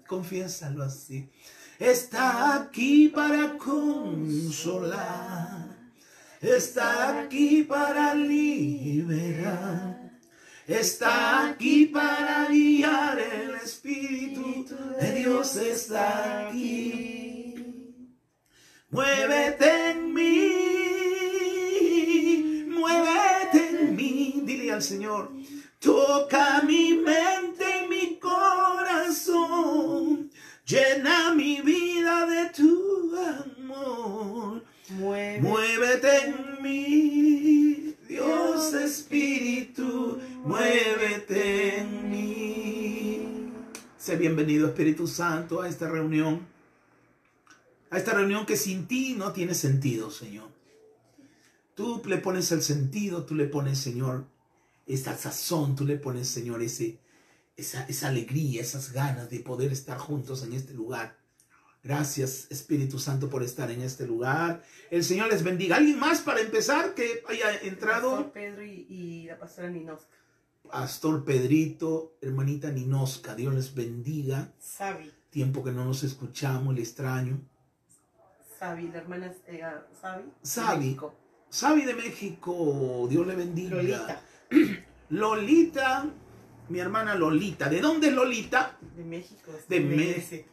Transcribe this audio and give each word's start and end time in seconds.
Confiésalo 0.06 0.84
así. 0.84 1.30
Está 1.80 2.56
aquí 2.56 3.08
para 3.08 3.58
consolar. 3.58 4.98
Está 6.42 7.22
aquí 7.22 7.64
para 7.64 8.14
liberar. 8.14 10.12
Está 10.68 11.48
aquí 11.48 11.86
para 11.86 12.50
guiar. 12.50 13.18
El 13.18 13.56
Espíritu 13.56 14.66
de 15.00 15.12
Dios 15.14 15.56
está 15.56 16.50
aquí. 16.50 17.38
Muévete 18.90 19.92
en 19.92 20.14
mí, 20.14 20.67
al 24.78 24.84
Señor, 24.84 25.32
toca 25.80 26.62
mi 26.62 26.94
mente 26.94 27.66
y 27.84 27.88
mi 27.90 28.20
corazón, 28.20 29.50
llena 30.68 31.34
mi 31.34 31.62
vida 31.62 32.28
de 32.28 32.52
tu 32.52 33.12
amor, 33.18 34.64
muévete 35.42 36.26
en 36.26 36.62
mí, 36.62 37.96
Dios 38.08 38.76
Espíritu, 38.76 40.20
muévete 40.44 41.80
en 41.80 42.12
mí. 42.12 43.52
Sé 43.98 44.16
bienvenido 44.16 44.68
Espíritu 44.68 45.08
Santo 45.08 45.64
a 45.64 45.68
esta 45.68 45.90
reunión. 45.90 46.46
A 47.90 47.98
esta 47.98 48.14
reunión 48.14 48.46
que 48.46 48.58
sin 48.58 48.88
ti 48.88 49.16
no 49.18 49.34
tiene 49.34 49.56
sentido, 49.56 50.12
Señor. 50.12 50.50
Tú 51.74 52.04
le 52.06 52.18
pones 52.18 52.52
el 52.52 52.62
sentido, 52.62 53.26
tú 53.26 53.34
le 53.34 53.46
pones, 53.46 53.80
Señor, 53.80 54.26
esa 54.88 55.16
sazón, 55.18 55.76
tú 55.76 55.86
le 55.86 55.98
pones, 55.98 56.28
Señor, 56.28 56.62
ese, 56.62 57.00
esa, 57.56 57.84
esa 57.86 58.08
alegría, 58.08 58.62
esas 58.62 58.92
ganas 58.94 59.30
de 59.30 59.40
poder 59.40 59.72
estar 59.72 59.98
juntos 59.98 60.44
en 60.44 60.54
este 60.54 60.74
lugar. 60.74 61.18
Gracias, 61.84 62.48
Espíritu 62.50 63.00
Santo, 63.00 63.30
por 63.30 63.44
estar 63.44 63.70
en 63.72 63.82
este 63.82 64.06
lugar. 64.06 64.64
El 64.90 65.04
Señor 65.04 65.30
les 65.30 65.44
bendiga. 65.44 65.78
¿Alguien 65.78 66.00
más 66.00 66.22
para 66.22 66.42
empezar 66.42 66.94
que 66.96 67.24
haya 67.30 67.56
entrado? 67.62 68.12
Pastor 68.12 68.32
Pedro 68.32 68.64
y, 68.66 68.86
y 68.90 69.24
la 69.28 69.38
pastora 69.38 69.70
Ninosca. 69.70 70.18
Pastor 70.70 71.24
Pedrito, 71.24 72.18
hermanita 72.22 72.72
Ninosca, 72.72 73.36
Dios 73.36 73.54
les 73.54 73.74
bendiga. 73.74 74.52
Sabi, 74.60 75.12
Tiempo 75.30 75.64
que 75.64 75.72
no 75.72 75.86
nos 75.86 76.04
escuchamos, 76.04 76.76
le 76.76 76.82
extraño. 76.82 77.40
Sabi, 78.60 78.90
la 78.90 78.98
hermana 78.98 79.34
eh, 79.48 79.62
ah, 79.64 79.86
Sabi. 80.02 80.24
de 80.24 80.32
Sabi. 80.42 80.86
México. 80.86 81.16
Sabi 81.50 81.82
de 81.86 81.94
México, 81.94 83.08
Dios 83.10 83.26
le 83.26 83.36
bendiga. 83.36 83.76
Lolita, 83.78 84.22
Lolita, 85.10 86.10
mi 86.70 86.80
hermana 86.80 87.16
Lolita. 87.16 87.70
¿De 87.70 87.82
dónde 87.82 88.08
es 88.08 88.14
Lolita? 88.14 88.78
de 88.96 89.04
México. 89.04 89.52
De 89.68 89.78
iglesia. 89.78 90.46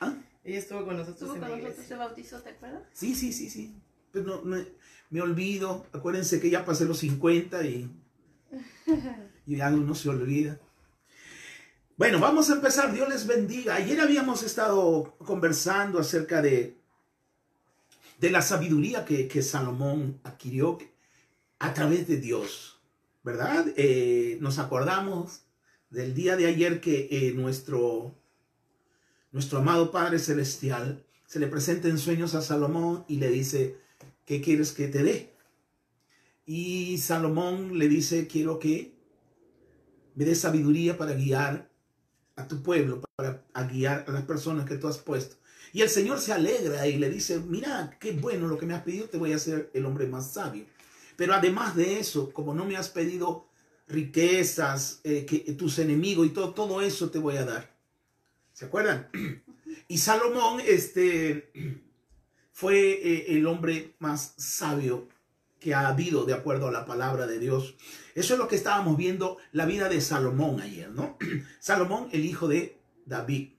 ¿Ah? 0.00 0.14
Ella 0.44 0.58
estuvo 0.58 0.84
con 0.84 0.96
nosotros 0.96 1.22
¿Estuvo 1.22 1.34
en 1.34 1.40
con 1.40 1.50
la 1.50 1.56
nosotros 1.56 1.86
se 1.86 1.94
bautizó, 1.96 2.40
te 2.42 2.50
acuerdas? 2.50 2.82
Sí, 2.92 3.14
sí, 3.14 3.32
sí, 3.32 3.48
sí. 3.48 3.74
Pero 4.12 4.26
no, 4.26 4.42
no- 4.42 4.64
me 5.10 5.20
olvido. 5.22 5.86
Acuérdense 5.92 6.40
que 6.40 6.50
ya 6.50 6.64
pasé 6.64 6.84
los 6.84 6.98
50 6.98 7.64
y, 7.64 7.90
y 9.46 9.56
ya 9.56 9.68
uno 9.70 9.94
se 9.94 10.08
olvida. 10.08 10.58
Bueno, 11.96 12.18
vamos 12.18 12.50
a 12.50 12.54
empezar. 12.54 12.92
Dios 12.92 13.08
les 13.08 13.26
bendiga. 13.26 13.76
Ayer 13.76 14.00
habíamos 14.00 14.42
estado 14.42 15.16
conversando 15.18 15.98
acerca 16.00 16.42
de, 16.42 16.76
de 18.18 18.30
la 18.30 18.42
sabiduría 18.42 19.04
que, 19.04 19.28
que 19.28 19.42
Salomón 19.42 20.20
adquirió 20.24 20.78
a 21.60 21.72
través 21.72 22.08
de 22.08 22.16
Dios, 22.18 22.73
¿verdad? 23.24 23.66
Eh, 23.76 24.38
nos 24.40 24.58
acordamos 24.58 25.40
del 25.90 26.14
día 26.14 26.36
de 26.36 26.46
ayer 26.46 26.80
que 26.80 27.08
eh, 27.10 27.32
nuestro, 27.34 28.14
nuestro 29.32 29.58
amado 29.58 29.90
Padre 29.90 30.18
Celestial 30.18 31.04
se 31.26 31.40
le 31.40 31.46
presenta 31.46 31.88
en 31.88 31.98
sueños 31.98 32.34
a 32.34 32.42
Salomón 32.42 33.04
y 33.08 33.16
le 33.16 33.30
dice, 33.30 33.78
¿qué 34.26 34.42
quieres 34.42 34.72
que 34.72 34.88
te 34.88 35.02
dé? 35.02 35.32
Y 36.46 36.98
Salomón 36.98 37.78
le 37.78 37.88
dice, 37.88 38.26
quiero 38.26 38.58
que 38.58 38.94
me 40.14 40.26
des 40.26 40.40
sabiduría 40.40 40.98
para 40.98 41.14
guiar 41.14 41.70
a 42.36 42.46
tu 42.46 42.62
pueblo, 42.62 43.00
para 43.16 43.42
guiar 43.72 44.04
a 44.06 44.12
las 44.12 44.24
personas 44.24 44.66
que 44.66 44.76
tú 44.76 44.86
has 44.86 44.98
puesto. 44.98 45.36
Y 45.72 45.80
el 45.80 45.88
Señor 45.88 46.20
se 46.20 46.32
alegra 46.32 46.86
y 46.86 46.98
le 46.98 47.08
dice, 47.08 47.40
mira, 47.40 47.96
qué 47.98 48.12
bueno 48.12 48.46
lo 48.46 48.58
que 48.58 48.66
me 48.66 48.74
has 48.74 48.82
pedido, 48.82 49.08
te 49.08 49.16
voy 49.16 49.32
a 49.32 49.36
hacer 49.36 49.70
el 49.72 49.86
hombre 49.86 50.06
más 50.06 50.32
sabio. 50.32 50.66
Pero 51.16 51.34
además 51.34 51.76
de 51.76 51.98
eso, 52.00 52.32
como 52.32 52.54
no 52.54 52.64
me 52.64 52.76
has 52.76 52.88
pedido 52.88 53.46
riquezas, 53.86 55.00
eh, 55.04 55.24
que 55.26 55.38
tus 55.54 55.78
enemigos 55.78 56.26
y 56.26 56.30
todo, 56.30 56.54
todo 56.54 56.80
eso 56.82 57.10
te 57.10 57.18
voy 57.18 57.36
a 57.36 57.44
dar. 57.44 57.74
¿Se 58.52 58.64
acuerdan? 58.66 59.08
Y 59.88 59.98
Salomón 59.98 60.60
este, 60.66 61.50
fue 62.52 62.92
eh, 62.92 63.36
el 63.36 63.46
hombre 63.46 63.94
más 63.98 64.34
sabio 64.38 65.08
que 65.60 65.74
ha 65.74 65.88
habido 65.88 66.24
de 66.24 66.32
acuerdo 66.34 66.68
a 66.68 66.72
la 66.72 66.84
palabra 66.86 67.26
de 67.26 67.38
Dios. 67.38 67.74
Eso 68.14 68.34
es 68.34 68.38
lo 68.38 68.48
que 68.48 68.56
estábamos 68.56 68.96
viendo 68.96 69.38
la 69.52 69.66
vida 69.66 69.88
de 69.88 70.00
Salomón 70.00 70.60
ayer, 70.60 70.90
¿no? 70.90 71.18
Salomón, 71.60 72.08
el 72.12 72.24
hijo 72.24 72.48
de 72.48 72.78
David. 73.04 73.50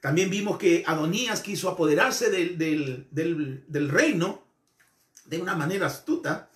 También 0.00 0.28
vimos 0.30 0.58
que 0.58 0.82
Adonías 0.86 1.40
quiso 1.40 1.68
apoderarse 1.68 2.30
del, 2.30 2.58
del- 2.58 3.06
del- 3.10 3.64
del 3.68 3.88
reino 3.88 4.42
de 5.26 5.40
una 5.40 5.54
manera 5.54 5.86
astuta, 5.86 6.50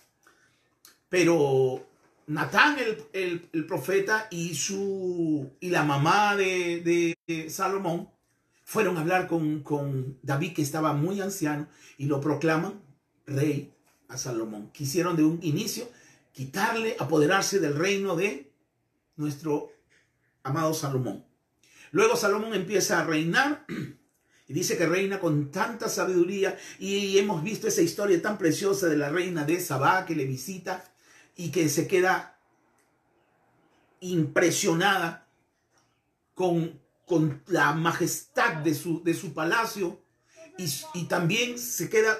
pero 1.09 1.85
Natán, 2.27 2.77
el, 2.79 3.41
el- 3.51 3.65
profeta, 3.65 4.27
y, 4.29 4.53
su, 4.55 5.49
y 5.59 5.69
la 5.69 5.83
mamá 5.83 6.35
de, 6.35 6.81
de- 6.81 7.17
de 7.27 7.49
Salomón 7.49 8.09
fueron 8.63 8.97
a 8.97 9.01
hablar 9.01 9.27
con, 9.27 9.61
con 9.63 10.19
David, 10.21 10.53
que 10.53 10.61
estaba 10.61 10.93
muy 10.93 11.21
anciano, 11.21 11.67
y 11.97 12.05
lo 12.05 12.21
proclaman 12.21 12.81
rey 13.25 13.73
a 14.07 14.17
Salomón. 14.17 14.69
Quisieron 14.71 15.15
de 15.15 15.23
un 15.23 15.39
inicio 15.41 15.89
quitarle, 16.33 16.95
apoderarse 16.99 17.59
del 17.59 17.75
reino 17.75 18.15
de 18.15 18.51
nuestro 19.15 19.71
amado 20.43 20.73
Salomón. 20.73 21.25
Luego 21.91 22.15
Salomón 22.15 22.53
empieza 22.53 22.99
a 22.99 23.03
reinar 23.03 23.65
y 24.47 24.53
dice 24.53 24.77
que 24.77 24.85
reina 24.85 25.19
con 25.19 25.49
tanta 25.51 25.89
sabiduría 25.89 26.55
y 26.77 27.17
hemos 27.17 27.43
visto 27.43 27.67
esa 27.67 27.81
historia 27.81 28.21
tan 28.21 28.37
preciosa 28.37 28.87
de 28.87 28.97
la 28.97 29.09
reina 29.09 29.43
de 29.45 29.59
Sabá 29.59 30.05
que 30.05 30.15
le 30.15 30.25
visita 30.25 30.83
y 31.39 31.51
que 31.51 31.69
se 31.69 31.87
queda 31.87 32.37
impresionada 34.01 35.25
con, 36.33 36.81
con 37.05 37.41
la 37.47 37.71
majestad 37.71 38.55
de 38.55 38.75
su, 38.75 39.01
de 39.05 39.13
su 39.13 39.33
palacio 39.33 40.01
y, 40.57 41.05
también 41.05 41.57
se 41.57 41.89
queda 41.89 42.19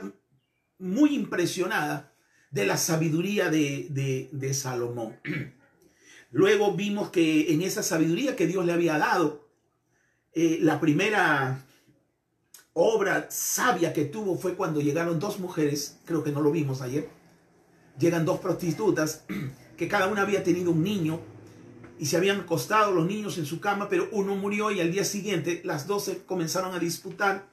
muy 0.77 1.13
impresionada 1.13 2.13
de 2.49 2.65
la 2.65 2.77
sabiduría 2.77 3.49
de, 3.49 3.87
de, 3.89 4.29
de 4.31 4.53
Salomón. 4.53 5.19
Luego 6.31 6.73
vimos 6.75 7.09
que 7.09 7.51
en 7.51 7.61
esa 7.61 7.83
sabiduría 7.83 8.37
que 8.37 8.47
Dios 8.47 8.65
le 8.65 8.71
había 8.71 8.97
dado, 8.97 9.49
eh, 10.31 10.59
la 10.61 10.79
primera 10.79 11.65
obra 12.71 13.27
sabia 13.29 13.91
que 13.91 14.05
tuvo 14.05 14.37
fue 14.37 14.55
cuando 14.55 14.79
llegaron 14.79 15.19
dos 15.19 15.39
mujeres, 15.39 15.99
creo 16.05 16.23
que 16.23 16.31
no 16.31 16.39
lo 16.39 16.51
vimos 16.51 16.81
ayer, 16.81 17.18
llegan 17.99 18.25
dos 18.25 18.39
prostitutas 18.39 19.25
que 19.77 19.87
cada 19.87 20.07
una 20.07 20.21
había 20.21 20.43
tenido 20.43 20.71
un 20.71 20.83
niño 20.83 21.19
y 21.99 22.05
se 22.05 22.17
habían 22.17 22.41
acostado 22.41 22.93
los 22.93 23.05
niños 23.05 23.37
en 23.37 23.45
su 23.45 23.59
cama, 23.59 23.89
pero 23.89 24.07
uno 24.11 24.35
murió 24.35 24.71
y 24.71 24.79
al 24.79 24.91
día 24.91 25.03
siguiente 25.03 25.61
las 25.65 25.85
dos 25.85 26.09
comenzaron 26.25 26.73
a 26.73 26.79
disputar 26.79 27.49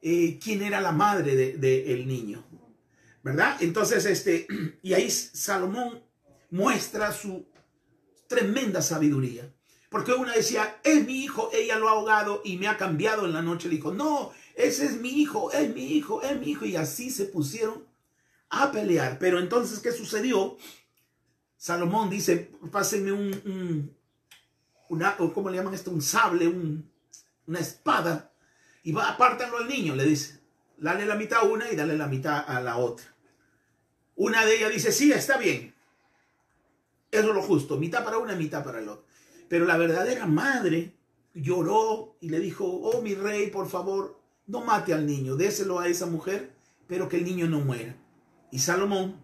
eh, 0.00 0.38
quién 0.42 0.62
era 0.62 0.80
la 0.80 0.92
madre 0.92 1.34
del 1.34 1.60
de, 1.60 2.04
niño, 2.06 2.44
¿verdad? 3.22 3.56
Entonces, 3.60 4.06
este, 4.06 4.46
y 4.82 4.92
ahí 4.92 5.10
Salomón 5.10 6.02
muestra 6.50 7.12
su 7.12 7.46
tremenda 8.28 8.80
sabiduría. 8.80 9.50
Porque 9.88 10.12
una 10.12 10.32
decía, 10.32 10.80
es 10.82 11.06
mi 11.06 11.22
hijo, 11.22 11.50
ella 11.52 11.78
lo 11.78 11.88
ha 11.88 11.92
ahogado 11.92 12.42
y 12.44 12.56
me 12.56 12.66
ha 12.66 12.76
cambiado 12.76 13.26
en 13.26 13.32
la 13.32 13.42
noche. 13.42 13.68
Le 13.68 13.76
dijo, 13.76 13.92
no, 13.92 14.32
ese 14.56 14.86
es 14.86 15.00
mi 15.00 15.10
hijo, 15.20 15.52
es 15.52 15.72
mi 15.72 15.84
hijo, 15.92 16.20
es 16.20 16.38
mi 16.38 16.50
hijo. 16.50 16.64
Y 16.64 16.74
así 16.74 17.10
se 17.10 17.26
pusieron 17.26 17.84
a 18.50 18.70
pelear. 18.72 19.18
Pero 19.18 19.38
entonces, 19.38 19.80
¿qué 19.80 19.92
sucedió? 19.92 20.56
Salomón 21.56 22.10
dice, 22.10 22.52
pásenme 22.70 23.12
un, 23.12 23.32
un 23.44 23.96
una, 24.88 25.16
¿cómo 25.16 25.50
le 25.50 25.56
llaman 25.56 25.74
esto? 25.74 25.90
Un 25.90 26.02
sable, 26.02 26.46
un, 26.46 26.90
una 27.46 27.58
espada. 27.58 28.32
Y 28.82 28.92
va, 28.92 29.08
apártanlo 29.08 29.58
al 29.58 29.68
niño, 29.68 29.94
le 29.94 30.04
dice. 30.04 30.40
Dale 30.76 31.06
la 31.06 31.14
mitad 31.14 31.40
a 31.40 31.44
una 31.44 31.70
y 31.70 31.76
dale 31.76 31.96
la 31.96 32.06
mitad 32.06 32.44
a 32.46 32.60
la 32.60 32.76
otra. 32.76 33.06
Una 34.16 34.44
de 34.44 34.56
ellas 34.56 34.72
dice, 34.72 34.92
sí, 34.92 35.12
está 35.12 35.38
bien. 35.38 35.74
Eso 37.10 37.28
es 37.28 37.34
lo 37.34 37.42
justo, 37.42 37.78
mitad 37.78 38.04
para 38.04 38.18
una, 38.18 38.34
mitad 38.34 38.64
para 38.64 38.80
el 38.80 38.88
otro. 38.88 39.04
Pero 39.48 39.66
la 39.66 39.76
verdadera 39.76 40.26
madre 40.26 40.94
lloró 41.32 42.16
y 42.20 42.28
le 42.28 42.40
dijo, 42.40 42.64
oh 42.64 43.02
mi 43.02 43.14
rey, 43.14 43.50
por 43.50 43.68
favor, 43.68 44.20
no 44.46 44.60
mate 44.62 44.92
al 44.92 45.06
niño, 45.06 45.36
déselo 45.36 45.78
a 45.78 45.88
esa 45.88 46.06
mujer, 46.06 46.54
pero 46.86 47.08
que 47.08 47.16
el 47.16 47.24
niño 47.24 47.46
no 47.46 47.60
muera. 47.60 47.96
Y 48.54 48.60
Salomón 48.60 49.20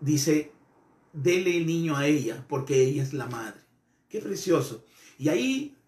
dice, 0.00 0.52
dele 1.14 1.56
el 1.56 1.66
niño 1.66 1.96
a 1.96 2.06
ella, 2.06 2.44
porque 2.46 2.78
ella 2.78 3.02
es 3.02 3.14
la 3.14 3.24
madre. 3.26 3.58
Qué 4.10 4.20
precioso. 4.20 4.84
Y 5.16 5.30
ahí 5.30 5.78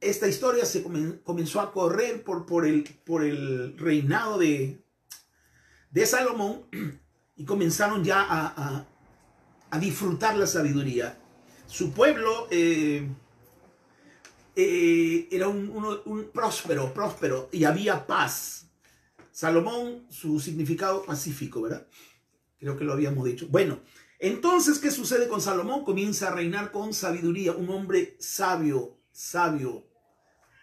esta 0.00 0.28
historia 0.28 0.64
se 0.64 0.82
comenzó 0.82 1.60
a 1.60 1.70
correr 1.70 2.24
por, 2.24 2.46
por, 2.46 2.64
el, 2.64 2.84
por 3.04 3.22
el 3.22 3.76
reinado 3.76 4.38
de, 4.38 4.82
de 5.90 6.06
Salomón 6.06 6.64
y 7.36 7.44
comenzaron 7.44 8.02
ya 8.02 8.22
a, 8.22 8.86
a, 9.70 9.78
disfrutar 9.78 10.38
la 10.38 10.46
sabiduría. 10.46 11.20
Su 11.66 11.92
pueblo 11.92 12.48
eh, 12.50 13.06
eh, 14.56 15.28
era 15.30 15.48
un, 15.48 16.00
un, 16.06 16.30
próspero, 16.32 16.94
próspero, 16.94 17.50
y 17.52 17.64
había 17.64 18.06
paz. 18.06 18.69
Salomón, 19.40 20.04
su 20.10 20.38
significado 20.38 21.02
pacífico, 21.02 21.62
¿verdad? 21.62 21.86
Creo 22.58 22.76
que 22.76 22.84
lo 22.84 22.92
habíamos 22.92 23.24
dicho. 23.24 23.46
Bueno, 23.48 23.80
entonces, 24.18 24.78
¿qué 24.78 24.90
sucede 24.90 25.28
con 25.28 25.40
Salomón? 25.40 25.82
Comienza 25.82 26.28
a 26.28 26.34
reinar 26.34 26.70
con 26.70 26.92
sabiduría, 26.92 27.52
un 27.52 27.70
hombre 27.70 28.18
sabio, 28.20 28.98
sabio. 29.12 29.86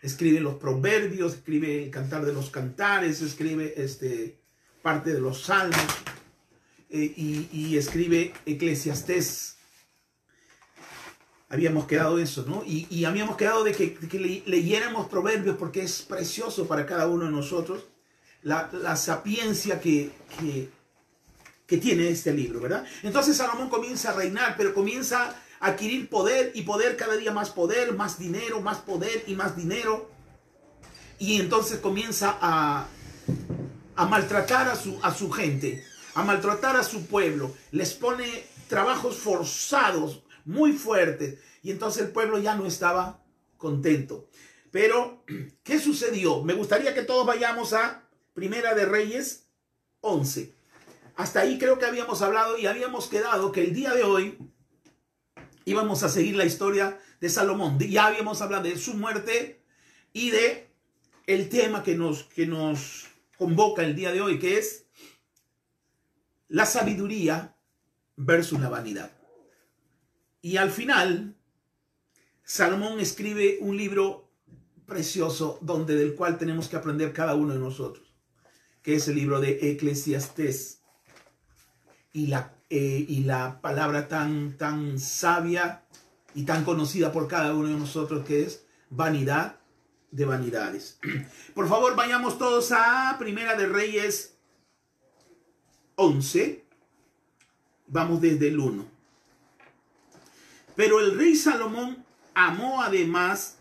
Escribe 0.03 0.41
los 0.41 0.57
proverbios, 0.57 1.33
escribe 1.33 1.85
el 1.85 1.89
cantar 1.89 2.23
de 2.23 2.33
los 2.33 2.51
cantares, 2.51 3.19
escribe 3.23 3.73
este, 3.77 4.43
parte 4.83 5.11
de 5.11 5.21
los 5.21 5.41
salmos 5.41 5.81
eh, 6.91 7.13
y, 7.51 7.77
escribe 7.77 8.31
Eclesiastés. 8.45 9.57
Habíamos 11.49 11.87
quedado 11.87 12.19
eso, 12.19 12.45
¿no? 12.47 12.63
Y, 12.63 13.05
habíamos 13.05 13.37
quedado 13.37 13.63
de 13.63 13.71
que, 13.71 14.43
leyéramos 14.45 15.07
proverbios 15.07 15.57
porque 15.57 15.81
es 15.81 16.03
precioso 16.03 16.67
para 16.67 16.85
cada 16.85 17.07
uno 17.07 17.25
de 17.25 17.31
nosotros 17.31 17.83
la, 18.47 18.95
sapiencia 18.95 19.79
que, 19.81 20.11
que, 21.67 21.77
tiene 21.77 22.09
este 22.09 22.33
libro, 22.33 22.61
¿verdad? 22.61 22.85
Entonces 23.03 23.35
Salomón 23.35 23.69
comienza 23.69 24.11
a 24.11 24.13
reinar, 24.13 24.55
pero 24.57 24.73
comienza 24.73 25.35
a 25.59 25.67
adquirir 25.67 26.09
poder 26.09 26.51
y 26.55 26.61
poder 26.61 26.95
cada 26.95 27.17
día 27.17 27.33
más 27.33 27.49
poder, 27.49 27.93
más 27.93 28.17
dinero, 28.17 28.61
más 28.61 28.77
poder 28.77 29.25
y 29.27 29.35
más 29.35 29.57
dinero. 29.57 30.09
Y 31.19 31.41
entonces 31.41 31.79
comienza 31.79 32.37
a, 32.39 32.87
a 33.95 34.05
maltratar 34.05 34.69
a 34.69 34.75
su, 34.75 34.97
a 35.01 35.13
su 35.13 35.29
gente, 35.29 35.83
a 36.13 36.23
maltratar 36.23 36.77
a 36.77 36.83
su 36.83 37.05
pueblo, 37.07 37.53
les 37.71 37.93
pone 37.93 38.45
trabajos 38.69 39.17
forzados, 39.17 40.23
muy 40.45 40.71
fuertes, 40.71 41.39
y 41.63 41.71
entonces 41.71 42.03
el 42.03 42.11
pueblo 42.11 42.39
ya 42.39 42.55
no 42.55 42.65
estaba 42.65 43.19
contento. 43.57 44.29
Pero, 44.71 45.25
¿qué 45.63 45.79
sucedió? 45.79 46.43
Me 46.43 46.53
gustaría 46.53 46.93
que 46.93 47.03
todos 47.03 47.25
vayamos 47.25 47.73
a 47.73 48.06
Primera 48.37 48.75
de 48.75 48.85
Reyes 48.85 49.47
11. 50.01 50.53
Hasta 51.15 51.39
ahí 51.39 51.57
creo 51.57 51.79
que 51.79 51.87
habíamos 51.87 52.21
hablado 52.21 52.55
y 52.59 52.67
habíamos 52.67 53.07
quedado 53.07 53.51
que 53.51 53.63
el 53.63 53.73
día 53.73 53.95
de 53.95 54.03
hoy 54.03 54.37
íbamos 55.65 56.03
a 56.03 56.09
seguir 56.09 56.35
la 56.35 56.45
historia 56.45 56.99
de 57.19 57.29
Salomón. 57.29 57.79
Ya 57.79 58.05
habíamos 58.05 58.43
hablado 58.43 58.65
de 58.65 58.77
su 58.77 58.93
muerte 58.93 59.63
y 60.13 60.29
de 60.29 60.69
el 61.25 61.49
tema 61.49 61.81
que 61.81 61.95
nos, 61.95 62.25
que 62.25 62.45
nos 62.45 63.07
convoca 63.39 63.83
el 63.83 63.95
día 63.95 64.11
de 64.11 64.21
hoy, 64.21 64.37
que 64.37 64.59
es 64.59 64.85
la 66.47 66.67
sabiduría 66.67 67.57
versus 68.17 68.59
la 68.59 68.69
vanidad. 68.69 69.17
Y 70.43 70.57
al 70.57 70.69
final, 70.69 71.35
Salomón 72.43 72.99
escribe 72.99 73.57
un 73.61 73.75
libro 73.75 74.29
precioso 74.85 75.57
donde 75.63 75.95
del 75.95 76.13
cual 76.13 76.37
tenemos 76.37 76.69
que 76.69 76.75
aprender 76.75 77.13
cada 77.13 77.33
uno 77.33 77.53
de 77.53 77.59
nosotros, 77.59 78.06
que 78.87 78.95
es 78.95 79.09
el 79.09 79.15
libro 79.15 79.41
de 79.41 79.71
Eclesiastés. 79.71 80.79
Y 82.13 82.27
la, 82.27 82.53
eh, 82.69 83.05
y 83.05 83.25
la 83.25 83.59
palabra 83.59 84.07
tan, 84.07 84.57
tan 84.57 84.97
sabia 84.97 85.83
y 86.33 86.43
tan 86.43 86.63
conocida 86.63 87.11
por 87.11 87.27
cada 87.27 87.53
uno 87.53 87.67
de 87.67 87.73
nosotros 87.73 88.25
que 88.25 88.43
es 88.43 88.65
vanidad 88.89 89.59
de 90.11 90.23
vanidades. 90.23 91.01
Por 91.53 91.67
favor, 91.67 91.97
vayamos 91.97 92.37
todos 92.37 92.71
a 92.71 93.17
Primera 93.19 93.57
de 93.57 93.67
Reyes 93.67 94.37
11. 95.95 96.63
Vamos 97.87 98.21
desde 98.21 98.47
el 98.47 98.57
1. 98.57 98.85
Pero 100.77 101.01
el 101.01 101.17
rey 101.17 101.35
Salomón 101.35 102.05
amó 102.33 102.81
además 102.81 103.56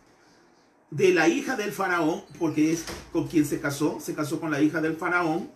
de 0.91 1.13
la 1.13 1.29
hija 1.29 1.57
del 1.57 1.73
faraón, 1.73 2.25
porque 2.39 2.73
es 2.73 2.85
con 3.13 3.29
quien 3.29 3.45
se 3.45 3.61
casó, 3.61 3.99
se 4.01 4.15
casó 4.15 4.41
con 4.41 4.51
la 4.51 4.61
hija 4.61 4.81
del 4.81 4.97
faraón, 4.97 5.51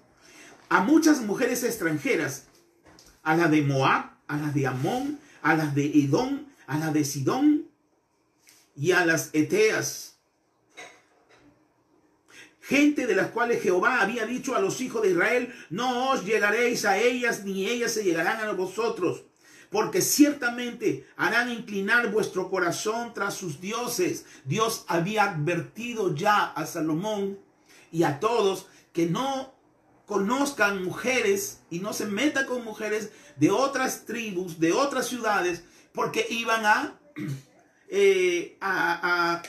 a 0.68 0.80
muchas 0.82 1.20
mujeres 1.22 1.64
extranjeras, 1.64 2.46
a 3.22 3.36
la 3.36 3.48
de 3.48 3.62
Moab, 3.62 4.10
a 4.26 4.36
las 4.36 4.54
de 4.54 4.66
Amón, 4.66 5.18
a 5.42 5.54
las 5.54 5.74
de 5.74 5.86
Edom, 5.86 6.46
a 6.66 6.78
las 6.78 6.92
de 6.92 7.04
Sidón 7.04 7.66
y 8.76 8.92
a 8.92 9.04
las 9.04 9.30
Eteas. 9.32 10.18
Gente 12.60 13.08
de 13.08 13.16
las 13.16 13.30
cuales 13.32 13.62
Jehová 13.62 14.00
había 14.00 14.26
dicho 14.26 14.54
a 14.54 14.60
los 14.60 14.80
hijos 14.80 15.02
de 15.02 15.10
Israel, 15.10 15.52
no 15.70 16.10
os 16.10 16.24
llegaréis 16.24 16.84
a 16.84 16.98
ellas, 16.98 17.44
ni 17.44 17.68
ellas 17.68 17.92
se 17.92 18.04
llegarán 18.04 18.40
a 18.40 18.52
vosotros, 18.52 19.24
porque 19.70 20.02
ciertamente 20.02 21.06
harán 21.16 21.50
inclinar 21.50 22.10
vuestro 22.10 22.50
corazón 22.50 23.14
tras 23.14 23.34
sus 23.34 23.60
dioses. 23.60 24.26
Dios 24.44 24.84
había 24.88 25.24
advertido 25.24 26.14
ya 26.14 26.44
a 26.44 26.66
Salomón 26.66 27.38
y 27.92 28.02
a 28.02 28.18
todos 28.18 28.66
que 28.92 29.06
no 29.06 29.54
conozcan 30.06 30.84
mujeres 30.84 31.60
y 31.70 31.78
no 31.78 31.92
se 31.92 32.06
metan 32.06 32.46
con 32.46 32.64
mujeres 32.64 33.12
de 33.36 33.50
otras 33.50 34.04
tribus, 34.04 34.58
de 34.58 34.72
otras 34.72 35.06
ciudades, 35.06 35.62
porque 35.92 36.26
iban 36.28 36.66
a, 36.66 37.00
eh, 37.88 38.58
a 38.60 39.40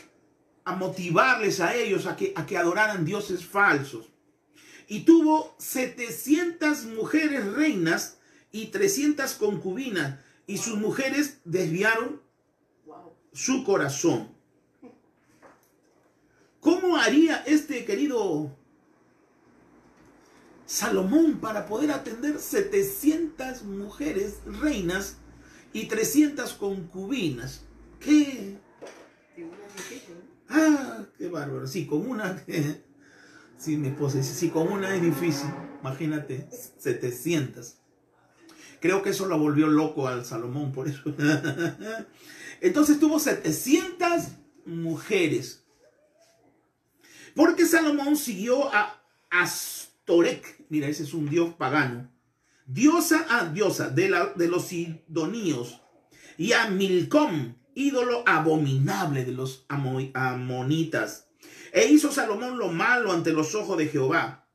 motivarles 0.78 1.60
a 1.60 1.74
ellos 1.74 2.06
a 2.06 2.16
que, 2.16 2.32
a 2.36 2.46
que 2.46 2.58
adoraran 2.58 3.04
dioses 3.04 3.44
falsos. 3.44 4.12
Y 4.88 5.00
tuvo 5.00 5.56
700 5.58 6.86
mujeres 6.86 7.46
reinas 7.54 8.18
y 8.52 8.68
300 8.68 9.34
concubinas, 9.36 10.20
y 10.48 10.58
sus 10.58 10.78
mujeres 10.78 11.40
desviaron 11.46 12.22
su 13.34 13.64
corazón. 13.64 14.30
¿Cómo 16.60 16.98
haría 16.98 17.38
este 17.38 17.86
querido 17.86 18.52
Salomón 20.72 21.40
para 21.42 21.66
poder 21.66 21.92
atender 21.92 22.40
700 22.40 23.64
mujeres 23.64 24.38
reinas 24.46 25.18
y 25.74 25.88
300 25.88 26.54
concubinas. 26.54 27.66
¿Qué? 28.00 28.58
Ah, 30.48 31.04
qué 31.18 31.28
bárbaro. 31.28 31.68
Sí, 31.68 31.86
con 31.86 32.10
una. 32.10 32.42
Sí, 33.58 33.76
mi 33.76 33.90
esposa 33.90 34.20
dice, 34.20 34.34
sí, 34.34 34.50
con 34.50 34.72
una 34.72 34.96
es 34.96 35.02
difícil. 35.02 35.50
Imagínate, 35.82 36.48
700. 36.80 37.81
Creo 38.82 39.02
que 39.04 39.12
eso 39.12 39.28
lo 39.28 39.38
volvió 39.38 39.68
loco 39.68 40.08
al 40.08 40.26
Salomón, 40.26 40.72
por 40.72 40.88
eso. 40.88 41.04
Entonces 42.62 43.00
tuvo 43.00 43.20
700 43.20 44.24
mujeres. 44.66 45.64
Porque 47.36 47.66
Salomón 47.66 48.18
siguió 48.18 48.74
a 48.74 49.02
Astorek. 49.30 50.66
Mira, 50.70 50.88
ese 50.88 51.04
es 51.04 51.14
un 51.14 51.30
dios 51.30 51.54
pagano. 51.54 52.12
Diosa, 52.66 53.26
ah, 53.30 53.46
diosa 53.54 53.90
de, 53.90 54.10
la, 54.10 54.26
de 54.36 54.48
los 54.48 54.66
sidoníos. 54.68 55.82
Y 56.38 56.54
a 56.54 56.68
Milcom, 56.70 57.56
ídolo 57.76 58.24
abominable 58.26 59.26
de 59.26 59.32
los 59.32 59.66
amo- 59.70 60.12
amonitas. 60.14 61.28
E 61.72 61.88
hizo 61.88 62.12
Salomón 62.12 62.58
lo 62.58 62.70
malo 62.70 63.12
ante 63.12 63.32
los 63.32 63.56
ojos 63.56 63.78
de 63.78 63.88
Jehová. 63.88 64.48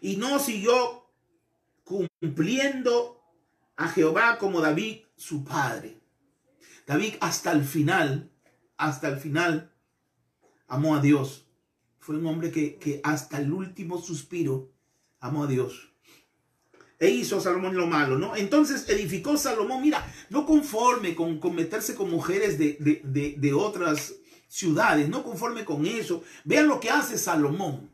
Y 0.00 0.16
no 0.16 0.38
siguió 0.38 1.04
cumpliendo 1.84 3.13
a 3.76 3.88
Jehová 3.88 4.38
como 4.38 4.60
David, 4.60 5.02
su 5.16 5.44
padre. 5.44 6.00
David 6.86 7.14
hasta 7.20 7.52
el 7.52 7.64
final, 7.64 8.30
hasta 8.76 9.08
el 9.08 9.18
final, 9.18 9.72
amó 10.68 10.96
a 10.96 11.00
Dios. 11.00 11.46
Fue 11.98 12.16
un 12.16 12.26
hombre 12.26 12.50
que, 12.50 12.76
que 12.76 13.00
hasta 13.02 13.38
el 13.38 13.52
último 13.52 14.00
suspiro 14.00 14.70
amó 15.20 15.44
a 15.44 15.46
Dios. 15.46 15.90
E 16.98 17.10
hizo 17.10 17.40
Salomón 17.40 17.76
lo 17.76 17.86
malo, 17.86 18.18
¿no? 18.18 18.36
Entonces 18.36 18.88
edificó 18.88 19.36
Salomón, 19.36 19.82
mira, 19.82 20.06
no 20.30 20.46
conforme 20.46 21.14
con, 21.14 21.38
con 21.38 21.54
meterse 21.54 21.94
con 21.94 22.10
mujeres 22.10 22.58
de, 22.58 22.76
de, 22.78 23.00
de, 23.04 23.34
de 23.36 23.52
otras 23.52 24.14
ciudades, 24.48 25.08
no 25.08 25.24
conforme 25.24 25.64
con 25.64 25.86
eso. 25.86 26.22
Vean 26.44 26.68
lo 26.68 26.78
que 26.78 26.90
hace 26.90 27.18
Salomón. 27.18 27.90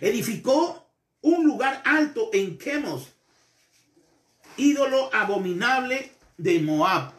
Edificó 0.00 0.90
un 1.20 1.44
lugar 1.44 1.80
alto 1.84 2.30
en 2.32 2.58
Chemos, 2.58 3.13
ídolo 4.56 5.12
abominable 5.14 6.12
de 6.36 6.60
Moab. 6.60 7.12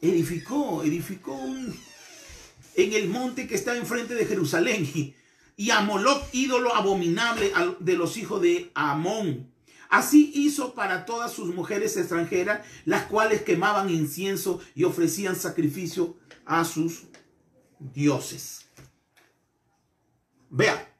Edificó, 0.00 0.82
edificó 0.82 1.32
un, 1.32 1.76
en 2.74 2.92
el 2.92 3.08
monte 3.08 3.46
que 3.46 3.54
está 3.54 3.76
enfrente 3.76 4.14
de 4.14 4.26
Jerusalén. 4.26 5.14
Y, 5.56 5.70
a 5.70 5.82
Moloch, 5.82 6.22
ídolo 6.32 6.74
abominable 6.74 7.52
de 7.80 7.94
los 7.94 8.16
hijos 8.16 8.40
de 8.40 8.70
Amón. 8.74 9.52
Así 9.90 10.30
hizo 10.34 10.74
para 10.74 11.04
todas 11.04 11.32
sus 11.32 11.54
mujeres 11.54 11.96
extranjeras, 11.96 12.66
las 12.84 13.06
cuales 13.06 13.42
quemaban 13.42 13.90
incienso 13.90 14.60
y 14.74 14.84
ofrecían 14.84 15.36
sacrificio 15.36 16.16
a 16.46 16.64
sus 16.64 17.02
dioses. 17.78 18.66
Vea, 20.48 20.96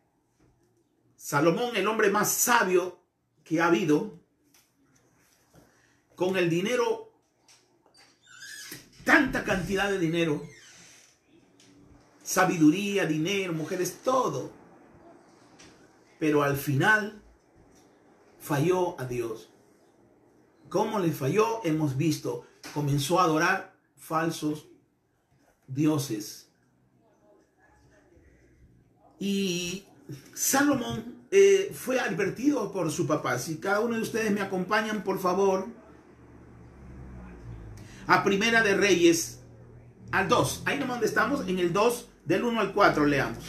Salomón, 1.17 1.77
el 1.77 1.87
hombre 1.87 2.11
más 2.11 2.31
sabio 2.31 3.01
que 3.45 3.61
ha 3.61 3.67
habido, 3.67 4.20
con 6.21 6.37
el 6.37 6.51
dinero, 6.51 7.11
tanta 9.05 9.43
cantidad 9.43 9.91
de 9.91 9.99
dinero, 9.99 10.47
sabiduría, 12.23 13.07
dinero, 13.07 13.55
mujeres, 13.55 14.01
todo. 14.05 14.51
Pero 16.19 16.43
al 16.43 16.59
final 16.59 17.23
falló 18.39 19.01
a 19.01 19.07
Dios. 19.07 19.49
¿Cómo 20.69 20.99
le 20.99 21.11
falló? 21.11 21.65
Hemos 21.65 21.97
visto. 21.97 22.45
Comenzó 22.75 23.19
a 23.19 23.25
adorar 23.25 23.75
falsos 23.97 24.69
dioses. 25.69 26.51
Y 29.19 29.87
Salomón 30.35 31.25
eh, 31.31 31.73
fue 31.75 31.99
advertido 31.99 32.71
por 32.73 32.91
su 32.91 33.07
papá. 33.07 33.39
Si 33.39 33.57
cada 33.57 33.81
uno 33.81 33.97
de 33.97 34.03
ustedes 34.03 34.31
me 34.31 34.43
acompañan, 34.43 35.03
por 35.03 35.19
favor, 35.19 35.80
a 38.07 38.25
Primera 38.25 38.63
de 38.63 38.75
Reyes, 38.75 39.41
al 40.13 40.29
2. 40.29 40.63
Ahí 40.65 40.79
nomás 40.79 40.97
donde 40.97 41.07
estamos, 41.07 41.49
en 41.49 41.59
el 41.59 41.73
2, 41.73 42.09
del 42.25 42.45
1 42.45 42.61
al 42.61 42.73
4, 42.73 43.07
leamos. 43.07 43.45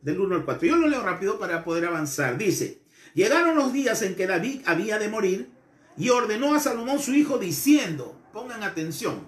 Del 0.00 0.20
1 0.20 0.34
al 0.36 0.44
4. 0.44 0.68
Yo 0.68 0.76
lo 0.76 0.88
leo 0.88 1.02
rápido 1.02 1.38
para 1.38 1.64
poder 1.64 1.86
avanzar. 1.86 2.38
Dice, 2.38 2.82
llegaron 3.14 3.56
los 3.56 3.72
días 3.72 4.02
en 4.02 4.14
que 4.14 4.26
David 4.26 4.62
había 4.66 4.98
de 4.98 5.08
morir 5.08 5.50
y 5.96 6.10
ordenó 6.10 6.54
a 6.54 6.60
Salomón 6.60 6.98
su 6.98 7.14
hijo 7.14 7.38
diciendo, 7.38 8.18
pongan 8.32 8.62
atención, 8.62 9.20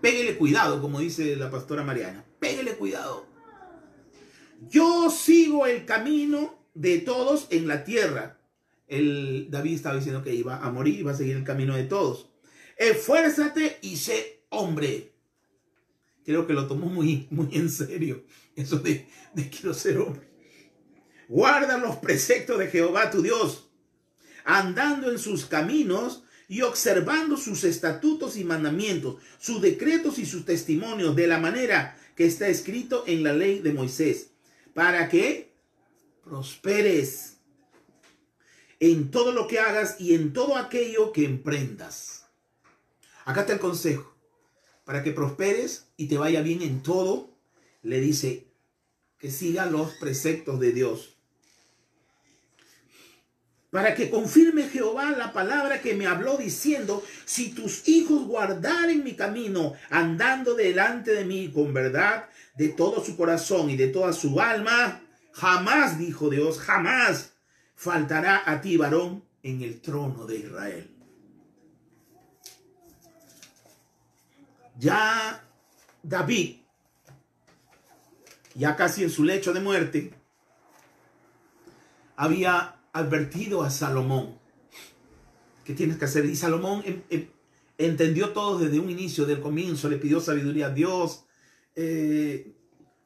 péguele 0.00 0.36
cuidado, 0.36 0.80
como 0.80 1.00
dice 1.00 1.36
la 1.36 1.50
pastora 1.50 1.82
Mariana, 1.82 2.24
péguele 2.38 2.76
cuidado. 2.76 3.26
Yo 4.68 5.10
sigo 5.10 5.66
el 5.66 5.84
camino 5.84 6.58
de 6.74 6.98
todos 6.98 7.46
en 7.50 7.68
la 7.68 7.84
tierra. 7.84 8.37
El, 8.88 9.48
David 9.50 9.74
estaba 9.74 9.96
diciendo 9.96 10.22
que 10.22 10.34
iba 10.34 10.64
a 10.64 10.70
morir, 10.70 10.98
iba 10.98 11.12
a 11.12 11.16
seguir 11.16 11.36
el 11.36 11.44
camino 11.44 11.76
de 11.76 11.84
todos. 11.84 12.30
Esfuérzate 12.76 13.78
y 13.82 13.96
sé 13.96 14.42
hombre. 14.48 15.12
Creo 16.24 16.46
que 16.46 16.52
lo 16.52 16.66
tomó 16.66 16.86
muy, 16.86 17.26
muy 17.30 17.48
en 17.52 17.70
serio, 17.70 18.24
eso 18.56 18.78
de, 18.78 19.06
de 19.34 19.50
quiero 19.50 19.74
ser 19.74 19.98
hombre. 19.98 20.28
Guarda 21.28 21.76
los 21.78 21.96
preceptos 21.96 22.58
de 22.58 22.68
Jehová 22.68 23.10
tu 23.10 23.22
Dios, 23.22 23.70
andando 24.44 25.10
en 25.10 25.18
sus 25.18 25.44
caminos 25.44 26.24
y 26.48 26.62
observando 26.62 27.36
sus 27.36 27.64
estatutos 27.64 28.36
y 28.36 28.44
mandamientos, 28.44 29.16
sus 29.38 29.60
decretos 29.60 30.18
y 30.18 30.24
sus 30.24 30.46
testimonios 30.46 31.14
de 31.14 31.26
la 31.26 31.38
manera 31.38 31.98
que 32.16 32.24
está 32.24 32.48
escrito 32.48 33.04
en 33.06 33.22
la 33.22 33.34
ley 33.34 33.58
de 33.58 33.72
Moisés, 33.72 34.30
para 34.72 35.08
que 35.08 35.52
prosperes 36.24 37.37
en 38.80 39.10
todo 39.10 39.32
lo 39.32 39.46
que 39.46 39.58
hagas 39.58 39.96
y 40.00 40.14
en 40.14 40.32
todo 40.32 40.56
aquello 40.56 41.12
que 41.12 41.24
emprendas. 41.24 42.26
Acá 43.24 43.40
está 43.42 43.54
el 43.54 43.58
consejo. 43.58 44.14
Para 44.84 45.02
que 45.02 45.12
prosperes 45.12 45.88
y 45.96 46.06
te 46.06 46.16
vaya 46.16 46.40
bien 46.40 46.62
en 46.62 46.82
todo, 46.82 47.30
le 47.82 48.00
dice 48.00 48.46
que 49.18 49.30
siga 49.30 49.66
los 49.66 49.92
preceptos 49.94 50.60
de 50.60 50.72
Dios. 50.72 51.16
Para 53.70 53.94
que 53.94 54.08
confirme 54.08 54.68
Jehová 54.68 55.10
la 55.10 55.34
palabra 55.34 55.82
que 55.82 55.94
me 55.94 56.06
habló 56.06 56.38
diciendo, 56.38 57.02
si 57.26 57.50
tus 57.50 57.86
hijos 57.86 58.26
guardaren 58.26 59.04
mi 59.04 59.14
camino, 59.14 59.74
andando 59.90 60.54
delante 60.54 61.12
de 61.12 61.26
mí 61.26 61.50
con 61.52 61.74
verdad 61.74 62.30
de 62.56 62.68
todo 62.68 63.04
su 63.04 63.14
corazón 63.14 63.68
y 63.68 63.76
de 63.76 63.88
toda 63.88 64.14
su 64.14 64.40
alma, 64.40 65.02
jamás, 65.32 65.98
dijo 65.98 66.30
Dios, 66.30 66.58
jamás 66.58 67.34
faltará 67.78 68.42
a 68.44 68.60
ti 68.60 68.76
varón 68.76 69.22
en 69.40 69.62
el 69.62 69.80
trono 69.80 70.26
de 70.26 70.36
Israel. 70.36 70.90
Ya 74.76 75.44
David, 76.02 76.56
ya 78.54 78.74
casi 78.74 79.04
en 79.04 79.10
su 79.10 79.22
lecho 79.22 79.52
de 79.52 79.60
muerte, 79.60 80.12
había 82.16 82.80
advertido 82.92 83.62
a 83.62 83.70
Salomón 83.70 84.36
que 85.64 85.72
tienes 85.72 85.98
que 85.98 86.06
hacer. 86.06 86.24
Y 86.24 86.34
Salomón 86.34 86.82
em, 86.84 87.02
em, 87.10 87.28
entendió 87.78 88.32
todo 88.32 88.58
desde 88.58 88.80
un 88.80 88.90
inicio, 88.90 89.24
del 89.24 89.40
comienzo, 89.40 89.88
le 89.88 89.98
pidió 89.98 90.20
sabiduría 90.20 90.66
a 90.66 90.70
Dios. 90.70 91.24
eh, 91.76 92.54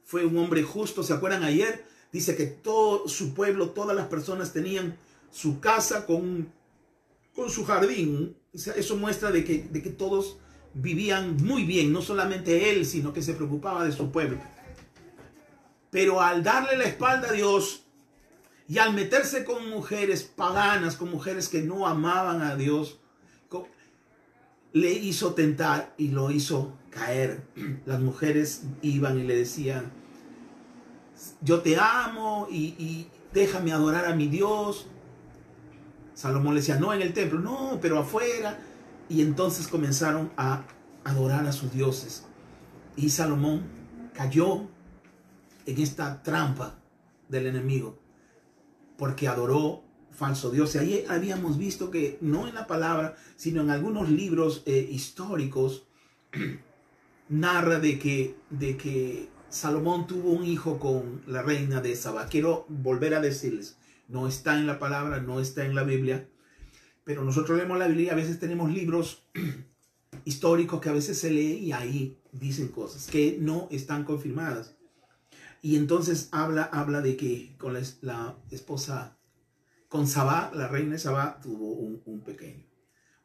fue 0.04 0.24
un 0.24 0.36
hombre 0.38 0.62
justo. 0.62 1.02
¿Se 1.02 1.12
acuerdan 1.12 1.42
ayer? 1.42 1.91
Dice 2.12 2.36
que 2.36 2.46
todo 2.46 3.08
su 3.08 3.34
pueblo, 3.34 3.70
todas 3.70 3.96
las 3.96 4.06
personas 4.06 4.52
tenían 4.52 4.98
su 5.30 5.60
casa 5.60 6.06
con, 6.06 6.52
con 7.34 7.50
su 7.50 7.64
jardín. 7.64 8.36
Eso 8.52 8.96
muestra 8.96 9.30
de 9.30 9.44
que, 9.44 9.66
de 9.70 9.82
que 9.82 9.90
todos 9.90 10.36
vivían 10.74 11.36
muy 11.36 11.64
bien, 11.64 11.92
no 11.92 12.02
solamente 12.02 12.70
él, 12.70 12.84
sino 12.84 13.12
que 13.12 13.22
se 13.22 13.32
preocupaba 13.32 13.84
de 13.84 13.92
su 13.92 14.10
pueblo. 14.10 14.38
Pero 15.90 16.20
al 16.20 16.42
darle 16.42 16.76
la 16.76 16.84
espalda 16.84 17.30
a 17.30 17.32
Dios 17.32 17.84
y 18.68 18.78
al 18.78 18.94
meterse 18.94 19.44
con 19.44 19.68
mujeres 19.68 20.22
paganas, 20.22 20.96
con 20.96 21.10
mujeres 21.10 21.48
que 21.48 21.62
no 21.62 21.86
amaban 21.86 22.42
a 22.42 22.56
Dios, 22.56 22.98
le 24.72 24.90
hizo 24.92 25.34
tentar 25.34 25.94
y 25.98 26.08
lo 26.08 26.30
hizo 26.30 26.76
caer. 26.90 27.42
Las 27.86 28.00
mujeres 28.00 28.62
iban 28.80 29.18
y 29.18 29.24
le 29.24 29.36
decían, 29.36 29.92
yo 31.40 31.60
te 31.60 31.76
amo 31.76 32.46
y, 32.50 33.08
déjame 33.32 33.72
adorar 33.72 34.06
a 34.06 34.14
mi 34.14 34.28
Dios. 34.28 34.86
Salomón 36.14 36.54
le 36.54 36.60
decía, 36.60 36.76
no 36.78 36.92
en 36.92 37.02
el 37.02 37.12
templo, 37.12 37.40
no, 37.40 37.78
pero 37.80 37.98
afuera. 37.98 38.58
Y 39.08 39.22
entonces 39.22 39.68
comenzaron 39.68 40.30
a 40.36 40.64
adorar 41.04 41.46
a 41.46 41.52
sus 41.52 41.72
dioses. 41.72 42.24
Y 42.96 43.10
Salomón 43.10 43.62
cayó 44.14 44.68
en 45.66 45.80
esta 45.80 46.22
trampa 46.22 46.78
del 47.28 47.46
enemigo, 47.46 47.98
porque 48.96 49.28
adoró 49.28 49.82
falso 50.12 50.50
Dios. 50.50 50.74
Y 50.74 50.78
ahí 50.78 51.04
habíamos 51.08 51.56
visto 51.58 51.90
que 51.90 52.18
no 52.20 52.46
en 52.46 52.54
la 52.54 52.66
palabra, 52.66 53.16
sino 53.36 53.62
en 53.62 53.70
algunos 53.70 54.10
libros 54.10 54.62
eh, 54.66 54.88
históricos, 54.90 55.86
narra 57.28 57.78
de 57.78 57.98
que, 57.98 58.36
de 58.50 58.76
que 58.76 59.30
Salomón 59.52 60.06
tuvo 60.06 60.30
un 60.30 60.46
hijo 60.46 60.78
con 60.78 61.20
la 61.26 61.42
reina 61.42 61.82
de 61.82 61.94
Saba. 61.94 62.26
Quiero 62.26 62.64
volver 62.70 63.14
a 63.14 63.20
decirles, 63.20 63.76
no 64.08 64.26
está 64.26 64.58
en 64.58 64.66
la 64.66 64.78
palabra, 64.78 65.20
no 65.20 65.40
está 65.40 65.66
en 65.66 65.74
la 65.74 65.82
Biblia, 65.82 66.26
pero 67.04 67.22
nosotros 67.22 67.58
leemos 67.58 67.78
la 67.78 67.86
Biblia 67.86 68.06
y 68.06 68.10
a 68.10 68.14
veces 68.14 68.40
tenemos 68.40 68.72
libros 68.72 69.24
históricos 70.24 70.80
que 70.80 70.88
a 70.88 70.94
veces 70.94 71.18
se 71.18 71.30
lee 71.30 71.58
y 71.58 71.72
ahí 71.72 72.18
dicen 72.32 72.68
cosas 72.68 73.06
que 73.08 73.36
no 73.40 73.68
están 73.70 74.04
confirmadas. 74.04 74.74
Y 75.60 75.76
entonces 75.76 76.30
habla, 76.32 76.64
habla 76.64 77.02
de 77.02 77.18
que 77.18 77.54
con 77.58 77.74
la, 77.74 78.36
esposa, 78.50 79.18
con 79.88 80.06
Sabá, 80.06 80.50
la 80.54 80.66
reina 80.68 80.92
de 80.92 80.98
Sabá, 80.98 81.40
tuvo 81.42 81.74
un, 81.74 82.22
pequeño, 82.22 82.64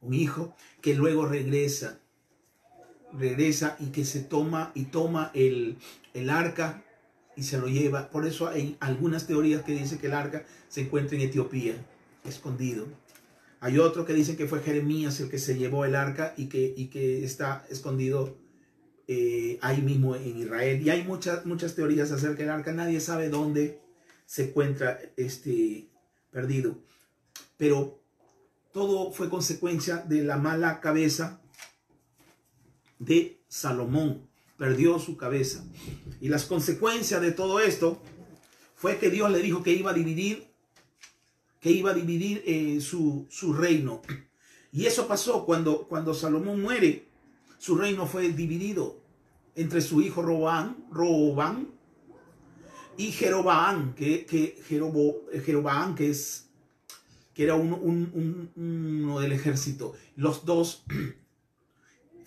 un 0.01 0.13
hijo 0.13 0.53
que 0.81 0.93
luego 0.93 1.25
regresa, 1.25 2.01
regresa 3.13 3.77
y 3.79 3.87
que 3.87 4.03
se 4.03 4.19
toma 4.19 4.71
y 4.75 4.85
toma 4.85 5.31
el, 5.33 5.77
el 6.21 6.29
arca 6.29 6.83
y 7.35 7.43
se 7.43 7.57
lo 7.57 7.67
lleva. 7.67 8.09
Por 8.09 8.25
eso 8.25 8.47
hay 8.47 8.77
algunas 8.79 9.27
teorías 9.27 9.63
que 9.63 9.73
dicen 9.73 9.99
que 9.99 10.07
el 10.07 10.13
arca 10.13 10.45
se 10.67 10.81
encuentra 10.81 11.15
en 11.15 11.23
Etiopía, 11.23 11.75
escondido. 12.25 12.87
Hay 13.59 13.79
otro 13.79 14.05
que 14.05 14.13
dicen 14.13 14.37
que 14.37 14.47
fue 14.47 14.61
Jeremías 14.61 15.19
el 15.19 15.29
que 15.29 15.39
se 15.39 15.57
llevó 15.57 15.85
el 15.85 15.95
arca 15.95 16.33
y 16.37 16.47
que, 16.47 16.73
y 16.75 16.87
que 16.87 17.23
está 17.23 17.65
escondido 17.69 18.37
eh, 19.07 19.57
ahí 19.61 19.81
mismo 19.81 20.15
en 20.15 20.37
Israel. 20.37 20.81
Y 20.81 20.89
hay 20.89 21.03
muchas, 21.03 21.45
muchas 21.45 21.75
teorías 21.75 22.11
acerca 22.11 22.43
del 22.43 22.51
arca. 22.51 22.71
Nadie 22.73 22.99
sabe 22.99 23.29
dónde 23.29 23.79
se 24.25 24.49
encuentra 24.49 24.99
este 25.15 25.87
perdido. 26.29 26.77
Pero 27.57 27.99
todo 28.71 29.11
fue 29.11 29.29
consecuencia 29.29 29.97
de 29.97 30.23
la 30.23 30.37
mala 30.37 30.81
cabeza 30.81 31.41
de 32.99 33.39
Salomón. 33.47 34.27
Perdió 34.57 34.99
su 34.99 35.17
cabeza. 35.17 35.63
Y 36.19 36.29
las 36.29 36.45
consecuencias 36.45 37.21
de 37.21 37.31
todo 37.31 37.59
esto 37.59 38.01
fue 38.75 38.97
que 38.97 39.09
Dios 39.09 39.31
le 39.31 39.39
dijo 39.39 39.63
que 39.63 39.73
iba 39.73 39.91
a 39.91 39.93
dividir, 39.93 40.47
que 41.59 41.71
iba 41.71 41.91
a 41.91 41.93
dividir 41.93 42.43
eh, 42.45 42.79
su, 42.81 43.27
su, 43.29 43.53
reino. 43.53 44.01
Y 44.71 44.85
eso 44.85 45.07
pasó 45.07 45.45
cuando, 45.45 45.87
cuando 45.87 46.13
Salomón 46.13 46.61
muere 46.61 47.07
su 47.57 47.75
reino 47.75 48.05
fue 48.05 48.29
dividido 48.29 49.01
entre 49.55 49.81
su 49.81 50.01
hijo 50.01 50.21
Robán, 50.21 50.85
Robán 50.91 51.69
y 52.97 53.11
Jerobaán, 53.11 53.93
que, 53.95 54.25
que, 54.25 54.61
Jeroboam, 54.67 55.95
que, 55.95 56.09
es, 56.09 56.49
que 57.33 57.43
era 57.43 57.55
uno 57.55 59.19
del 59.19 59.31
ejército. 59.31 59.93
Los 60.15 60.45
dos 60.45 60.83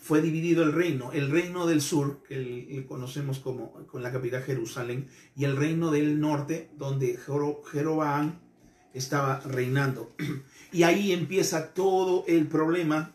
fue 0.01 0.19
dividido 0.19 0.63
el 0.63 0.73
reino, 0.73 1.11
el 1.13 1.29
reino 1.29 1.67
del 1.67 1.79
sur, 1.79 2.23
que 2.27 2.83
conocemos 2.87 3.39
como 3.39 3.71
con 3.85 4.01
la 4.01 4.11
capital 4.11 4.41
Jerusalén, 4.41 5.07
y 5.35 5.45
el 5.45 5.55
reino 5.55 5.91
del 5.91 6.19
norte, 6.19 6.71
donde 6.75 7.17
Jeroboam 7.71 8.39
estaba 8.93 9.39
reinando. 9.41 10.11
Y 10.73 10.83
ahí 10.83 11.11
empieza 11.11 11.73
todo 11.73 12.23
el 12.27 12.47
problema 12.47 13.13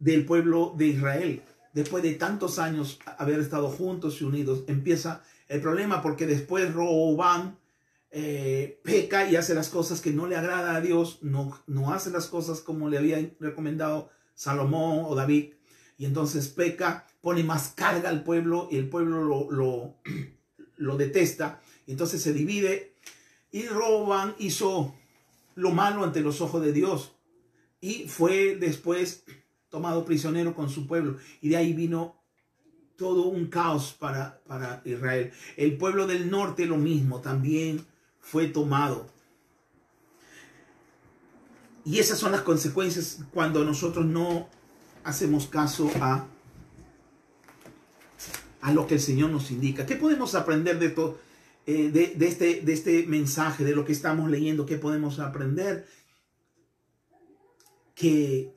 del 0.00 0.24
pueblo 0.24 0.74
de 0.76 0.88
Israel. 0.88 1.42
Después 1.72 2.02
de 2.02 2.14
tantos 2.14 2.58
años 2.58 2.98
haber 3.16 3.38
estado 3.38 3.68
juntos 3.68 4.20
y 4.20 4.24
unidos, 4.24 4.64
empieza 4.66 5.22
el 5.48 5.60
problema 5.60 6.02
porque 6.02 6.26
después 6.26 6.74
Roban 6.74 7.56
eh, 8.10 8.80
peca 8.82 9.30
y 9.30 9.36
hace 9.36 9.54
las 9.54 9.68
cosas 9.68 10.00
que 10.00 10.10
no 10.10 10.26
le 10.26 10.34
agrada 10.34 10.74
a 10.74 10.80
Dios, 10.80 11.20
no, 11.22 11.56
no 11.68 11.94
hace 11.94 12.10
las 12.10 12.26
cosas 12.26 12.60
como 12.60 12.88
le 12.88 12.98
había 12.98 13.30
recomendado 13.38 14.10
Salomón 14.36 15.04
o 15.06 15.14
David. 15.14 15.54
Y 15.98 16.04
entonces 16.04 16.48
peca, 16.48 17.06
pone 17.20 17.42
más 17.42 17.72
carga 17.74 18.08
al 18.08 18.22
pueblo 18.22 18.68
y 18.70 18.76
el 18.76 18.88
pueblo 18.88 19.24
lo, 19.24 19.50
lo, 19.50 19.94
lo 20.76 20.96
detesta. 20.96 21.60
Entonces 21.86 22.22
se 22.22 22.32
divide 22.32 22.94
y 23.50 23.66
Roban 23.66 24.34
hizo 24.38 24.94
lo 25.54 25.70
malo 25.70 26.04
ante 26.04 26.20
los 26.20 26.40
ojos 26.40 26.62
de 26.62 26.72
Dios. 26.72 27.12
Y 27.80 28.08
fue 28.08 28.56
después 28.56 29.24
tomado 29.68 30.04
prisionero 30.04 30.54
con 30.54 30.68
su 30.68 30.86
pueblo. 30.86 31.18
Y 31.40 31.48
de 31.50 31.56
ahí 31.56 31.72
vino 31.72 32.20
todo 32.96 33.24
un 33.24 33.46
caos 33.46 33.94
para, 33.98 34.40
para 34.46 34.82
Israel. 34.84 35.32
El 35.56 35.76
pueblo 35.76 36.06
del 36.06 36.30
norte 36.30 36.66
lo 36.66 36.76
mismo, 36.76 37.20
también 37.20 37.84
fue 38.20 38.48
tomado. 38.48 39.06
Y 41.84 42.00
esas 42.00 42.18
son 42.18 42.32
las 42.32 42.40
consecuencias 42.40 43.20
cuando 43.32 43.64
nosotros 43.64 44.04
no 44.04 44.48
hacemos 45.06 45.46
caso 45.46 45.90
a, 46.00 46.26
a 48.60 48.72
lo 48.72 48.86
que 48.86 48.94
el 48.94 49.00
Señor 49.00 49.30
nos 49.30 49.50
indica. 49.50 49.86
¿Qué 49.86 49.96
podemos 49.96 50.34
aprender 50.34 50.78
de, 50.78 50.90
todo, 50.90 51.18
eh, 51.66 51.90
de, 51.90 52.14
de, 52.14 52.28
este, 52.28 52.60
de 52.60 52.72
este 52.72 53.06
mensaje, 53.06 53.64
de 53.64 53.74
lo 53.74 53.84
que 53.84 53.92
estamos 53.92 54.30
leyendo? 54.30 54.66
¿Qué 54.66 54.76
podemos 54.76 55.18
aprender? 55.18 55.86
Que 57.94 58.56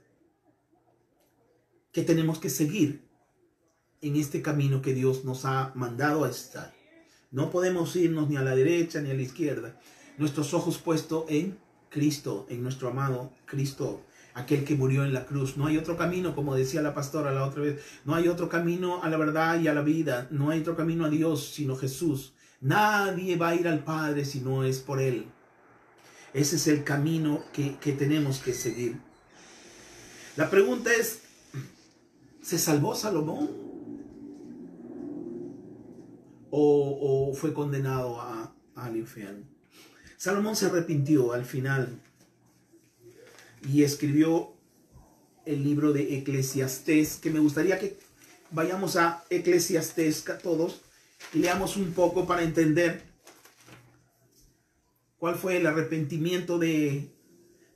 que 1.91 2.03
tenemos 2.03 2.39
que 2.39 2.49
seguir 2.49 3.01
en 4.01 4.15
este 4.15 4.41
camino 4.41 4.81
que 4.81 4.93
Dios 4.93 5.25
nos 5.25 5.45
ha 5.45 5.71
mandado 5.75 6.23
a 6.23 6.29
estar. 6.29 6.73
No 7.31 7.51
podemos 7.51 7.95
irnos 7.95 8.29
ni 8.29 8.37
a 8.37 8.41
la 8.41 8.55
derecha 8.55 9.01
ni 9.01 9.11
a 9.11 9.13
la 9.13 9.21
izquierda. 9.21 9.79
Nuestros 10.17 10.53
ojos 10.53 10.77
puestos 10.77 11.25
en 11.29 11.57
Cristo, 11.89 12.45
en 12.49 12.63
nuestro 12.63 12.89
amado 12.89 13.33
Cristo, 13.45 14.05
aquel 14.39 14.63
que 14.63 14.75
murió 14.75 15.03
en 15.05 15.13
la 15.13 15.25
cruz. 15.25 15.57
No 15.57 15.67
hay 15.67 15.77
otro 15.77 15.97
camino, 15.97 16.35
como 16.35 16.55
decía 16.55 16.81
la 16.81 16.93
pastora 16.93 17.31
la 17.31 17.45
otra 17.45 17.63
vez. 17.63 17.81
No 18.05 18.15
hay 18.15 18.27
otro 18.27 18.49
camino 18.49 19.03
a 19.03 19.09
la 19.09 19.17
verdad 19.17 19.59
y 19.59 19.67
a 19.67 19.73
la 19.73 19.81
vida. 19.81 20.27
No 20.31 20.49
hay 20.49 20.61
otro 20.61 20.75
camino 20.75 21.05
a 21.05 21.09
Dios 21.09 21.51
sino 21.53 21.75
Jesús. 21.75 22.33
Nadie 22.61 23.37
va 23.37 23.49
a 23.49 23.55
ir 23.55 23.67
al 23.67 23.83
Padre 23.83 24.25
si 24.25 24.41
no 24.41 24.63
es 24.63 24.79
por 24.79 25.01
Él. 25.01 25.25
Ese 26.33 26.57
es 26.57 26.67
el 26.67 26.83
camino 26.83 27.43
que, 27.53 27.77
que 27.77 27.93
tenemos 27.93 28.39
que 28.39 28.53
seguir. 28.53 28.99
La 30.35 30.49
pregunta 30.49 30.93
es, 30.93 31.21
¿Se 32.41 32.57
salvó 32.57 32.95
Salomón? 32.95 33.49
¿O, 36.51 37.31
fue 37.35 37.53
condenado 37.53 38.19
a, 38.19 38.55
al 38.75 38.97
infierno? 38.97 39.45
Salomón 40.17 40.55
se 40.55 40.65
arrepintió 40.65 41.31
al 41.31 41.45
final 41.45 42.01
y 43.67 43.83
escribió 43.83 44.53
el 45.45 45.63
libro 45.63 45.93
de 45.93 46.17
Eclesiastés, 46.17 47.17
que 47.17 47.31
me 47.31 47.39
gustaría 47.39 47.79
que 47.79 47.97
vayamos 48.51 48.95
a 48.95 49.23
Eclesiastés 49.29 50.23
todos 50.41 50.81
y 51.33 51.39
leamos 51.39 51.77
un 51.77 51.93
poco 51.93 52.25
para 52.25 52.43
entender 52.43 53.03
cuál 55.17 55.35
fue 55.35 55.57
el 55.57 55.67
arrepentimiento 55.67 56.57
de, 56.59 57.11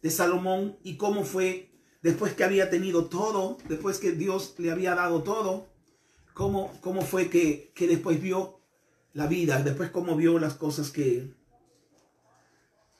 de 0.01 0.09
Salomón 0.09 0.77
y 0.83 0.97
cómo 0.97 1.23
fue 1.23 1.71
después 2.03 2.33
que 2.33 2.43
había 2.43 2.69
tenido 2.69 3.05
todo, 3.05 3.57
después 3.67 3.97
que 3.97 4.11
Dios 4.11 4.55
le 4.57 4.71
había 4.71 4.93
dado 4.93 5.23
todo, 5.23 5.67
cómo, 6.33 6.77
cómo 6.81 7.01
fue 7.01 7.29
que, 7.29 7.71
después 7.79 8.21
vio 8.21 8.59
la 9.13 9.27
vida, 9.27 9.61
después 9.63 9.89
cómo 9.89 10.15
vio 10.15 10.37
las 10.37 10.55
cosas 10.55 10.91
que, 10.91 11.33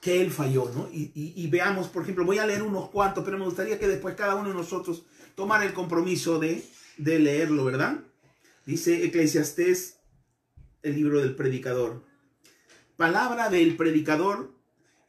que 0.04 0.22
él 0.22 0.32
falló, 0.32 0.70
¿no? 0.76 0.90
Y, 0.92 1.48
veamos, 1.48 1.88
por 1.88 2.04
ejemplo, 2.04 2.26
voy 2.26 2.38
a 2.38 2.46
leer 2.46 2.62
unos 2.62 2.90
cuantos, 2.90 3.24
pero 3.24 3.38
me 3.38 3.46
gustaría 3.46 3.80
que 3.80 3.88
después 3.88 4.16
cada 4.16 4.36
uno 4.36 4.50
de 4.50 4.54
nosotros 4.54 5.06
tomara 5.34 5.64
el 5.64 5.72
compromiso 5.72 6.40
de, 6.40 6.62
de 6.98 7.20
leerlo, 7.20 7.64
¿verdad? 7.64 8.02
Dice 8.66 9.06
Eclesiastés, 9.06 10.00
el 10.82 10.96
libro 10.96 11.22
del 11.22 11.36
predicador. 11.36 12.04
Palabra 12.98 13.50
del 13.50 13.78
predicador, 13.78 14.52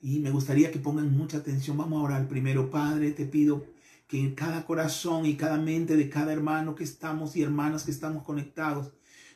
y 0.01 0.21
me 0.21 0.31
gustaría 0.31 0.71
que 0.71 0.79
pongan 0.79 1.11
mucha 1.11 1.39
atención. 1.39 1.77
Vamos 1.77 2.01
a 2.01 2.05
orar 2.05 2.29
primero, 2.29 2.71
Padre, 2.71 3.11
te 3.11 3.27
pido 3.27 3.67
que 4.07 4.21
en 4.21 4.37
cada 4.37 4.65
corazón 4.65 5.27
y 5.27 5.35
cada 5.35 5.59
mente 5.59 5.97
de 5.97 6.09
cada 6.09 6.33
hermano 6.33 6.77
que 6.77 6.85
estamos 6.85 7.35
y 7.35 7.43
hermanas 7.43 7.83
que 7.83 7.91
estamos 7.91 8.23
conectados, 8.23 8.93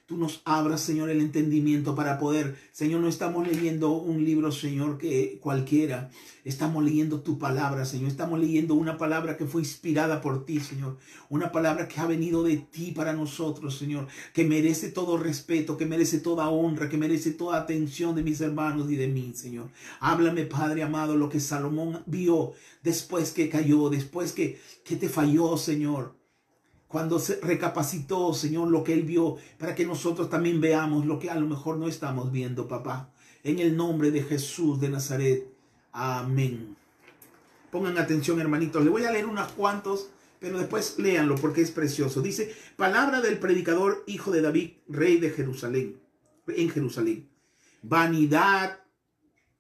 tú 0.08 0.16
nos 0.16 0.40
abras, 0.46 0.80
Señor, 0.80 1.10
el 1.10 1.20
entendimiento 1.20 1.94
para 1.94 2.18
poder, 2.18 2.56
Señor, 2.72 3.02
no 3.02 3.08
estamos 3.08 3.46
leyendo 3.46 3.92
un 3.92 4.24
libro, 4.24 4.50
Señor, 4.50 4.96
que 4.96 5.38
cualquiera, 5.42 6.10
estamos 6.46 6.82
leyendo 6.82 7.20
tu 7.20 7.38
palabra, 7.38 7.84
Señor, 7.84 8.08
estamos 8.08 8.40
leyendo 8.40 8.72
una 8.74 8.96
palabra 8.96 9.36
que 9.36 9.44
fue 9.44 9.60
inspirada 9.60 10.22
por 10.22 10.46
ti, 10.46 10.60
Señor, 10.60 10.96
una 11.28 11.52
palabra 11.52 11.88
que 11.88 12.00
ha 12.00 12.06
venido 12.06 12.42
de 12.42 12.56
ti 12.56 12.92
para 12.92 13.12
nosotros, 13.12 13.76
Señor, 13.76 14.06
que 14.32 14.46
merece 14.46 14.88
todo 14.88 15.18
respeto, 15.18 15.76
que 15.76 15.84
merece 15.84 16.20
toda 16.20 16.48
honra, 16.48 16.88
que 16.88 16.96
merece 16.96 17.32
toda 17.32 17.58
atención 17.58 18.16
de 18.16 18.22
mis 18.22 18.40
hermanos 18.40 18.90
y 18.90 18.96
de 18.96 19.08
mí, 19.08 19.32
Señor. 19.34 19.68
Háblame, 20.00 20.46
Padre 20.46 20.84
amado, 20.84 21.16
lo 21.16 21.28
que 21.28 21.38
Salomón 21.38 22.02
vio 22.06 22.54
después 22.82 23.32
que 23.32 23.50
cayó, 23.50 23.90
después 23.90 24.32
que, 24.32 24.58
que 24.84 24.96
te 24.96 25.10
falló, 25.10 25.58
Señor 25.58 26.17
cuando 26.88 27.18
se 27.18 27.38
recapacitó, 27.40 28.32
Señor, 28.32 28.70
lo 28.70 28.82
que 28.82 28.94
Él 28.94 29.02
vio, 29.02 29.36
para 29.58 29.74
que 29.74 29.86
nosotros 29.86 30.30
también 30.30 30.60
veamos 30.60 31.04
lo 31.04 31.18
que 31.18 31.30
a 31.30 31.34
lo 31.34 31.46
mejor 31.46 31.76
no 31.76 31.86
estamos 31.86 32.32
viendo, 32.32 32.66
papá. 32.66 33.12
En 33.44 33.58
el 33.58 33.76
nombre 33.76 34.10
de 34.10 34.22
Jesús 34.22 34.80
de 34.80 34.88
Nazaret. 34.88 35.46
Amén. 35.92 36.76
Pongan 37.70 37.98
atención, 37.98 38.40
hermanitos. 38.40 38.82
Le 38.82 38.90
voy 38.90 39.04
a 39.04 39.12
leer 39.12 39.26
unos 39.26 39.52
cuantos, 39.52 40.08
pero 40.40 40.58
después 40.58 40.98
léanlo 40.98 41.34
porque 41.36 41.60
es 41.60 41.70
precioso. 41.70 42.22
Dice, 42.22 42.54
palabra 42.76 43.20
del 43.20 43.38
predicador, 43.38 44.02
hijo 44.06 44.30
de 44.30 44.40
David, 44.40 44.70
rey 44.88 45.18
de 45.18 45.30
Jerusalén, 45.30 46.00
en 46.46 46.70
Jerusalén. 46.70 47.28
Vanidad 47.82 48.80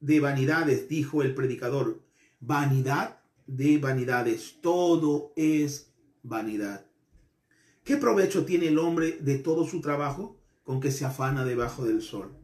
de 0.00 0.20
vanidades, 0.20 0.88
dijo 0.88 1.22
el 1.22 1.34
predicador. 1.34 2.00
Vanidad 2.40 3.20
de 3.46 3.76
vanidades. 3.76 4.56
Todo 4.62 5.32
es 5.36 5.92
vanidad. 6.22 6.87
¿Qué 7.88 7.96
provecho 7.96 8.44
tiene 8.44 8.68
el 8.68 8.78
hombre 8.78 9.16
de 9.18 9.38
todo 9.38 9.66
su 9.66 9.80
trabajo 9.80 10.38
con 10.62 10.78
que 10.78 10.92
se 10.92 11.06
afana 11.06 11.46
debajo 11.46 11.86
del 11.86 12.02
sol? 12.02 12.36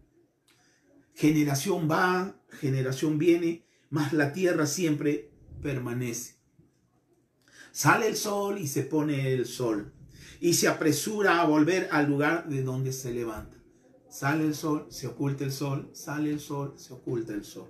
Generación 1.12 1.86
va, 1.86 2.40
generación 2.48 3.18
viene, 3.18 3.66
mas 3.90 4.14
la 4.14 4.32
tierra 4.32 4.64
siempre 4.64 5.30
permanece. 5.60 6.36
Sale 7.72 8.08
el 8.08 8.16
sol 8.16 8.56
y 8.58 8.68
se 8.68 8.84
pone 8.84 9.34
el 9.34 9.44
sol 9.44 9.92
y 10.40 10.54
se 10.54 10.66
apresura 10.66 11.42
a 11.42 11.44
volver 11.44 11.90
al 11.92 12.06
lugar 12.08 12.48
de 12.48 12.62
donde 12.62 12.90
se 12.90 13.12
levanta. 13.12 13.58
Sale 14.08 14.46
el 14.46 14.54
sol, 14.54 14.86
se 14.88 15.08
oculta 15.08 15.44
el 15.44 15.52
sol, 15.52 15.90
sale 15.92 16.30
el 16.30 16.40
sol, 16.40 16.72
se 16.78 16.94
oculta 16.94 17.34
el 17.34 17.44
sol. 17.44 17.68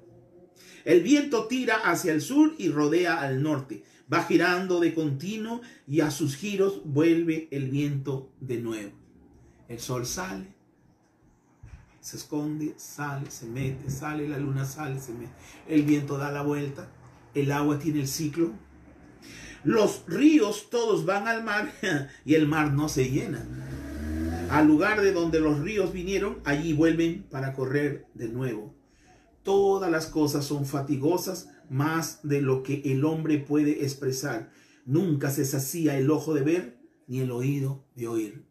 El 0.85 1.03
viento 1.03 1.49
tira 1.49 1.79
hacia 1.79 2.13
el 2.13 2.21
sur 2.21 2.55
y 2.57 2.69
rodea 2.69 3.21
al 3.21 3.43
norte. 3.43 3.83
Va 4.13 4.23
girando 4.25 4.81
de 4.81 4.95
continuo 4.95 5.61
y 5.87 6.01
a 6.01 6.11
sus 6.11 6.37
giros 6.37 6.83
vuelve 6.85 7.49
el 7.51 7.71
viento 7.71 8.31
de 8.41 8.59
nuevo. 8.59 8.93
El 9.69 9.81
sol 9.81 10.05
sale, 10.05 10.55
se 12.01 12.19
esconde, 12.19 12.75
sale, 12.77 13.31
se 13.31 13.47
mete, 13.47 13.91
sale, 13.91 14.29
la 14.29 14.39
luna 14.39 14.67
sale, 14.67 15.01
se 15.01 15.13
mete. 15.13 15.33
El 15.67 15.85
viento 15.85 16.19
da 16.19 16.31
la 16.31 16.43
vuelta, 16.43 16.91
el 17.35 17.51
agua 17.51 17.79
tiene 17.79 18.01
el 18.01 18.09
ciclo. 18.09 18.53
Los 19.65 20.05
ríos 20.07 20.69
todos 20.69 21.07
van 21.07 21.27
al 21.27 21.43
mar 21.43 21.73
y 22.27 22.35
el 22.35 22.47
mar 22.47 22.75
no 22.75 22.91
se 22.91 23.11
llena. 23.11 23.47
Al 24.51 24.67
lugar 24.67 25.01
de 25.01 25.13
donde 25.13 25.41
los 25.41 25.61
ríos 25.61 25.95
vinieron, 25.95 26.41
allí 26.45 26.75
vuelven 26.75 27.23
para 27.31 27.55
correr 27.55 28.07
de 28.13 28.29
nuevo. 28.29 28.75
Todas 29.43 29.91
las 29.91 30.07
cosas 30.07 30.45
son 30.45 30.67
fatigosas 30.67 31.49
más 31.71 32.21
de 32.23 32.41
lo 32.41 32.63
que 32.63 32.83
el 32.85 33.05
hombre 33.05 33.39
puede 33.39 33.85
expresar. 33.85 34.51
Nunca 34.87 35.31
se 35.31 35.45
sacía 35.45 35.99
el 35.99 36.11
ojo 36.11 36.35
de 36.35 36.43
ver 36.43 36.79
ni 37.07 37.21
el 37.21 37.31
oído 37.31 37.85
de 37.95 38.09
oír. 38.09 38.47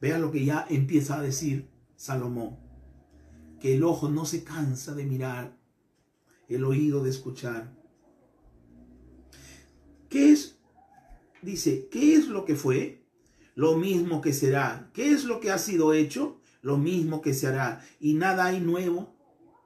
Vean 0.00 0.22
lo 0.22 0.30
que 0.30 0.44
ya 0.44 0.66
empieza 0.68 1.18
a 1.18 1.22
decir 1.22 1.68
Salomón. 1.96 2.58
Que 3.60 3.76
el 3.76 3.84
ojo 3.84 4.08
no 4.08 4.26
se 4.26 4.44
cansa 4.44 4.94
de 4.94 5.04
mirar, 5.04 5.56
el 6.48 6.64
oído 6.64 7.02
de 7.02 7.10
escuchar. 7.10 7.74
¿Qué 10.08 10.32
es? 10.32 10.58
Dice, 11.42 11.88
¿qué 11.90 12.14
es 12.14 12.28
lo 12.28 12.44
que 12.44 12.54
fue? 12.54 13.06
Lo 13.54 13.76
mismo 13.76 14.20
que 14.20 14.32
será. 14.32 14.90
¿Qué 14.92 15.10
es 15.10 15.24
lo 15.24 15.40
que 15.40 15.50
ha 15.50 15.58
sido 15.58 15.94
hecho? 15.94 16.40
Lo 16.60 16.76
mismo 16.76 17.22
que 17.22 17.34
se 17.34 17.46
hará. 17.46 17.84
Y 18.00 18.14
nada 18.14 18.46
hay 18.46 18.60
nuevo 18.60 19.14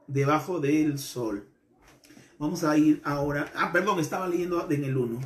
debajo 0.06 0.60
del 0.60 0.98
sol. 0.98 1.49
Vamos 2.40 2.64
a 2.64 2.74
ir 2.78 3.02
ahora. 3.04 3.52
Ah, 3.54 3.70
perdón, 3.70 4.00
estaba 4.00 4.26
leyendo 4.26 4.66
en 4.70 4.82
el 4.82 4.96
1. 4.96 5.20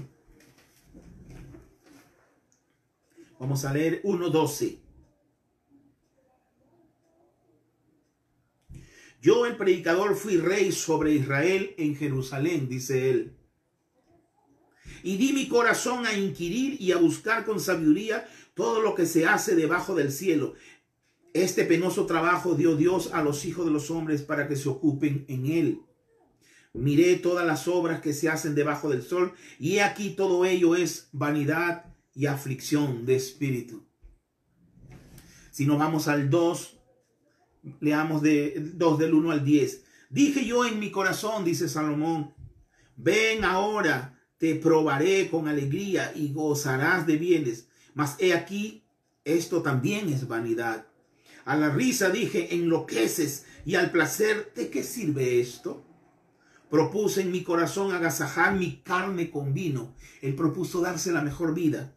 Vamos 3.39 3.65
a 3.65 3.73
leer 3.73 4.03
1.12. 4.03 4.81
Yo, 9.23 9.47
el 9.47 9.57
predicador, 9.57 10.17
fui 10.17 10.39
rey 10.39 10.73
sobre 10.73 11.13
Israel 11.13 11.73
en 11.79 11.95
Jerusalén, 11.95 12.69
dice 12.69 13.09
él. 13.11 13.37
Y 15.05 15.17
di 15.17 15.33
mi 15.33 15.47
corazón 15.47 16.07
a 16.07 16.15
inquirir 16.15 16.83
y 16.83 16.91
a 16.91 16.97
buscar 16.97 17.45
con 17.45 17.61
sabiduría 17.61 18.27
todo 18.55 18.83
lo 18.83 18.97
que 18.97 19.07
se 19.07 19.25
hace 19.25 19.55
debajo 19.55 19.95
del 19.95 20.11
cielo. 20.11 20.55
Este 21.33 21.65
penoso 21.65 22.07
trabajo 22.07 22.57
dio 22.57 22.75
Dios 22.75 23.13
a 23.13 23.23
los 23.23 23.45
hijos 23.45 23.67
de 23.67 23.71
los 23.71 23.93
hombres 23.93 24.23
para 24.23 24.49
que 24.49 24.57
se 24.57 24.69
ocupen 24.69 25.25
en 25.29 25.47
él. 25.47 25.81
Miré 26.75 27.15
todas 27.17 27.47
las 27.47 27.69
obras 27.69 28.01
que 28.01 28.13
se 28.13 28.29
hacen 28.29 28.57
debajo 28.57 28.91
del 28.91 29.03
sol 29.03 29.33
y 29.61 29.79
aquí 29.79 30.11
todo 30.11 30.45
ello 30.45 30.75
es 30.75 31.09
vanidad 31.13 31.85
y 32.15 32.27
aflicción 32.27 33.07
de 33.07 33.15
espíritu. 33.15 33.85
Si 35.53 35.67
nos 35.67 35.79
vamos 35.79 36.09
al 36.09 36.29
2, 36.29 36.81
leamos 37.79 38.23
de 38.23 38.73
2 38.75 38.99
del 38.99 39.15
1 39.15 39.31
al 39.31 39.45
10. 39.45 39.85
Dije 40.11 40.45
yo 40.45 40.67
en 40.67 40.81
mi 40.81 40.91
corazón, 40.91 41.45
dice 41.45 41.69
Salomón, 41.69 42.35
ven 42.97 43.45
ahora, 43.45 44.21
te 44.39 44.57
probaré 44.57 45.31
con 45.31 45.47
alegría 45.47 46.13
y 46.15 46.33
gozarás 46.33 47.07
de 47.07 47.17
bienes. 47.19 47.69
Mas 47.95 48.17
he 48.19 48.35
aquí, 48.35 48.85
esto 49.25 49.63
también 49.63 50.09
es 50.09 50.27
vanidad. 50.27 50.89
A 51.45 51.57
la 51.57 51.71
risa 51.71 52.11
dije, 52.11 52.55
enloqueces, 52.55 53.47
y 53.65 53.77
al 53.77 53.93
placer, 53.93 54.53
¿de 54.57 54.71
qué 54.71 54.83
sirve 54.83 55.41
esto? 55.41 55.87
Propuse 56.75 57.21
en 57.21 57.31
mi 57.31 57.45
corazón 57.45 57.93
agasajar 57.93 58.57
mi 58.57 58.83
carne 58.83 59.31
con 59.31 59.55
vino. 59.55 59.95
Él 60.21 60.35
propuso 60.35 60.81
darse 60.81 61.13
la 61.13 61.23
mejor 61.23 61.55
vida. 61.55 61.95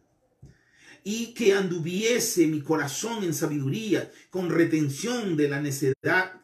Y 1.02 1.34
que 1.34 1.52
anduviese 1.52 2.46
mi 2.46 2.60
corazón 2.60 3.24
en 3.24 3.34
sabiduría, 3.34 4.12
con 4.30 4.50
retención 4.50 5.36
de 5.36 5.48
la 5.48 5.60
necedad, 5.60 6.42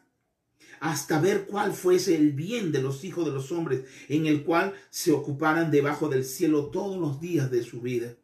hasta 0.81 1.21
ver 1.21 1.45
cuál 1.45 1.71
fuese 1.71 2.13
el 2.17 2.33
bien 2.33 2.73
de 2.73 2.81
los 2.81 3.05
hijos 3.05 3.25
de 3.25 3.31
los 3.31 3.53
hombres, 3.53 3.85
en 4.09 4.25
el 4.25 4.43
cual 4.43 4.73
se 4.89 5.13
ocuparan 5.13 5.71
debajo 5.71 6.09
del 6.09 6.25
cielo 6.25 6.65
todos 6.65 6.99
los 6.99 7.21
días 7.21 7.49
de 7.49 7.63
su 7.63 7.79
vida. 7.79 8.17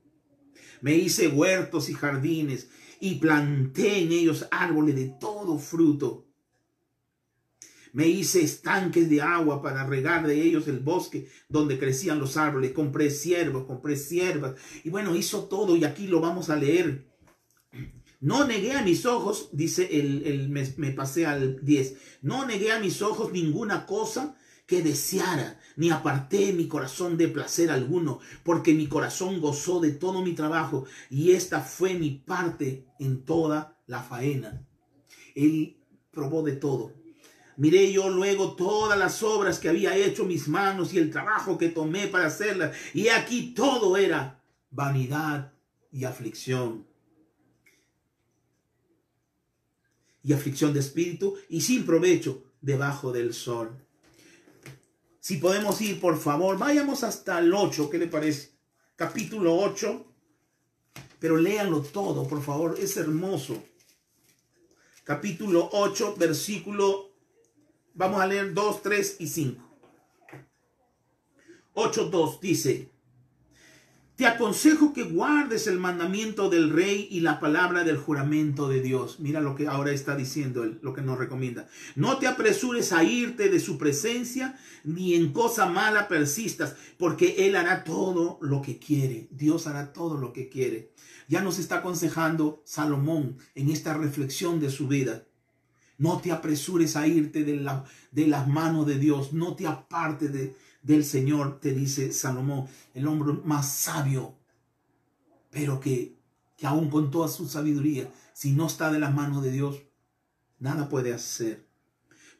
Me 0.82 0.94
hice 0.94 1.30
huertos 1.30 1.88
y 1.88 1.94
jardines, 1.94 2.68
y 3.00 3.16
planté 3.16 4.00
en 4.00 4.12
ellos 4.12 4.46
árboles 4.52 4.98
de 4.98 5.06
todo 5.22 5.58
fruto. 5.58 6.31
Me 7.94 8.08
hice 8.08 8.42
estanques 8.42 9.10
de 9.10 9.22
agua 9.22 9.62
para 9.62 9.86
regar 9.86 10.26
de 10.26 10.42
ellos 10.42 10.68
el 10.68 10.80
bosque 10.80 11.30
donde 11.50 11.78
crecían 11.78 12.20
los 12.20 12.38
árboles. 12.38 12.72
Compré 12.72 13.10
siervos, 13.10 13.66
compré 13.66 13.96
siervas. 13.96 14.56
Y 14.84 14.90
bueno, 14.90 15.16
hizo 15.16 15.46
todo 15.46 15.76
y 15.76 15.84
aquí 15.84 16.08
lo 16.08 16.22
vamos 16.22 16.50
a 16.50 16.56
leer. 16.56 17.08
No 18.22 18.46
negué 18.46 18.74
a 18.74 18.84
mis 18.84 19.06
ojos, 19.06 19.50
dice 19.52 19.90
el, 20.00 20.24
el 20.26 20.50
me, 20.50 20.64
me 20.78 20.92
pasé 20.92 21.26
al 21.26 21.66
10. 21.66 21.96
No 22.22 22.46
negué 22.46 22.72
a 22.72 22.80
mis 22.80 23.02
ojos 23.02 23.32
ninguna 23.32 23.86
cosa 23.86 24.38
que 24.68 24.82
deseara, 24.82 25.60
ni 25.76 25.90
aparté 25.90 26.54
mi 26.54 26.68
corazón 26.68 27.18
de 27.18 27.28
placer 27.28 27.72
alguno, 27.72 28.20
porque 28.44 28.74
mi 28.74 28.88
corazón 28.88 29.42
gozó 29.42 29.82
de 29.82 29.92
todo 29.92 30.22
mi 30.22 30.34
trabajo, 30.34 30.86
y 31.10 31.32
esta 31.32 31.60
fue 31.60 31.96
mi 31.96 32.12
parte 32.12 32.86
en 33.00 33.26
toda 33.26 33.78
la 33.86 34.02
faena. 34.02 34.66
Él 35.36 35.78
probó 36.12 36.44
de 36.44 36.54
todo. 36.54 36.94
Miré 37.58 37.92
yo 37.92 38.10
luego 38.10 38.56
todas 38.56 38.98
las 38.98 39.22
obras 39.24 39.60
que 39.60 39.70
había 39.70 39.96
hecho 39.96 40.26
mis 40.26 40.48
manos 40.48 40.94
y 40.94 40.98
el 40.98 41.12
trabajo 41.12 41.58
que 41.58 41.70
tomé 41.70 42.08
para 42.08 42.28
hacerlas, 42.28 42.76
y 42.94 43.10
aquí 43.10 43.54
todo 43.54 43.98
era 43.98 44.42
vanidad 44.70 45.54
y 45.92 46.06
aflicción. 46.06 46.88
Y 50.24 50.34
aflicción 50.34 50.74
de 50.74 50.80
espíritu 50.80 51.36
y 51.50 51.62
sin 51.62 51.86
provecho 51.86 52.44
debajo 52.62 53.12
del 53.12 53.34
sol. 53.34 53.72
Si 55.20 55.38
podemos 55.38 55.80
ir, 55.82 56.00
por 56.00 56.18
favor, 56.18 56.58
vayamos 56.58 57.04
hasta 57.04 57.40
el 57.40 57.54
8, 57.54 57.90
¿qué 57.90 57.98
le 57.98 58.08
parece? 58.08 58.52
Capítulo 58.96 59.56
8. 59.56 60.08
Pero 61.20 61.38
léanlo 61.38 61.82
todo, 61.82 62.28
por 62.28 62.42
favor, 62.42 62.76
es 62.80 62.98
hermoso. 62.98 63.64
Capítulo 65.04 65.70
8, 65.74 66.16
versículo, 66.18 67.11
vamos 67.94 68.22
a 68.22 68.28
leer 68.28 68.54
2, 68.54 68.82
3 68.82 69.16
y 69.20 69.28
5. 69.28 69.72
8, 71.74 72.10
2 72.10 72.42
dice, 72.42 72.92
te 74.22 74.28
aconsejo 74.28 74.94
que 74.94 75.02
guardes 75.02 75.66
el 75.66 75.80
mandamiento 75.80 76.48
del 76.48 76.70
rey 76.70 77.08
y 77.10 77.22
la 77.22 77.40
palabra 77.40 77.84
del 77.84 77.98
juramento 77.98 78.70
de 78.70 78.80
Dios. 78.80 79.20
Mira 79.20 79.42
lo 79.42 79.56
que 79.56 79.68
ahora 79.68 79.94
está 79.94 80.16
diciendo 80.16 80.64
él, 80.64 80.78
lo 80.84 80.94
que 80.94 81.02
nos 81.02 81.18
recomienda. 81.18 81.68
No 81.96 82.20
te 82.20 82.28
apresures 82.28 82.94
a 82.94 83.04
irte 83.04 83.50
de 83.50 83.60
su 83.60 83.80
presencia, 83.80 84.60
ni 84.84 85.16
en 85.16 85.34
cosa 85.34 85.66
mala 85.66 86.08
persistas, 86.08 86.76
porque 87.00 87.48
él 87.48 87.56
hará 87.56 87.84
todo 87.84 88.38
lo 88.42 88.62
que 88.62 88.78
quiere. 88.78 89.28
Dios 89.32 89.66
hará 89.66 89.92
todo 89.92 90.18
lo 90.18 90.34
que 90.34 90.50
quiere. 90.50 90.92
Ya 91.28 91.42
nos 91.42 91.58
está 91.58 91.78
aconsejando 91.78 92.62
Salomón 92.64 93.38
en 93.56 93.72
esta 93.72 93.96
reflexión 93.96 94.60
de 94.60 94.70
su 94.70 94.88
vida. 94.88 95.24
No 96.02 96.20
te 96.20 96.32
apresures 96.32 96.96
a 96.96 97.06
irte 97.06 97.44
de, 97.44 97.58
la, 97.58 97.86
las 98.12 98.48
manos 98.48 98.88
de 98.88 98.98
Dios. 98.98 99.34
No 99.34 99.56
te 99.56 99.68
apartes 99.68 100.34
de, 100.34 100.56
del 100.82 101.06
Señor, 101.06 101.60
te 101.60 101.74
dice 101.74 102.12
Salomón, 102.12 102.66
el 102.96 103.08
hombre 103.08 103.40
más 103.46 103.72
sabio, 103.72 104.34
pero 105.52 105.80
que, 105.80 106.16
que 106.58 106.66
aún 106.66 106.90
con 106.90 107.12
toda 107.12 107.28
su 107.28 107.48
sabiduría, 107.48 108.10
si 108.34 108.52
no 108.52 108.66
está 108.66 108.92
de 108.92 108.98
las 108.98 109.14
manos 109.14 109.44
de 109.44 109.52
Dios, 109.52 109.84
nada 110.58 110.90
puede 110.90 111.14
hacer. 111.14 111.68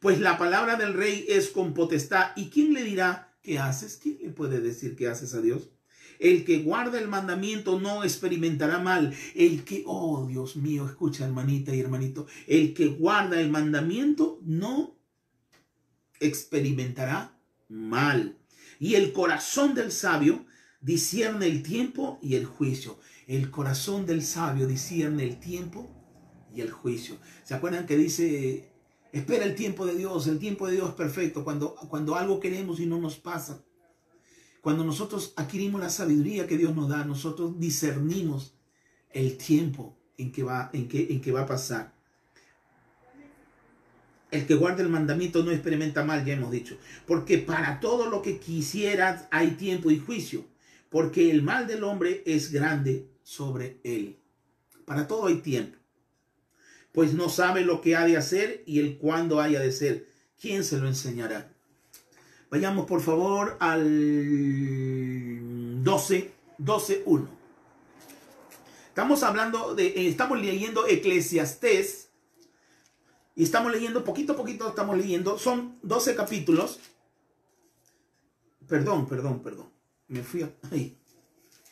Pues 0.00 0.18
la 0.18 0.38
palabra 0.38 0.74
del 0.74 0.94
rey 0.94 1.24
es 1.28 1.48
con 1.48 1.72
potestad. 1.72 2.32
¿Y 2.34 2.50
quién 2.50 2.74
le 2.74 2.82
dirá 2.82 3.32
qué 3.42 3.60
haces? 3.60 3.96
¿Quién 4.02 4.18
le 4.20 4.30
puede 4.30 4.60
decir 4.60 4.96
qué 4.96 5.06
haces 5.06 5.34
a 5.34 5.40
Dios? 5.40 5.68
El 6.22 6.44
que 6.44 6.58
guarda 6.58 7.00
el 7.00 7.08
mandamiento 7.08 7.80
no 7.80 8.04
experimentará 8.04 8.78
mal. 8.78 9.12
El 9.34 9.64
que, 9.64 9.82
oh 9.86 10.24
Dios 10.28 10.54
mío, 10.54 10.86
escucha 10.86 11.24
hermanita 11.24 11.74
y 11.74 11.80
hermanito, 11.80 12.28
el 12.46 12.74
que 12.74 12.86
guarda 12.86 13.40
el 13.40 13.50
mandamiento 13.50 14.38
no 14.44 14.96
experimentará 16.20 17.36
mal. 17.68 18.38
Y 18.78 18.94
el 18.94 19.12
corazón 19.12 19.74
del 19.74 19.90
sabio 19.90 20.46
discierne 20.80 21.46
el 21.46 21.64
tiempo 21.64 22.20
y 22.22 22.36
el 22.36 22.44
juicio. 22.44 23.00
El 23.26 23.50
corazón 23.50 24.06
del 24.06 24.22
sabio 24.22 24.68
discierne 24.68 25.24
el 25.24 25.40
tiempo 25.40 25.90
y 26.54 26.60
el 26.60 26.70
juicio. 26.70 27.16
¿Se 27.42 27.54
acuerdan 27.54 27.84
que 27.84 27.96
dice, 27.96 28.72
espera 29.10 29.44
el 29.44 29.56
tiempo 29.56 29.86
de 29.86 29.96
Dios? 29.96 30.28
El 30.28 30.38
tiempo 30.38 30.68
de 30.68 30.74
Dios 30.74 30.90
es 30.90 30.94
perfecto. 30.94 31.42
Cuando, 31.42 31.74
cuando 31.74 32.14
algo 32.14 32.38
queremos 32.38 32.78
y 32.78 32.86
no 32.86 33.00
nos 33.00 33.16
pasa. 33.16 33.64
Cuando 34.62 34.84
nosotros 34.84 35.34
adquirimos 35.34 35.80
la 35.80 35.90
sabiduría 35.90 36.46
que 36.46 36.56
Dios 36.56 36.74
nos 36.74 36.88
da, 36.88 37.04
nosotros 37.04 37.58
discernimos 37.58 38.54
el 39.10 39.36
tiempo 39.36 39.98
en 40.16 40.30
que 40.30 40.44
va, 40.44 40.70
en 40.72 40.88
que, 40.88 41.08
en 41.10 41.20
que 41.20 41.32
va 41.32 41.42
a 41.42 41.46
pasar. 41.46 41.92
El 44.30 44.46
que 44.46 44.54
guarda 44.54 44.82
el 44.82 44.88
mandamiento 44.88 45.42
no 45.42 45.50
experimenta 45.50 46.04
mal, 46.04 46.24
ya 46.24 46.34
hemos 46.34 46.52
dicho. 46.52 46.78
Porque 47.06 47.38
para 47.38 47.80
todo 47.80 48.08
lo 48.08 48.22
que 48.22 48.38
quisieras 48.38 49.26
hay 49.32 49.50
tiempo 49.50 49.90
y 49.90 49.98
juicio. 49.98 50.46
Porque 50.90 51.32
el 51.32 51.42
mal 51.42 51.66
del 51.66 51.82
hombre 51.82 52.22
es 52.24 52.52
grande 52.52 53.08
sobre 53.24 53.80
él. 53.82 54.20
Para 54.84 55.08
todo 55.08 55.26
hay 55.26 55.38
tiempo. 55.38 55.76
Pues 56.92 57.14
no 57.14 57.28
sabe 57.30 57.64
lo 57.64 57.80
que 57.80 57.96
ha 57.96 58.04
de 58.06 58.16
hacer 58.16 58.62
y 58.64 58.78
el 58.78 58.96
cuándo 58.96 59.40
haya 59.40 59.58
de 59.58 59.72
ser. 59.72 60.08
¿Quién 60.40 60.62
se 60.62 60.78
lo 60.78 60.86
enseñará? 60.86 61.51
Vayamos 62.52 62.84
por 62.84 63.00
favor 63.00 63.56
al 63.60 63.82
12, 65.82 66.30
12, 66.58 67.02
1. 67.06 67.28
Estamos 68.88 69.22
hablando 69.22 69.74
de, 69.74 69.86
eh, 69.86 70.06
estamos 70.08 70.38
leyendo 70.38 70.86
Eclesiastés 70.86 72.10
y 73.34 73.44
estamos 73.44 73.72
leyendo, 73.72 74.04
poquito 74.04 74.34
a 74.34 74.36
poquito 74.36 74.68
estamos 74.68 74.98
leyendo, 74.98 75.38
son 75.38 75.78
12 75.82 76.14
capítulos. 76.14 76.78
Perdón, 78.68 79.08
perdón, 79.08 79.42
perdón. 79.42 79.70
Me 80.08 80.22
fui 80.22 80.42
a... 80.42 80.52
Ahí. 80.70 80.98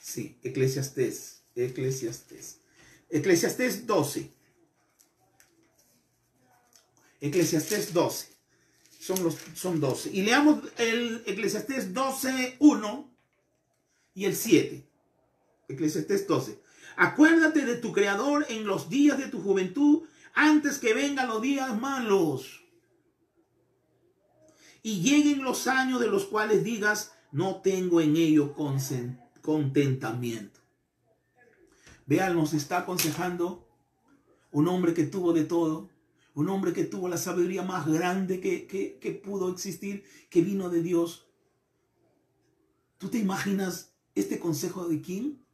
Sí, 0.01 0.39
Eclesiastés, 0.43 1.43
Eclesiastés. 1.57 2.63
Eclesiastés 3.11 3.87
12. 3.87 4.31
Eclesiastés 7.21 7.93
12. 7.93 8.40
Son, 9.01 9.23
los, 9.25 9.39
son 9.55 9.81
12. 9.81 10.11
Y 10.13 10.23
leamos 10.23 10.63
el 10.77 11.23
Eclesiastés 11.25 11.95
12, 11.95 12.57
1 12.59 13.11
y 14.13 14.27
el 14.27 14.37
7. 14.37 14.87
Eclesiastés 15.69 16.27
12. 16.27 16.61
Acuérdate 16.97 17.65
de 17.65 17.77
tu 17.77 17.93
Creador 17.93 18.45
en 18.51 18.67
los 18.67 18.91
días 18.91 19.17
de 19.17 19.29
tu 19.29 19.41
juventud, 19.41 20.03
antes 20.35 20.79
que 20.79 20.93
vengan 20.93 21.29
los 21.29 21.41
días 21.41 21.81
malos. 21.81 22.61
Y 24.83 25.01
lleguen 25.01 25.43
los 25.43 25.67
años 25.67 25.99
de 25.99 26.09
los 26.09 26.27
cuales 26.27 26.63
digas, 26.63 27.15
no 27.33 27.63
tengo 27.63 28.03
en 28.03 28.19
ello 28.19 28.55
contentamiento. 29.41 30.61
Vean, 32.05 32.37
nos 32.37 32.53
está 32.53 32.81
aconsejando 32.81 33.67
un 34.53 34.69
hombre 34.69 34.93
que 34.93 35.05
tuvo 35.05 35.33
de 35.33 35.45
todo, 35.45 35.89
un 36.35 36.49
hombre 36.49 36.73
que 36.73 36.85
tuvo 36.85 37.09
la 37.09 37.17
sabiduría 37.17 37.63
más 37.63 37.87
grande 37.87 38.41
que, 38.41 38.67
que, 38.67 39.13
pudo 39.13 39.51
existir, 39.51 40.05
que 40.29 40.43
vino 40.43 40.71
de 40.71 40.83
Dios. 40.83 41.27
¿Tú 42.99 43.09
te 43.09 43.19
imaginas 43.19 43.95
este 44.15 44.39
consejo 44.39 44.89
de 44.89 45.01
quién? 45.01 45.45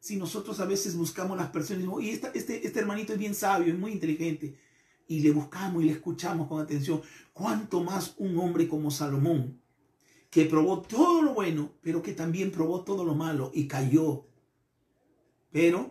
Si 0.00 0.16
nosotros 0.16 0.60
a 0.60 0.64
veces 0.64 0.96
buscamos 0.96 1.36
las 1.36 1.50
personas 1.50 1.84
y 2.00 2.10
este, 2.10 2.66
este 2.66 2.78
hermanito 2.78 3.12
es 3.12 3.18
bien 3.18 3.34
sabio, 3.34 3.72
es 3.72 3.78
muy 3.78 3.92
inteligente, 3.92 4.58
y 5.06 5.20
le 5.20 5.30
buscamos 5.30 5.82
y 5.82 5.86
le 5.86 5.92
escuchamos 5.92 6.48
con 6.48 6.60
atención, 6.60 7.02
cuánto 7.32 7.82
más 7.82 8.14
un 8.18 8.38
hombre 8.38 8.68
como 8.68 8.90
Salomón, 8.90 9.60
que 10.30 10.44
probó 10.46 10.82
todo 10.82 11.22
lo 11.22 11.34
bueno, 11.34 11.72
pero 11.82 12.02
que 12.02 12.12
también 12.12 12.50
probó 12.50 12.82
todo 12.82 13.04
lo 13.04 13.14
malo 13.14 13.50
y 13.54 13.68
cayó. 13.68 14.26
Pero 15.50 15.90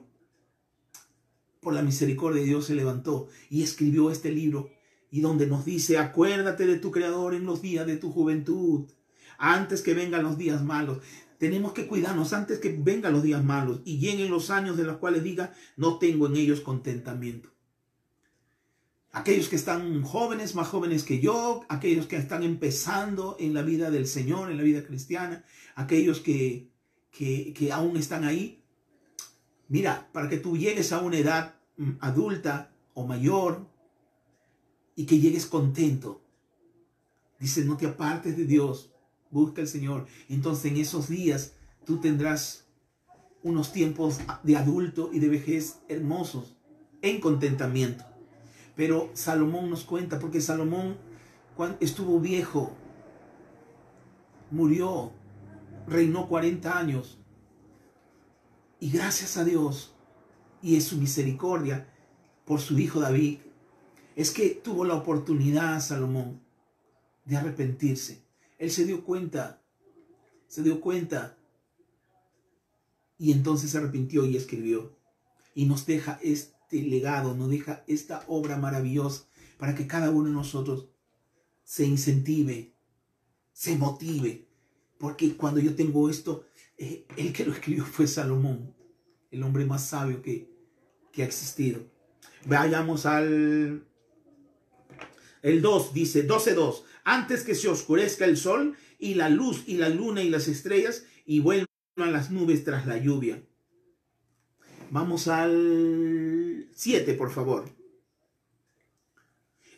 por 1.61 1.73
la 1.73 1.83
misericordia 1.83 2.41
de 2.41 2.47
Dios 2.47 2.65
se 2.65 2.75
levantó 2.75 3.29
y 3.49 3.61
escribió 3.63 4.11
este 4.11 4.31
libro 4.31 4.69
y 5.11 5.21
donde 5.21 5.45
nos 5.45 5.63
dice, 5.63 5.97
acuérdate 5.97 6.65
de 6.65 6.79
tu 6.79 6.89
Creador 6.91 7.35
en 7.35 7.45
los 7.45 7.61
días 7.61 7.85
de 7.85 7.97
tu 7.97 8.11
juventud, 8.11 8.89
antes 9.37 9.81
que 9.81 9.93
vengan 9.93 10.23
los 10.23 10.37
días 10.37 10.63
malos. 10.63 10.99
Tenemos 11.37 11.73
que 11.73 11.87
cuidarnos 11.87 12.33
antes 12.33 12.59
que 12.59 12.75
vengan 12.77 13.13
los 13.13 13.23
días 13.23 13.43
malos 13.43 13.81
y 13.85 13.99
lleguen 13.99 14.31
los 14.31 14.49
años 14.49 14.77
de 14.77 14.83
los 14.83 14.97
cuales 14.97 15.23
diga, 15.23 15.53
no 15.77 15.99
tengo 15.99 16.27
en 16.27 16.37
ellos 16.37 16.61
contentamiento. 16.61 17.49
Aquellos 19.11 19.49
que 19.49 19.57
están 19.57 20.01
jóvenes, 20.03 20.55
más 20.55 20.69
jóvenes 20.69 21.03
que 21.03 21.19
yo, 21.19 21.65
aquellos 21.67 22.07
que 22.07 22.15
están 22.15 22.43
empezando 22.43 23.35
en 23.39 23.53
la 23.53 23.61
vida 23.61 23.91
del 23.91 24.07
Señor, 24.07 24.49
en 24.49 24.57
la 24.57 24.63
vida 24.63 24.83
cristiana, 24.83 25.43
aquellos 25.75 26.21
que, 26.21 26.71
que, 27.11 27.53
que 27.53 27.71
aún 27.73 27.97
están 27.97 28.23
ahí, 28.23 28.60
Mira, 29.71 30.09
para 30.11 30.27
que 30.27 30.35
tú 30.35 30.57
llegues 30.57 30.91
a 30.91 30.99
una 30.99 31.17
edad 31.17 31.55
mm, 31.77 31.91
adulta 32.01 32.73
o 32.93 33.07
mayor 33.07 33.65
y 34.97 35.05
que 35.05 35.17
llegues 35.17 35.45
contento. 35.45 36.19
Dice, 37.39 37.63
no 37.63 37.77
te 37.77 37.87
apartes 37.87 38.35
de 38.35 38.43
Dios, 38.43 38.91
busca 39.29 39.61
al 39.61 39.69
Señor. 39.69 40.07
Entonces 40.27 40.73
en 40.73 40.77
esos 40.77 41.07
días 41.07 41.53
tú 41.85 42.01
tendrás 42.01 42.67
unos 43.43 43.71
tiempos 43.71 44.19
de 44.43 44.57
adulto 44.57 45.09
y 45.13 45.19
de 45.19 45.29
vejez 45.29 45.79
hermosos, 45.87 46.57
en 47.01 47.21
contentamiento. 47.21 48.03
Pero 48.75 49.09
Salomón 49.13 49.69
nos 49.69 49.85
cuenta, 49.85 50.19
porque 50.19 50.41
Salomón 50.41 50.97
cuando 51.55 51.77
estuvo 51.79 52.19
viejo, 52.19 52.73
murió, 54.49 55.13
reinó 55.87 56.27
40 56.27 56.77
años, 56.77 57.20
y 58.81 58.89
gracias 58.89 59.37
a 59.37 59.45
Dios 59.45 59.93
y 60.63 60.73
en 60.73 60.81
su 60.81 60.97
misericordia 60.97 61.87
por 62.45 62.59
su 62.59 62.77
hijo 62.79 62.99
David, 62.99 63.37
es 64.15 64.31
que 64.31 64.49
tuvo 64.49 64.85
la 64.85 64.95
oportunidad 64.95 65.79
Salomón 65.79 66.41
de 67.23 67.37
arrepentirse. 67.37 68.23
Él 68.57 68.71
se 68.71 68.85
dio 68.85 69.05
cuenta, 69.05 69.61
se 70.47 70.63
dio 70.63 70.81
cuenta 70.81 71.37
y 73.19 73.31
entonces 73.31 73.69
se 73.69 73.77
arrepintió 73.77 74.25
y 74.25 74.35
escribió. 74.35 74.97
Y 75.53 75.65
nos 75.65 75.85
deja 75.85 76.19
este 76.23 76.81
legado, 76.81 77.35
nos 77.35 77.51
deja 77.51 77.83
esta 77.85 78.23
obra 78.27 78.57
maravillosa 78.57 79.25
para 79.59 79.75
que 79.75 79.85
cada 79.85 80.09
uno 80.09 80.29
de 80.29 80.33
nosotros 80.33 80.87
se 81.63 81.85
incentive, 81.85 82.73
se 83.53 83.77
motive. 83.77 84.47
Porque 84.97 85.37
cuando 85.37 85.59
yo 85.59 85.75
tengo 85.75 86.09
esto, 86.09 86.45
el 86.81 87.33
que 87.33 87.45
lo 87.45 87.53
escribió 87.53 87.85
fue 87.85 88.07
Salomón, 88.07 88.73
el 89.29 89.43
hombre 89.43 89.65
más 89.65 89.87
sabio 89.87 90.21
que, 90.21 90.49
ha 91.17 91.23
existido. 91.23 91.81
Vayamos 92.45 93.05
al... 93.05 93.85
El 95.43 95.61
2 95.61 95.93
dice, 95.93 96.27
12.2, 96.27 96.83
antes 97.03 97.43
que 97.43 97.55
se 97.55 97.67
oscurezca 97.67 98.25
el 98.25 98.37
sol 98.37 98.75
y 98.99 99.15
la 99.15 99.29
luz 99.29 99.63
y 99.67 99.77
la 99.77 99.89
luna 99.89 100.21
y 100.21 100.29
las 100.29 100.47
estrellas 100.47 101.05
y 101.25 101.39
vuelvan 101.39 101.67
las 101.97 102.31
nubes 102.31 102.63
tras 102.63 102.85
la 102.85 102.97
lluvia. 102.97 103.43
Vamos 104.91 105.27
al 105.27 106.67
7, 106.73 107.13
por 107.13 107.31
favor. 107.31 107.69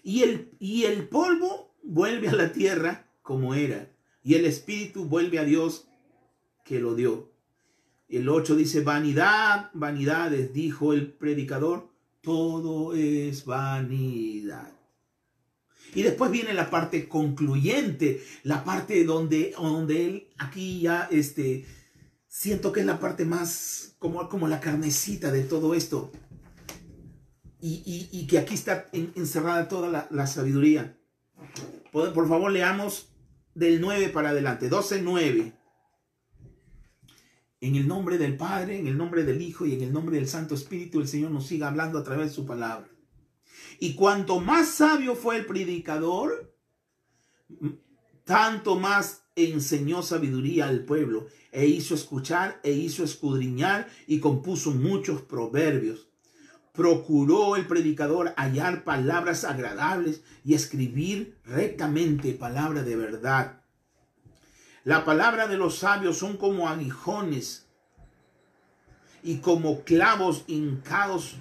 Y 0.03 0.23
el, 0.23 0.51
y 0.59 0.83
el 0.83 1.07
polvo 1.07 1.73
vuelve 1.81 2.29
a 2.29 2.33
la 2.33 2.51
tierra 2.51 3.09
como 3.21 3.55
era, 3.55 3.89
y 4.21 4.35
el 4.35 4.45
espíritu 4.45 5.05
vuelve 5.05 5.39
a 5.39 5.45
Dios 5.45 5.87
que 6.63 6.79
lo 6.79 6.95
dio. 6.95 7.31
El 8.07 8.29
8 8.29 8.55
dice, 8.55 8.81
vanidad, 8.81 9.71
vanidades, 9.73 10.53
dijo 10.53 10.93
el 10.93 11.11
predicador, 11.11 11.89
todo 12.21 12.93
es 12.93 13.45
vanidad. 13.45 14.71
Y 15.95 16.03
después 16.03 16.31
viene 16.31 16.53
la 16.53 16.69
parte 16.69 17.07
concluyente, 17.07 18.23
la 18.43 18.63
parte 18.63 19.03
donde, 19.03 19.53
donde 19.57 20.05
él 20.05 20.27
aquí 20.37 20.81
ya, 20.81 21.07
este, 21.11 21.65
siento 22.27 22.71
que 22.71 22.79
es 22.79 22.85
la 22.85 22.99
parte 22.99 23.25
más 23.25 23.95
como, 23.99 24.27
como 24.29 24.47
la 24.47 24.59
carnecita 24.59 25.31
de 25.31 25.43
todo 25.43 25.73
esto. 25.73 26.11
Y, 27.65 28.27
que 28.27 28.39
aquí 28.39 28.55
está 28.55 28.87
encerrada 28.91 29.69
toda 29.69 29.89
la, 29.89 30.07
la 30.11 30.27
sabiduría. 30.27 30.97
Por, 31.91 32.11
por 32.11 32.27
favor, 32.27 32.51
leamos 32.51 33.13
del 33.55 33.79
9 33.79 34.09
para 34.09 34.29
adelante, 34.29 34.67
12, 34.67 35.01
9. 35.01 35.53
En 37.63 37.77
el 37.77 37.87
nombre 37.87 38.17
del 38.17 38.35
Padre, 38.35 38.77
en 38.77 38.87
el 38.87 38.97
nombre 38.97 39.23
del 39.23 39.41
Hijo 39.41 39.65
y 39.65 39.73
en 39.73 39.83
el 39.83 39.93
nombre 39.93 40.17
del 40.17 40.27
Santo 40.27 40.53
Espíritu, 40.53 40.99
el 40.99 41.07
Señor 41.07 41.31
nos 41.31 41.47
siga 41.47 41.69
hablando 41.69 41.97
a 41.97 42.03
través 42.03 42.27
de 42.27 42.35
su 42.35 42.45
palabra. 42.45 42.89
Y 43.79 43.93
cuanto 43.93 44.41
más 44.41 44.67
sabio 44.67 45.15
fue 45.15 45.37
el 45.37 45.45
predicador, 45.45 46.53
tanto 48.25 48.77
más 48.77 49.23
enseñó 49.37 50.03
sabiduría 50.03 50.67
al 50.67 50.83
pueblo, 50.83 51.27
e 51.53 51.65
hizo 51.65 51.95
escuchar, 51.95 52.59
e 52.63 52.73
hizo 52.73 53.05
escudriñar, 53.05 53.87
y 54.07 54.19
compuso 54.19 54.71
muchos 54.71 55.21
proverbios. 55.21 56.09
Procuró 56.73 57.55
el 57.55 57.65
predicador 57.65 58.33
hallar 58.35 58.83
palabras 58.83 59.45
agradables 59.45 60.21
y 60.43 60.53
escribir 60.53 61.37
rectamente 61.45 62.33
palabra 62.33 62.83
de 62.83 62.97
verdad. 62.97 63.62
La 64.83 65.05
palabra 65.05 65.47
de 65.47 65.55
los 65.55 65.77
sabios 65.77 66.17
son 66.17 66.35
como 66.35 66.67
aguijones 66.67 67.67
y 69.23 69.37
como 69.37 69.83
clavos 69.85 70.43
hincados 70.47 71.37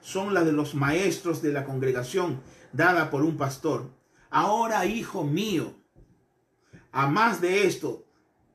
son 0.00 0.32
las 0.32 0.46
de 0.46 0.52
los 0.52 0.74
maestros 0.74 1.42
de 1.42 1.52
la 1.52 1.64
congregación 1.64 2.40
dada 2.72 3.10
por 3.10 3.22
un 3.22 3.36
pastor. 3.36 3.90
Ahora, 4.30 4.86
hijo 4.86 5.24
mío, 5.24 5.74
a 6.90 7.06
más 7.06 7.42
de 7.42 7.66
esto, 7.66 8.06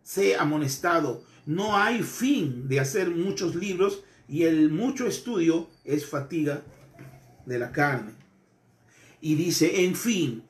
sé 0.01 0.35
amonestado. 0.35 1.23
No 1.45 1.77
hay 1.77 2.01
fin 2.01 2.67
de 2.67 2.79
hacer 2.79 3.11
muchos 3.11 3.53
libros 3.53 4.03
y 4.27 4.43
el 4.43 4.71
mucho 4.71 5.05
estudio 5.05 5.69
es 5.83 6.09
fatiga 6.09 6.63
de 7.45 7.59
la 7.59 7.71
carne. 7.71 8.13
Y 9.19 9.35
dice, 9.35 9.85
en 9.85 9.95
fin, 9.95 10.47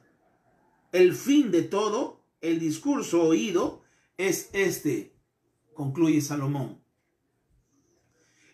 el 0.94 1.14
fin 1.14 1.52
de 1.52 1.64
todo, 1.64 2.22
el 2.40 2.60
discurso 2.60 3.24
oído, 3.24 3.81
es 4.28 4.50
este, 4.54 5.16
concluye 5.74 6.22
Salomón. 6.22 6.84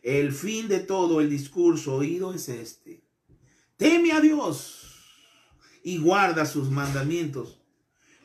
El 0.02 0.32
fin 0.32 0.68
de 0.68 0.80
todo 0.80 1.20
el 1.20 1.30
discurso 1.30 1.96
oído 1.96 2.34
es 2.34 2.48
este. 2.50 3.04
Teme 3.76 4.14
a 4.14 4.22
Dios 4.22 4.96
y 5.84 5.98
guarda 5.98 6.46
sus 6.46 6.70
mandamientos, 6.70 7.60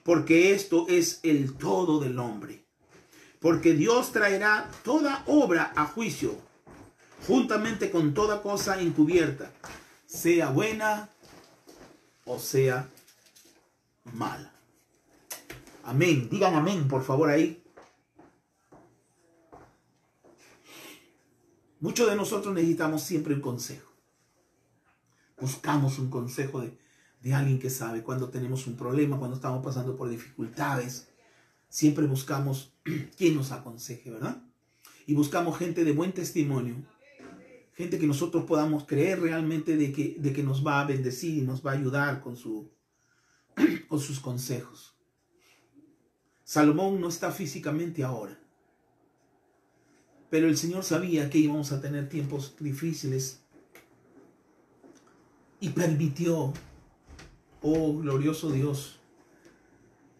porque 0.04 0.52
esto 0.54 0.86
es 0.88 1.20
el 1.22 1.54
todo 1.54 2.00
del 2.00 2.18
hombre. 2.18 2.64
Porque 3.40 3.74
Dios 3.74 4.12
traerá 4.12 4.70
toda 4.84 5.24
obra 5.26 5.72
a 5.74 5.86
juicio 5.86 6.38
juntamente 7.26 7.90
con 7.90 8.14
toda 8.14 8.42
cosa 8.42 8.80
encubierta, 8.80 9.52
sea 10.06 10.50
buena 10.50 11.08
o 12.24 12.38
sea 12.38 12.88
mala. 14.12 14.51
Amén. 15.84 16.28
Digan 16.30 16.54
amén, 16.54 16.86
por 16.88 17.02
favor, 17.02 17.28
ahí. 17.28 17.62
Muchos 21.80 22.08
de 22.08 22.14
nosotros 22.14 22.54
necesitamos 22.54 23.02
siempre 23.02 23.34
un 23.34 23.40
consejo. 23.40 23.90
Buscamos 25.40 25.98
un 25.98 26.10
consejo 26.10 26.60
de, 26.60 26.78
de 27.20 27.34
alguien 27.34 27.58
que 27.58 27.70
sabe 27.70 28.02
cuando 28.02 28.28
tenemos 28.28 28.66
un 28.68 28.76
problema, 28.76 29.18
cuando 29.18 29.36
estamos 29.36 29.64
pasando 29.64 29.96
por 29.96 30.08
dificultades. 30.08 31.08
Siempre 31.68 32.06
buscamos 32.06 32.72
quien 33.16 33.34
nos 33.34 33.50
aconseje, 33.50 34.10
¿verdad? 34.10 34.42
Y 35.06 35.14
buscamos 35.14 35.58
gente 35.58 35.84
de 35.84 35.92
buen 35.92 36.12
testimonio, 36.12 36.76
gente 37.74 37.98
que 37.98 38.06
nosotros 38.06 38.44
podamos 38.44 38.84
creer 38.84 39.20
realmente 39.20 39.76
de 39.76 39.92
que, 39.92 40.16
de 40.18 40.32
que 40.32 40.44
nos 40.44 40.64
va 40.64 40.80
a 40.80 40.84
bendecir 40.84 41.38
y 41.38 41.42
nos 41.42 41.66
va 41.66 41.72
a 41.72 41.74
ayudar 41.74 42.20
con, 42.20 42.36
su, 42.36 42.70
con 43.88 43.98
sus 43.98 44.20
consejos. 44.20 44.91
Salomón 46.52 47.00
no 47.00 47.08
está 47.08 47.32
físicamente 47.32 48.04
ahora, 48.04 48.38
pero 50.28 50.48
el 50.48 50.58
Señor 50.58 50.84
sabía 50.84 51.30
que 51.30 51.38
íbamos 51.38 51.72
a 51.72 51.80
tener 51.80 52.10
tiempos 52.10 52.56
difíciles 52.60 53.40
y 55.60 55.70
permitió, 55.70 56.52
oh 57.62 57.96
glorioso 57.96 58.50
Dios, 58.50 59.00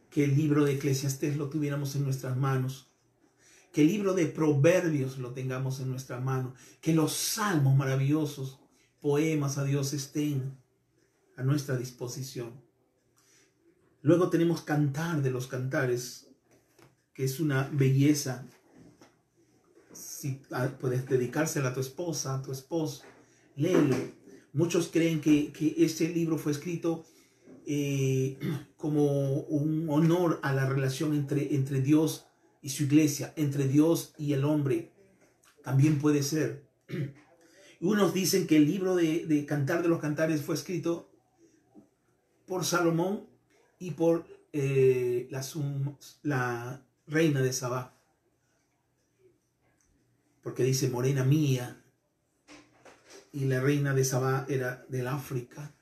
que 0.09 0.25
el 0.25 0.35
libro 0.35 0.65
de 0.65 0.73
Eclesiastés 0.77 1.37
lo 1.37 1.51
tuviéramos 1.51 1.97
en 1.97 2.05
nuestras 2.05 2.35
manos 2.35 2.89
que 3.71 3.83
el 3.83 3.89
libro 3.89 4.15
de 4.15 4.25
proverbios 4.25 5.19
lo 5.19 5.35
tengamos 5.35 5.81
en 5.81 5.91
nuestra 5.91 6.19
mano, 6.19 6.55
que 6.81 6.95
los 6.95 7.13
salmos 7.13 7.77
maravillosos, 7.77 8.59
poemas 9.03 9.59
a 9.59 9.65
Dios 9.65 9.93
estén 9.93 10.57
a 11.37 11.43
nuestra 11.43 11.77
disposición. 11.77 12.63
Luego 14.03 14.31
tenemos 14.31 14.63
cantar 14.63 15.23
de 15.23 15.31
los 15.31 15.47
cantares, 15.47 16.22
que 17.15 17.25
es 17.25 17.41
una 17.41 17.69
belleza. 17.73 18.47
Si 19.93 20.41
ah, 20.51 20.71
puedes 20.81 21.07
dedicársela 21.09 21.71
a 21.71 21.75
tu 21.75 21.81
esposa, 21.81 22.37
a 22.37 22.43
tu 22.43 22.53
esposo, 22.53 23.03
léelo. 23.57 23.97
Muchos 24.53 24.89
creen 24.89 25.21
que, 25.21 25.53
que 25.53 25.75
este 25.79 26.09
libro 26.09 26.39
fue 26.39 26.53
escrito 26.53 27.05
eh, 27.67 28.39
como 28.77 29.41
un 29.43 29.89
honor 29.89 30.41
a 30.43 30.53
la 30.53 30.69
relación 30.69 31.15
entre, 31.15 31.55
entre 31.55 31.81
Dios 31.81 32.27
y 32.61 32.71
su 32.71 32.85
iglesia, 32.85 33.33
entre 33.37 33.69
Dios 33.69 34.15
y 34.19 34.33
el 34.33 34.45
hombre, 34.45 34.93
también 35.63 35.99
puede 35.99 36.23
ser. 36.23 36.65
Unos 37.81 38.15
dicen 38.15 38.47
que 38.47 38.57
el 38.57 38.67
libro 38.67 38.95
de, 38.95 39.45
Cantar 39.47 39.83
de 39.83 39.89
los 39.89 40.01
Cantares 40.01 40.43
fue 40.43 40.55
escrito 40.55 41.11
por 42.47 42.65
Salomón 42.65 43.27
y 43.79 43.93
por 43.93 44.25
eh, 44.53 45.29
la, 46.23 46.85
reina 47.07 47.41
de 47.41 47.53
Sabá. 47.53 47.95
Porque 50.43 50.65
dice 50.65 50.89
morena 50.89 51.25
mía. 51.25 51.83
Y 53.33 53.47
la 53.47 53.61
reina 53.61 53.95
de 53.95 54.05
Sabá 54.05 54.47
era 54.49 54.85
del 54.89 55.07
África. 55.07 55.75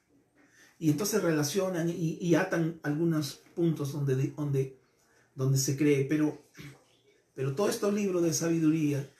Y 0.78 0.90
entonces 0.90 1.22
relacionan 1.22 1.88
y, 1.90 2.35
atan 2.35 2.80
algunos 2.83 3.42
puntos 3.54 3.92
donde, 3.92 4.28
donde 4.28 4.80
donde 5.40 5.59
se 5.59 5.76
cree, 5.76 6.04
pero, 6.04 6.38
pero 7.35 7.54
todos 7.54 7.70
estos 7.70 7.94
libros 7.94 8.22
de 8.22 8.35
sabiduría, 8.35 9.11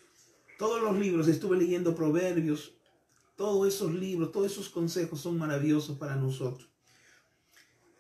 todos 0.59 0.83
los 0.83 0.99
libros, 0.99 1.29
estuve 1.29 1.57
leyendo 1.57 1.95
proverbios, 1.95 2.75
todos 3.37 3.67
esos 3.67 3.95
libros, 3.95 4.31
todos 4.31 4.53
esos 4.53 4.69
consejos 4.69 5.21
son 5.21 5.39
maravillosos 5.39 5.97
para 5.97 6.17
nosotros. 6.17 6.69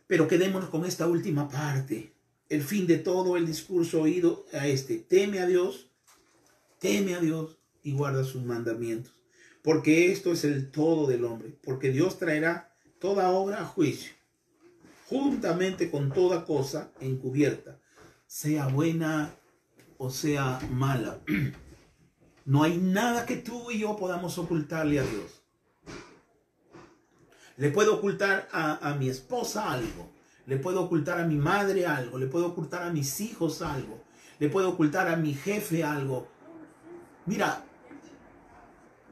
Pero 0.06 0.28
quedémonos 0.28 0.68
con 0.68 0.84
esta 0.84 1.06
última 1.06 1.48
parte, 1.48 2.14
el 2.50 2.62
fin 2.62 2.86
de 2.86 2.98
todo 2.98 3.38
el 3.38 3.46
discurso 3.46 4.02
oído 4.02 4.44
a 4.52 4.66
este, 4.66 4.98
teme 4.98 5.38
a 5.38 5.46
Dios, 5.46 5.90
teme 6.78 7.14
a 7.14 7.20
Dios 7.20 7.56
y 7.82 7.92
guarda 7.92 8.24
sus 8.24 8.44
mandamientos, 8.44 9.14
porque 9.62 10.12
esto 10.12 10.32
es 10.32 10.44
el 10.44 10.70
todo 10.70 11.06
del 11.06 11.24
hombre, 11.24 11.56
porque 11.62 11.90
Dios 11.90 12.18
traerá 12.18 12.76
toda 12.98 13.30
obra 13.30 13.62
a 13.62 13.64
juicio, 13.64 14.12
juntamente 15.08 15.90
con 15.90 16.12
toda 16.12 16.44
cosa 16.44 16.92
encubierta 17.00 17.80
sea 18.30 18.68
buena 18.68 19.34
o 19.98 20.08
sea 20.08 20.60
mala. 20.70 21.18
No 22.44 22.62
hay 22.62 22.78
nada 22.78 23.26
que 23.26 23.36
tú 23.36 23.70
y 23.70 23.80
yo 23.80 23.96
podamos 23.96 24.38
ocultarle 24.38 25.00
a 25.00 25.02
Dios. 25.02 25.42
Le 27.56 27.70
puedo 27.70 27.96
ocultar 27.96 28.48
a, 28.52 28.96
mi 28.98 29.08
esposa 29.08 29.72
algo. 29.72 30.10
Le 30.46 30.56
puedo 30.56 30.82
ocultar 30.82 31.20
a 31.20 31.26
mi 31.26 31.36
madre 31.36 31.86
algo. 31.86 32.18
Le 32.18 32.26
puedo 32.26 32.46
ocultar 32.46 32.82
a 32.82 32.92
mis 32.92 33.20
hijos 33.20 33.62
algo. 33.62 34.02
Le 34.38 34.48
puedo 34.48 34.70
ocultar 34.70 35.08
a 35.08 35.16
mi 35.16 35.34
jefe 35.34 35.84
algo. 35.84 36.28
Mira, 37.26 37.64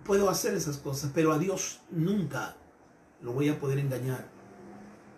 puedo 0.04 0.30
hacer 0.30 0.54
esas 0.54 0.78
cosas, 0.78 1.10
pero 1.14 1.32
a 1.32 1.38
Dios 1.38 1.80
nunca 1.90 2.56
lo 3.20 3.32
voy 3.32 3.48
a 3.48 3.58
poder 3.58 3.78
engañar. 3.78 4.26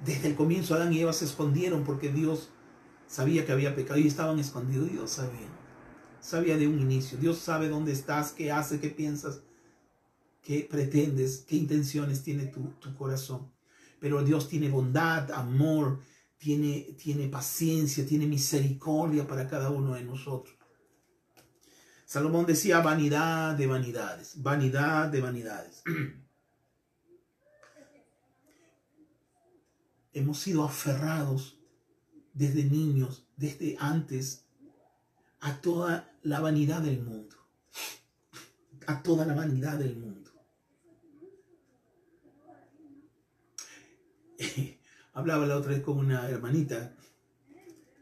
Desde 0.04 0.28
el 0.28 0.34
comienzo 0.34 0.74
Adán 0.74 0.92
y 0.92 1.00
Eva 1.00 1.12
se 1.12 1.26
escondieron 1.26 1.84
porque 1.84 2.10
Dios 2.10 2.50
sabía 3.06 3.44
que 3.44 3.52
había 3.52 3.74
pecado 3.74 4.00
y 4.00 4.06
estaban 4.06 4.38
escondidos. 4.38 4.90
Dios 4.90 5.10
sabía. 5.10 5.48
Sabía 6.20 6.56
de 6.56 6.66
un 6.66 6.80
inicio. 6.80 7.18
Dios 7.18 7.38
sabe 7.38 7.68
dónde 7.68 7.92
estás, 7.92 8.32
qué 8.32 8.50
hace, 8.50 8.80
qué 8.80 8.88
piensas, 8.88 9.42
qué 10.42 10.66
pretendes, 10.70 11.44
qué 11.46 11.56
intenciones 11.56 12.22
tiene 12.22 12.46
tu, 12.46 12.72
corazón. 12.96 13.50
Pero 14.00 14.24
Dios 14.24 14.48
tiene 14.48 14.68
bondad, 14.68 15.30
amor, 15.30 16.00
tiene, 16.38 16.96
tiene 16.98 17.28
paciencia, 17.28 18.06
tiene 18.06 18.26
misericordia 18.26 19.26
para 19.26 19.46
cada 19.46 19.70
uno 19.70 19.94
de 19.94 20.02
nosotros. 20.02 20.56
Salomón 22.06 22.44
decía 22.46 22.80
vanidad 22.80 23.54
de 23.54 23.66
vanidades, 23.68 24.42
vanidad 24.42 25.08
de 25.10 25.20
vanidades. 25.20 25.82
Hemos 30.12 30.40
sido 30.40 30.64
aferrados 30.64 31.56
desde 32.34 32.64
niños, 32.64 33.26
desde 33.36 33.76
antes, 33.78 34.44
a 35.40 35.60
toda 35.60 36.12
la 36.22 36.40
vanidad 36.40 36.82
del 36.82 37.00
mundo. 37.00 37.36
A 38.86 39.02
toda 39.04 39.24
la 39.24 39.34
vanidad 39.34 39.78
del 39.78 39.96
mundo. 39.96 40.19
Hablaba 45.12 45.46
la 45.46 45.56
otra 45.56 45.72
vez 45.72 45.82
con 45.82 45.98
una 45.98 46.28
hermanita 46.28 46.94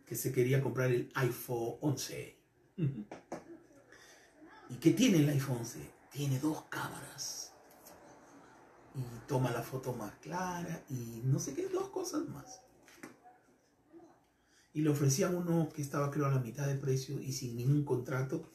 que 0.07 0.15
se 0.15 0.33
quería 0.33 0.63
comprar 0.63 0.91
el 0.91 1.11
iPhone 1.15 1.77
11. 1.81 2.37
¿Y 4.71 4.75
qué 4.77 4.91
tiene 4.93 5.19
el 5.19 5.29
iPhone 5.29 5.59
11? 5.59 5.81
Tiene 6.11 6.39
dos 6.39 6.63
cámaras. 6.65 7.53
y 8.95 9.29
toma 9.29 9.51
la 9.51 9.63
foto 9.63 9.93
más 9.93 10.15
clara 10.17 10.83
y 10.89 11.21
no 11.25 11.39
sé 11.39 11.55
qué, 11.55 11.69
dos 11.69 11.91
cosas 11.91 12.27
más. 12.29 12.63
Y 14.73 14.83
le 14.83 14.91
ofrecían 14.91 15.35
uno 15.35 15.69
que 15.69 15.83
estaba 15.83 16.11
creo 16.11 16.27
a 16.27 16.31
la 16.31 16.41
mitad 16.41 16.67
de 16.67 16.75
precio 16.77 17.21
y 17.21 17.33
sin 17.33 17.57
ningún 17.57 17.85
contrato 17.85 18.51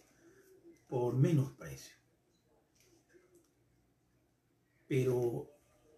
por 0.88 1.16
menos 1.16 1.52
precio. 1.52 1.96
Pero 4.88 5.50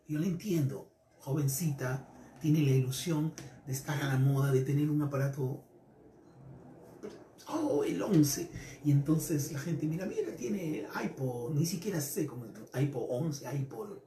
yo 0.07 0.19
le 0.19 0.27
entiendo, 0.27 0.94
jovencita, 1.25 2.07
tiene 2.39 2.61
la 2.61 2.71
ilusión 2.71 3.33
de 3.65 3.73
estar 3.73 4.01
a 4.01 4.07
la 4.07 4.19
moda, 4.19 4.51
de 4.51 4.61
tener 4.61 4.91
un 4.91 5.01
aparato, 5.01 5.63
oh, 7.47 7.83
el 7.83 7.99
11. 7.99 8.51
Y 8.83 8.91
entonces 8.91 9.51
la 9.51 9.59
gente, 9.59 9.87
mira, 9.87 10.05
mira, 10.05 10.35
tiene 10.35 10.87
iPod, 11.03 11.55
ni 11.55 11.65
siquiera 11.65 11.99
sé 11.99 12.27
cómo 12.27 12.45
es, 12.45 12.51
iPod 12.79 13.07
11, 13.09 13.57
iPod. 13.57 13.97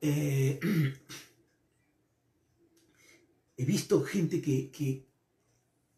Eh, 0.00 0.58
he 3.56 3.64
visto 3.64 4.02
gente 4.02 4.42
que, 4.42 4.72
que, 4.72 5.06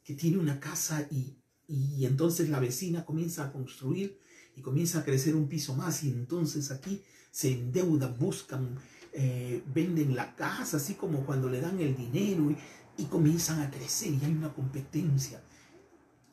que 0.04 0.14
tiene 0.14 0.36
una 0.36 0.60
casa 0.60 1.08
y, 1.10 1.38
y 1.66 2.04
entonces 2.04 2.50
la 2.50 2.60
vecina 2.60 3.06
comienza 3.06 3.46
a 3.46 3.52
construir 3.52 4.20
y 4.56 4.60
comienza 4.60 4.98
a 4.98 5.04
crecer 5.04 5.34
un 5.34 5.48
piso 5.48 5.74
más 5.74 6.04
y 6.04 6.10
entonces 6.10 6.70
aquí 6.70 7.02
se 7.30 7.52
endeudan, 7.52 8.18
buscan, 8.18 8.78
eh, 9.16 9.62
venden 9.72 10.16
la 10.16 10.34
casa, 10.34 10.78
así 10.78 10.94
como 10.94 11.24
cuando 11.24 11.48
le 11.48 11.60
dan 11.60 11.80
el 11.80 11.96
dinero 11.96 12.50
y, 12.98 13.04
comienzan 13.04 13.60
a 13.60 13.70
crecer 13.70 14.12
y 14.12 14.24
hay 14.24 14.32
una 14.32 14.52
competencia. 14.52 15.40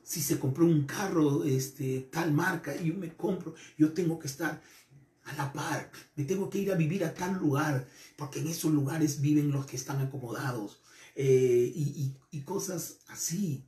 Si 0.02 0.20
se 0.20 0.40
compró 0.40 0.66
un 0.66 0.88
carro, 0.88 1.44
este, 1.44 2.10
tal 2.12 2.34
marca, 2.34 2.76
y 2.76 2.88
yo 2.88 2.96
me 2.96 3.14
compro, 3.16 3.54
yo 3.78 3.94
tengo 3.94 4.18
que 4.18 4.26
estar 4.26 4.64
a 5.26 5.34
la 5.36 5.54
par, 5.54 5.92
me 6.16 6.24
tengo 6.24 6.50
que 6.50 6.58
ir 6.58 6.72
a 6.72 6.76
vivir 6.76 7.06
a 7.06 7.14
tal 7.14 7.38
lugar, 7.38 7.88
porque 8.18 8.40
en 8.40 8.48
esos 8.48 8.72
lugares 8.72 9.22
viven 9.22 9.52
los 9.52 9.68
que 9.68 9.76
están 9.76 10.02
acomodados 10.02 10.82
eh, 11.16 11.72
y 11.76 12.42
cosas 12.42 13.00
así. 13.10 13.68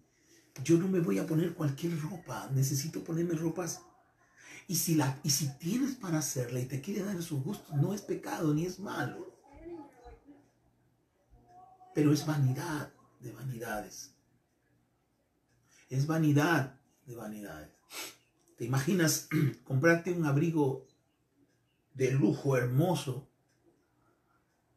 Yo 0.64 0.80
no 0.80 0.88
me 0.88 1.02
voy 1.02 1.20
a 1.20 1.28
poner 1.28 1.54
cualquier 1.54 2.00
ropa, 2.02 2.50
necesito 2.52 3.04
ponerme 3.04 3.36
ropas 3.36 3.82
y 4.68 4.76
si, 4.76 4.96
la, 4.96 5.20
y 5.24 5.30
si 5.30 5.50
tienes 5.58 5.96
para 5.96 6.20
hacerla 6.20 6.60
y 6.60 6.66
te 6.66 6.82
quiere 6.82 7.04
dar 7.04 7.22
su 7.22 7.42
gusto, 7.42 7.76
no 7.76 7.94
es 7.94 8.02
pecado 8.02 8.54
ni 8.54 8.66
es 8.66 8.80
malo. 8.80 9.32
Pero 11.94 12.12
es 12.12 12.26
vanidad 12.26 12.92
de 13.20 13.32
vanidades. 13.32 14.12
Es 15.90 16.08
vanidad 16.08 16.80
de 17.06 17.16
vanidades. 17.16 17.70
¿Te 18.58 18.66
imaginas 18.66 19.28
comprarte 19.64 20.12
un 20.12 20.26
abrigo 20.26 20.88
de 21.94 22.12
lujo 22.12 22.58
hermoso, 22.58 23.28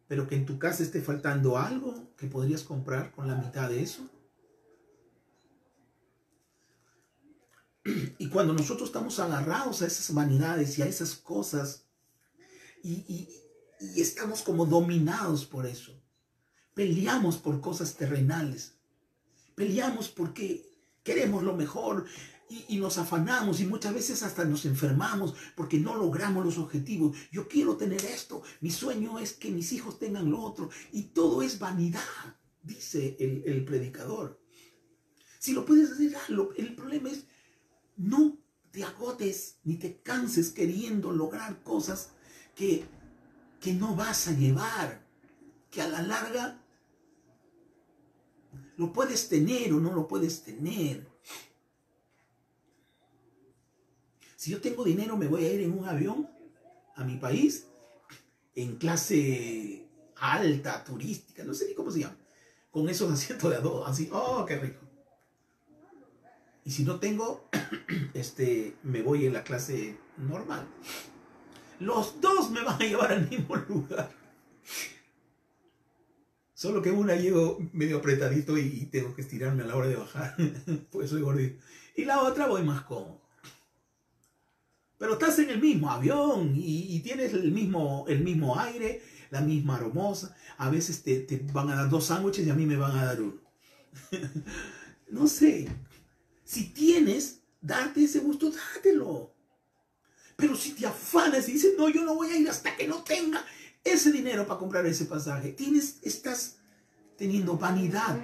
pero 0.09 0.29
que 0.29 0.37
en 0.37 0.47
tu 0.47 0.59
casa 0.59 0.83
esté 0.83 1.01
faltando 1.01 1.59
algo 1.59 2.13
que 2.17 2.27
podrías 2.27 2.63
comprar 2.63 3.13
con 3.13 3.29
la 3.29 3.37
mitad 3.37 3.69
de 3.69 3.83
eso? 3.83 4.09
Y 8.19 8.29
cuando 8.29 8.53
nosotros 8.53 8.89
estamos 8.89 9.19
agarrados 9.21 9.83
a 9.83 9.87
esas 9.87 10.13
vanidades 10.13 10.79
y 10.79 10.83
a 10.83 10.87
esas 10.87 11.15
cosas, 11.15 11.85
y, 12.83 12.93
y, 13.09 14.01
estamos 14.01 14.43
como 14.43 14.67
dominados 14.67 15.45
por 15.45 15.67
eso, 15.67 15.93
peleamos 16.75 17.37
por 17.37 17.61
cosas 17.61 17.95
terrenales, 17.95 18.75
peleamos 19.55 20.09
porque 20.09 20.71
queremos 21.03 21.43
lo 21.43 21.55
mejor 21.55 22.07
y, 22.49 22.65
y, 22.69 22.79
nos 22.79 22.99
afanamos 22.99 23.61
y 23.61 23.67
muchas 23.67 23.95
veces 23.95 24.23
hasta 24.23 24.45
nos 24.45 24.65
enfermamos 24.65 25.35
porque 25.55 25.79
no 25.79 25.97
logramos 25.97 26.45
los 26.45 26.59
objetivos. 26.59 27.17
Yo 27.31 27.49
quiero 27.49 27.77
tener 27.77 28.05
esto, 28.05 28.43
mi 28.61 28.71
sueño 28.71 29.19
es 29.19 29.33
que 29.33 29.51
mis 29.51 29.73
hijos 29.73 29.99
tengan 29.99 30.31
lo 30.31 30.41
otro 30.41 30.71
y 30.93 31.05
todo 31.05 31.43
es 31.43 31.59
vanidad, 31.59 32.01
dice 32.63 33.17
el, 33.21 33.43
el 33.47 33.65
predicador. 33.65 34.41
Si 35.39 35.53
lo 35.53 35.65
puedes 35.65 35.93
hacer, 35.93 36.17
el 36.57 36.75
problema 36.75 37.11
es 37.11 37.27
no 37.97 38.39
te 38.71 38.85
agotes 38.85 39.59
ni 39.65 39.77
te 39.77 40.01
canses 40.03 40.51
queriendo 40.51 41.13
lograr 41.13 41.63
cosas 41.63 42.11
que, 42.55 42.85
que 43.61 43.73
no 43.73 43.97
vas 43.97 44.29
a 44.29 44.33
llevar, 44.33 45.03
que 45.71 45.83
a 45.83 45.89
la 45.89 46.03
larga 46.03 46.63
lo 48.77 48.93
puedes 48.93 49.29
tener 49.29 49.73
o 49.73 49.81
no 49.81 49.93
lo 49.93 50.07
puedes 50.07 50.43
tener. 50.43 51.07
Si 54.37 54.51
yo 54.51 54.61
tengo 54.61 54.85
dinero, 54.85 55.17
me 55.17 55.27
voy 55.27 55.45
a 55.45 55.53
ir 55.53 55.63
en 55.63 55.77
un 55.77 55.89
avión 55.89 56.29
a 56.95 57.05
mi 57.05 57.17
país 57.17 57.67
en 58.55 58.77
clase 58.77 59.87
alta, 60.17 60.85
turística, 60.85 61.45
no 61.45 61.55
sé 61.55 61.69
ni 61.69 61.75
cómo 61.75 61.91
se 61.91 62.01
llama, 62.01 62.17
con 62.71 62.89
esos 62.89 63.13
asientos 63.13 63.51
de 63.51 63.57
a 63.57 63.61
dos, 63.61 63.89
así, 63.89 64.09
oh, 64.13 64.45
qué 64.47 64.57
rico. 64.57 64.86
Y 66.67 66.73
si 66.73 66.83
no 66.83 66.99
tengo, 66.99 67.49
este, 68.15 68.75
me 68.83 69.01
voy 69.01 69.25
en 69.25 69.33
la 69.33 69.45
clase 69.45 69.97
normal. 70.19 70.67
Los 71.79 72.21
dos 72.21 72.51
me 72.51 72.61
van 72.61 72.83
a 72.83 72.85
llevar 72.85 73.13
al 73.13 73.31
mismo 73.31 73.55
lugar. 73.55 74.11
Solo 76.55 76.83
que 76.83 76.91
una 76.91 77.15
llego 77.15 77.59
medio 77.73 77.99
apretadito 77.99 78.59
y 78.59 78.87
tengo 78.87 79.15
que 79.15 79.23
estirarme 79.23 79.63
a 79.63 79.67
la 79.67 79.77
hora 79.77 79.87
de 79.87 79.95
bajar, 79.95 80.35
pues 80.91 81.11
soy 81.11 81.23
gordito. 81.23 81.63
Y 81.95 82.05
la 82.05 82.23
otra 82.23 82.49
voy 82.49 82.65
más 82.65 82.83
cómodo. 82.83 83.23
Pero 84.99 85.13
estás 85.13 85.39
en 85.39 85.51
el 85.51 85.61
mismo 85.61 85.89
avión 85.91 86.53
y, 86.57 86.97
y 86.97 87.01
tienes 87.01 87.33
el 87.33 87.53
mismo, 87.53 88.07
el 88.09 88.25
mismo 88.25 88.59
aire, 88.59 89.03
la 89.31 89.41
misma 89.41 89.77
aromosa. 89.77 90.35
A 90.59 90.69
veces 90.69 91.05
te, 91.05 91.21
te 91.21 91.47
van 91.53 91.71
a 91.71 91.77
dar 91.77 91.89
dos 91.89 92.07
sándwiches 92.07 92.45
y 92.45 92.51
a 92.51 92.55
mí 92.55 92.67
me 92.67 92.77
van 92.77 92.99
a 92.99 93.05
dar 93.05 93.21
uno. 93.21 93.37
no 95.11 95.29
sé, 95.29 95.69
si 96.47 96.69
tienes, 96.69 97.41
darte 97.61 98.05
ese 98.05 98.21
gusto, 98.21 98.51
dátelo. 98.51 99.35
Pero 100.37 100.55
si 100.55 100.73
te 100.73 100.87
afanas 100.87 101.49
y 101.49 101.55
dices, 101.55 101.75
no, 101.77 101.89
yo 101.89 102.05
no 102.05 102.15
voy 102.15 102.31
a 102.31 102.37
ir 102.37 102.49
hasta 102.49 102.77
que 102.77 102.87
no 102.87 103.03
tenga 103.03 103.45
ese 103.83 104.13
dinero 104.13 104.47
para 104.47 104.61
comprar 104.61 104.87
ese 104.87 105.07
pasaje, 105.07 105.53
tienes, 105.53 105.99
estás 106.03 106.59
teniendo 107.17 107.59
vanidad. 107.59 108.17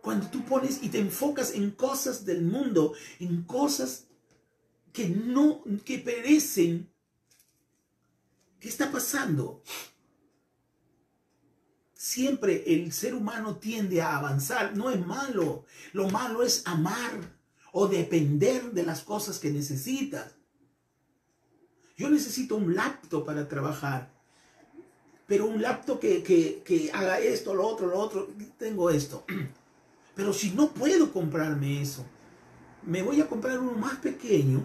Cuando 0.00 0.26
tú 0.28 0.44
pones 0.44 0.82
y 0.82 0.88
te 0.88 0.98
enfocas 0.98 1.52
en 1.52 1.70
cosas 1.72 2.24
del 2.24 2.42
mundo, 2.42 2.94
en 3.20 3.42
cosas 3.44 4.06
que 4.92 5.08
no, 5.08 5.62
que 5.84 5.98
perecen, 5.98 6.90
¿qué 8.58 8.68
está 8.68 8.90
pasando? 8.90 9.62
Siempre 12.04 12.64
el 12.66 12.92
ser 12.92 13.14
humano 13.14 13.56
tiende 13.56 14.02
a 14.02 14.18
avanzar. 14.18 14.76
No 14.76 14.90
es 14.90 15.06
malo. 15.06 15.64
Lo 15.94 16.10
malo 16.10 16.42
es 16.42 16.62
amar 16.66 17.12
o 17.72 17.88
depender 17.88 18.72
de 18.72 18.82
las 18.82 19.02
cosas 19.02 19.38
que 19.38 19.50
necesitas. 19.50 20.34
Yo 21.96 22.10
necesito 22.10 22.56
un 22.56 22.74
laptop 22.74 23.24
para 23.24 23.48
trabajar. 23.48 24.12
Pero 25.26 25.46
un 25.46 25.62
laptop 25.62 25.98
que, 25.98 26.22
que, 26.22 26.62
que 26.62 26.92
haga 26.92 27.20
esto, 27.20 27.54
lo 27.54 27.66
otro, 27.66 27.86
lo 27.86 27.98
otro. 27.98 28.28
Tengo 28.58 28.90
esto. 28.90 29.24
Pero 30.14 30.34
si 30.34 30.50
no 30.50 30.74
puedo 30.74 31.10
comprarme 31.10 31.80
eso, 31.80 32.04
me 32.82 33.02
voy 33.02 33.22
a 33.22 33.26
comprar 33.26 33.58
uno 33.58 33.72
más 33.78 33.96
pequeño 33.96 34.60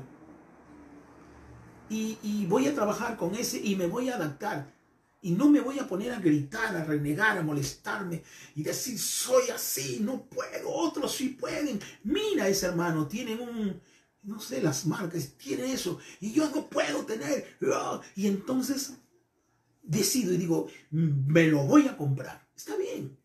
y, 1.90 2.18
y 2.22 2.46
voy 2.48 2.68
a 2.68 2.76
trabajar 2.76 3.16
con 3.16 3.34
ese 3.34 3.62
y 3.64 3.78
me 3.78 3.88
voy 3.88 4.10
a 4.10 4.16
adaptar. 4.16 4.78
Y 5.22 5.32
no 5.32 5.49
me 5.49 5.59
voy 5.59 5.80
a 5.80 5.88
poner 5.88 6.13
a 6.13 6.20
gritar, 6.20 6.76
a 6.76 6.86
renegar, 6.86 7.38
a 7.38 7.43
molestarme 7.43 8.24
y 8.55 8.63
decir, 8.63 8.97
soy 8.97 9.49
así, 9.49 9.99
no 10.01 10.24
puedo, 10.26 10.70
otros 10.70 11.13
sí 11.13 11.30
pueden. 11.30 11.80
Mira 12.03 12.47
ese 12.47 12.67
hermano, 12.67 13.05
tienen 13.07 13.41
un, 13.41 13.82
no 14.24 14.39
sé, 14.39 14.61
las 14.61 14.86
marcas, 14.86 15.34
tiene 15.34 15.74
eso, 15.74 15.99
y 16.22 16.32
yo 16.32 16.49
no 16.49 16.70
puedo 16.70 17.05
tener. 17.05 17.57
Y 18.15 18.28
entonces 18.28 18.93
decido 19.84 20.34
y 20.34 20.38
digo, 20.38 20.67
me 20.91 21.47
lo 21.47 21.63
voy 21.63 21.88
a 21.88 21.97
comprar. 21.97 22.47
Está 22.55 22.78
bien, 22.78 23.17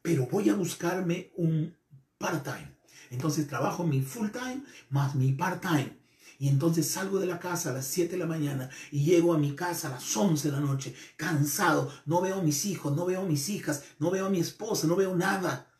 pero 0.00 0.26
voy 0.26 0.48
a 0.48 0.54
buscarme 0.54 1.30
un 1.36 1.76
part-time. 2.18 2.76
Entonces 3.10 3.46
trabajo 3.46 3.84
mi 3.84 4.00
full-time 4.00 4.62
más 4.90 5.14
mi 5.14 5.32
part-time. 5.32 6.01
Y 6.42 6.48
entonces 6.48 6.88
salgo 6.88 7.20
de 7.20 7.26
la 7.26 7.38
casa 7.38 7.70
a 7.70 7.72
las 7.72 7.86
7 7.86 8.10
de 8.10 8.18
la 8.18 8.26
mañana 8.26 8.68
y 8.90 9.04
llego 9.04 9.32
a 9.32 9.38
mi 9.38 9.54
casa 9.54 9.86
a 9.86 9.90
las 9.92 10.16
11 10.16 10.50
de 10.50 10.52
la 10.52 10.58
noche, 10.58 10.92
cansado. 11.16 11.88
No 12.04 12.20
veo 12.20 12.40
a 12.40 12.42
mis 12.42 12.64
hijos, 12.64 12.96
no 12.96 13.06
veo 13.06 13.20
a 13.20 13.24
mis 13.24 13.48
hijas, 13.48 13.84
no 14.00 14.10
veo 14.10 14.26
a 14.26 14.28
mi 14.28 14.40
esposa, 14.40 14.88
no 14.88 14.96
veo 14.96 15.14
nada. 15.14 15.72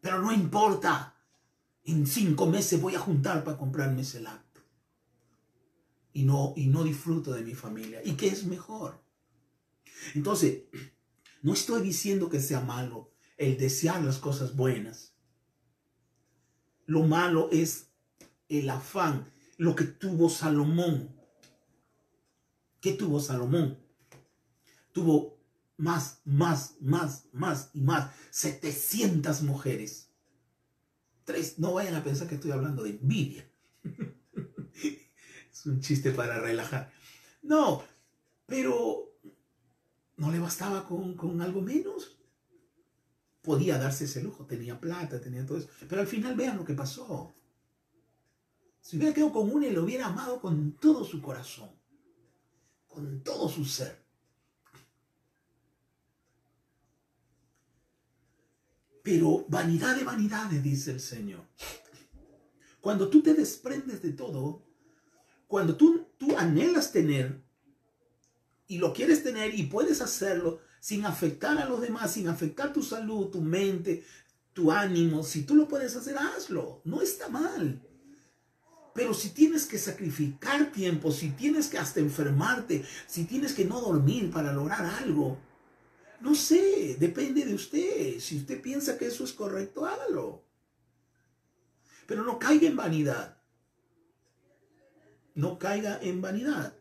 Pero 0.00 0.22
no 0.22 0.32
importa. 0.32 1.14
En 1.84 2.06
cinco 2.06 2.46
meses 2.46 2.80
voy 2.80 2.94
a 2.94 2.98
juntar 2.98 3.44
para 3.44 3.58
comprarme 3.58 4.00
ese 4.00 4.22
laptop. 4.22 4.64
Y 6.14 6.22
no, 6.22 6.54
y 6.56 6.68
no 6.68 6.82
disfruto 6.82 7.34
de 7.34 7.42
mi 7.42 7.52
familia. 7.52 8.00
¿Y 8.02 8.12
qué 8.12 8.28
es 8.28 8.46
mejor? 8.46 9.04
Entonces, 10.14 10.62
no 11.42 11.52
estoy 11.52 11.82
diciendo 11.82 12.30
que 12.30 12.40
sea 12.40 12.62
malo 12.62 13.12
el 13.36 13.58
desear 13.58 14.02
las 14.02 14.16
cosas 14.16 14.56
buenas. 14.56 15.12
Lo 16.86 17.02
malo 17.02 17.50
es 17.52 17.88
el 18.48 18.70
afán 18.70 19.26
lo 19.60 19.76
que 19.76 19.84
tuvo 19.84 20.30
Salomón. 20.30 21.14
¿Qué 22.80 22.94
tuvo 22.94 23.20
Salomón? 23.20 23.78
Tuvo 24.90 25.38
más, 25.76 26.22
más, 26.24 26.76
más, 26.80 27.26
más 27.32 27.68
y 27.74 27.82
más. 27.82 28.10
700 28.30 29.42
mujeres. 29.42 30.12
Tres, 31.24 31.58
no 31.58 31.74
vayan 31.74 31.94
a 31.94 32.02
pensar 32.02 32.26
que 32.26 32.36
estoy 32.36 32.52
hablando 32.52 32.84
de 32.84 32.90
envidia. 32.90 33.46
es 35.52 35.66
un 35.66 35.82
chiste 35.82 36.10
para 36.12 36.40
relajar. 36.40 36.90
No, 37.42 37.84
pero 38.46 39.14
no 40.16 40.32
le 40.32 40.38
bastaba 40.38 40.88
con, 40.88 41.12
con 41.16 41.42
algo 41.42 41.60
menos. 41.60 42.18
Podía 43.42 43.76
darse 43.76 44.06
ese 44.06 44.22
lujo, 44.22 44.46
tenía 44.46 44.80
plata, 44.80 45.20
tenía 45.20 45.44
todo 45.44 45.58
eso. 45.58 45.68
Pero 45.86 46.00
al 46.00 46.06
final 46.06 46.34
vean 46.34 46.56
lo 46.56 46.64
que 46.64 46.72
pasó. 46.72 47.34
Si 48.80 48.96
hubiera 48.96 49.14
quedado 49.14 49.32
con 49.32 49.50
una 49.50 49.66
y 49.66 49.72
lo 49.72 49.84
hubiera 49.84 50.06
amado 50.06 50.40
con 50.40 50.72
todo 50.72 51.04
su 51.04 51.20
corazón, 51.20 51.70
con 52.88 53.22
todo 53.22 53.48
su 53.48 53.64
ser. 53.64 54.00
Pero 59.02 59.44
vanidad 59.48 59.96
de 59.96 60.04
vanidades, 60.04 60.62
dice 60.62 60.92
el 60.92 61.00
Señor. 61.00 61.40
Cuando 62.80 63.08
tú 63.08 63.22
te 63.22 63.34
desprendes 63.34 64.02
de 64.02 64.12
todo, 64.12 64.62
cuando 65.46 65.76
tú, 65.76 66.06
tú 66.16 66.36
anhelas 66.36 66.92
tener 66.92 67.42
y 68.66 68.78
lo 68.78 68.92
quieres 68.92 69.22
tener 69.22 69.54
y 69.54 69.64
puedes 69.64 70.00
hacerlo 70.00 70.60
sin 70.80 71.04
afectar 71.04 71.58
a 71.58 71.68
los 71.68 71.80
demás, 71.80 72.12
sin 72.12 72.28
afectar 72.28 72.72
tu 72.72 72.82
salud, 72.82 73.30
tu 73.30 73.40
mente, 73.40 74.04
tu 74.52 74.70
ánimo, 74.70 75.22
si 75.22 75.42
tú 75.42 75.54
lo 75.54 75.68
puedes 75.68 75.94
hacer, 75.96 76.16
hazlo. 76.16 76.80
No 76.84 77.02
está 77.02 77.28
mal. 77.28 77.86
Pero 78.94 79.14
si 79.14 79.30
tienes 79.30 79.66
que 79.66 79.78
sacrificar 79.78 80.72
tiempo, 80.72 81.12
si 81.12 81.30
tienes 81.30 81.68
que 81.68 81.78
hasta 81.78 82.00
enfermarte, 82.00 82.84
si 83.06 83.24
tienes 83.24 83.54
que 83.54 83.64
no 83.64 83.80
dormir 83.80 84.30
para 84.30 84.52
lograr 84.52 84.84
algo, 84.84 85.38
no 86.20 86.34
sé, 86.34 86.96
depende 86.98 87.44
de 87.44 87.54
usted. 87.54 88.18
Si 88.18 88.38
usted 88.38 88.60
piensa 88.60 88.98
que 88.98 89.06
eso 89.06 89.24
es 89.24 89.32
correcto, 89.32 89.86
hágalo. 89.86 90.44
Pero 92.06 92.24
no 92.24 92.38
caiga 92.38 92.68
en 92.68 92.76
vanidad. 92.76 93.38
No 95.34 95.58
caiga 95.58 95.98
en 96.02 96.20
vanidad. 96.20 96.76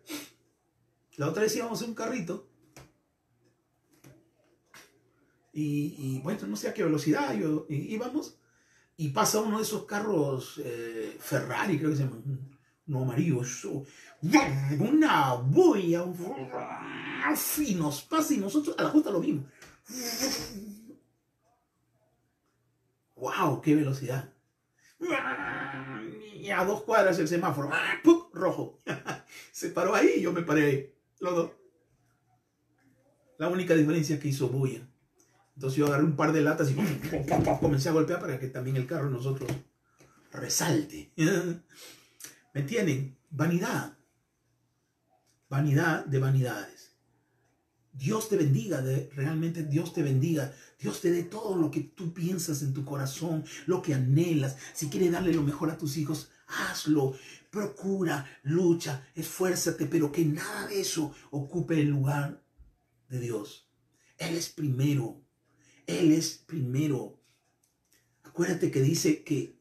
La 1.15 1.29
otra 1.29 1.43
vez 1.43 1.55
íbamos 1.55 1.81
en 1.81 1.89
un 1.89 1.95
carrito. 1.95 2.47
Y, 5.53 6.19
bueno, 6.21 6.47
no 6.47 6.55
sé 6.55 6.69
a 6.69 6.73
qué 6.73 6.83
velocidad 6.83 7.35
íbamos. 7.69 8.38
Y 8.99 9.09
pasa 9.11 9.39
uno 9.39 9.59
de 9.59 9.63
esos 9.63 9.85
carros 9.85 10.59
eh, 10.61 11.15
Ferrari, 11.21 11.77
creo 11.77 11.91
que 11.91 11.95
se 11.95 12.03
llama. 12.03 12.17
No 12.85 13.03
amarillo. 13.03 13.41
Una 14.77 15.35
bulla 15.35 16.03
y 17.59 17.75
nos 17.75 18.01
pasa 18.01 18.33
y 18.33 18.37
nosotros 18.39 18.75
a 18.77 18.83
la 18.83 18.89
justa 18.89 19.09
lo 19.09 19.21
vimos. 19.21 19.45
¡Wow! 23.15 23.61
¡Qué 23.61 23.73
velocidad! 23.73 24.33
Y 26.35 26.49
a 26.49 26.65
dos 26.65 26.83
cuadras 26.83 27.17
el 27.19 27.29
semáforo, 27.29 27.71
rojo. 28.33 28.81
Se 29.53 29.69
paró 29.69 29.95
ahí 29.95 30.15
y 30.17 30.21
yo 30.23 30.33
me 30.33 30.41
paré 30.41 30.65
ahí. 30.65 30.93
Los 31.21 31.35
dos. 31.35 31.51
La 33.37 33.47
única 33.47 33.75
diferencia 33.75 34.19
que 34.19 34.27
hizo 34.27 34.49
bulla. 34.49 34.85
Entonces 35.59 35.77
yo 35.77 35.87
agarré 35.87 36.05
un 36.05 36.15
par 36.15 36.31
de 36.31 36.39
latas 36.39 36.71
y 36.71 36.75
comencé 37.59 37.89
a 37.89 37.91
golpear 37.91 38.21
para 38.21 38.39
que 38.39 38.47
también 38.47 38.77
el 38.77 38.87
carro 38.87 39.09
nosotros 39.09 39.51
resalte. 40.31 41.11
¿Me 42.53 42.61
entienden? 42.61 43.17
Vanidad. 43.29 43.97
Vanidad 45.49 46.05
de 46.05 46.17
vanidades. 46.17 46.95
Dios 47.91 48.29
te 48.29 48.37
bendiga, 48.37 48.81
de, 48.81 49.09
realmente 49.13 49.63
Dios 49.63 49.93
te 49.93 50.01
bendiga. 50.01 50.55
Dios 50.79 51.01
te 51.01 51.11
dé 51.11 51.23
todo 51.23 51.57
lo 51.57 51.69
que 51.69 51.81
tú 51.81 52.13
piensas 52.13 52.61
en 52.61 52.73
tu 52.73 52.85
corazón, 52.85 53.43
lo 53.65 53.81
que 53.81 53.93
anhelas. 53.93 54.55
Si 54.73 54.87
quieres 54.87 55.11
darle 55.11 55.33
lo 55.33 55.43
mejor 55.43 55.71
a 55.71 55.77
tus 55.77 55.97
hijos, 55.97 56.31
hazlo. 56.47 57.15
Procura, 57.51 58.25
lucha, 58.43 59.05
esfuérzate, 59.13 59.87
pero 59.87 60.09
que 60.09 60.23
nada 60.23 60.67
de 60.67 60.79
eso 60.79 61.13
ocupe 61.31 61.81
el 61.81 61.89
lugar 61.89 62.41
de 63.09 63.19
Dios. 63.19 63.69
Él 64.17 64.37
es 64.37 64.47
primero. 64.47 65.25
Él 65.89 66.11
es 66.11 66.43
primero. 66.45 67.19
Acuérdate 68.23 68.69
que 68.69 68.81
dice 68.81 69.23
que 69.23 69.59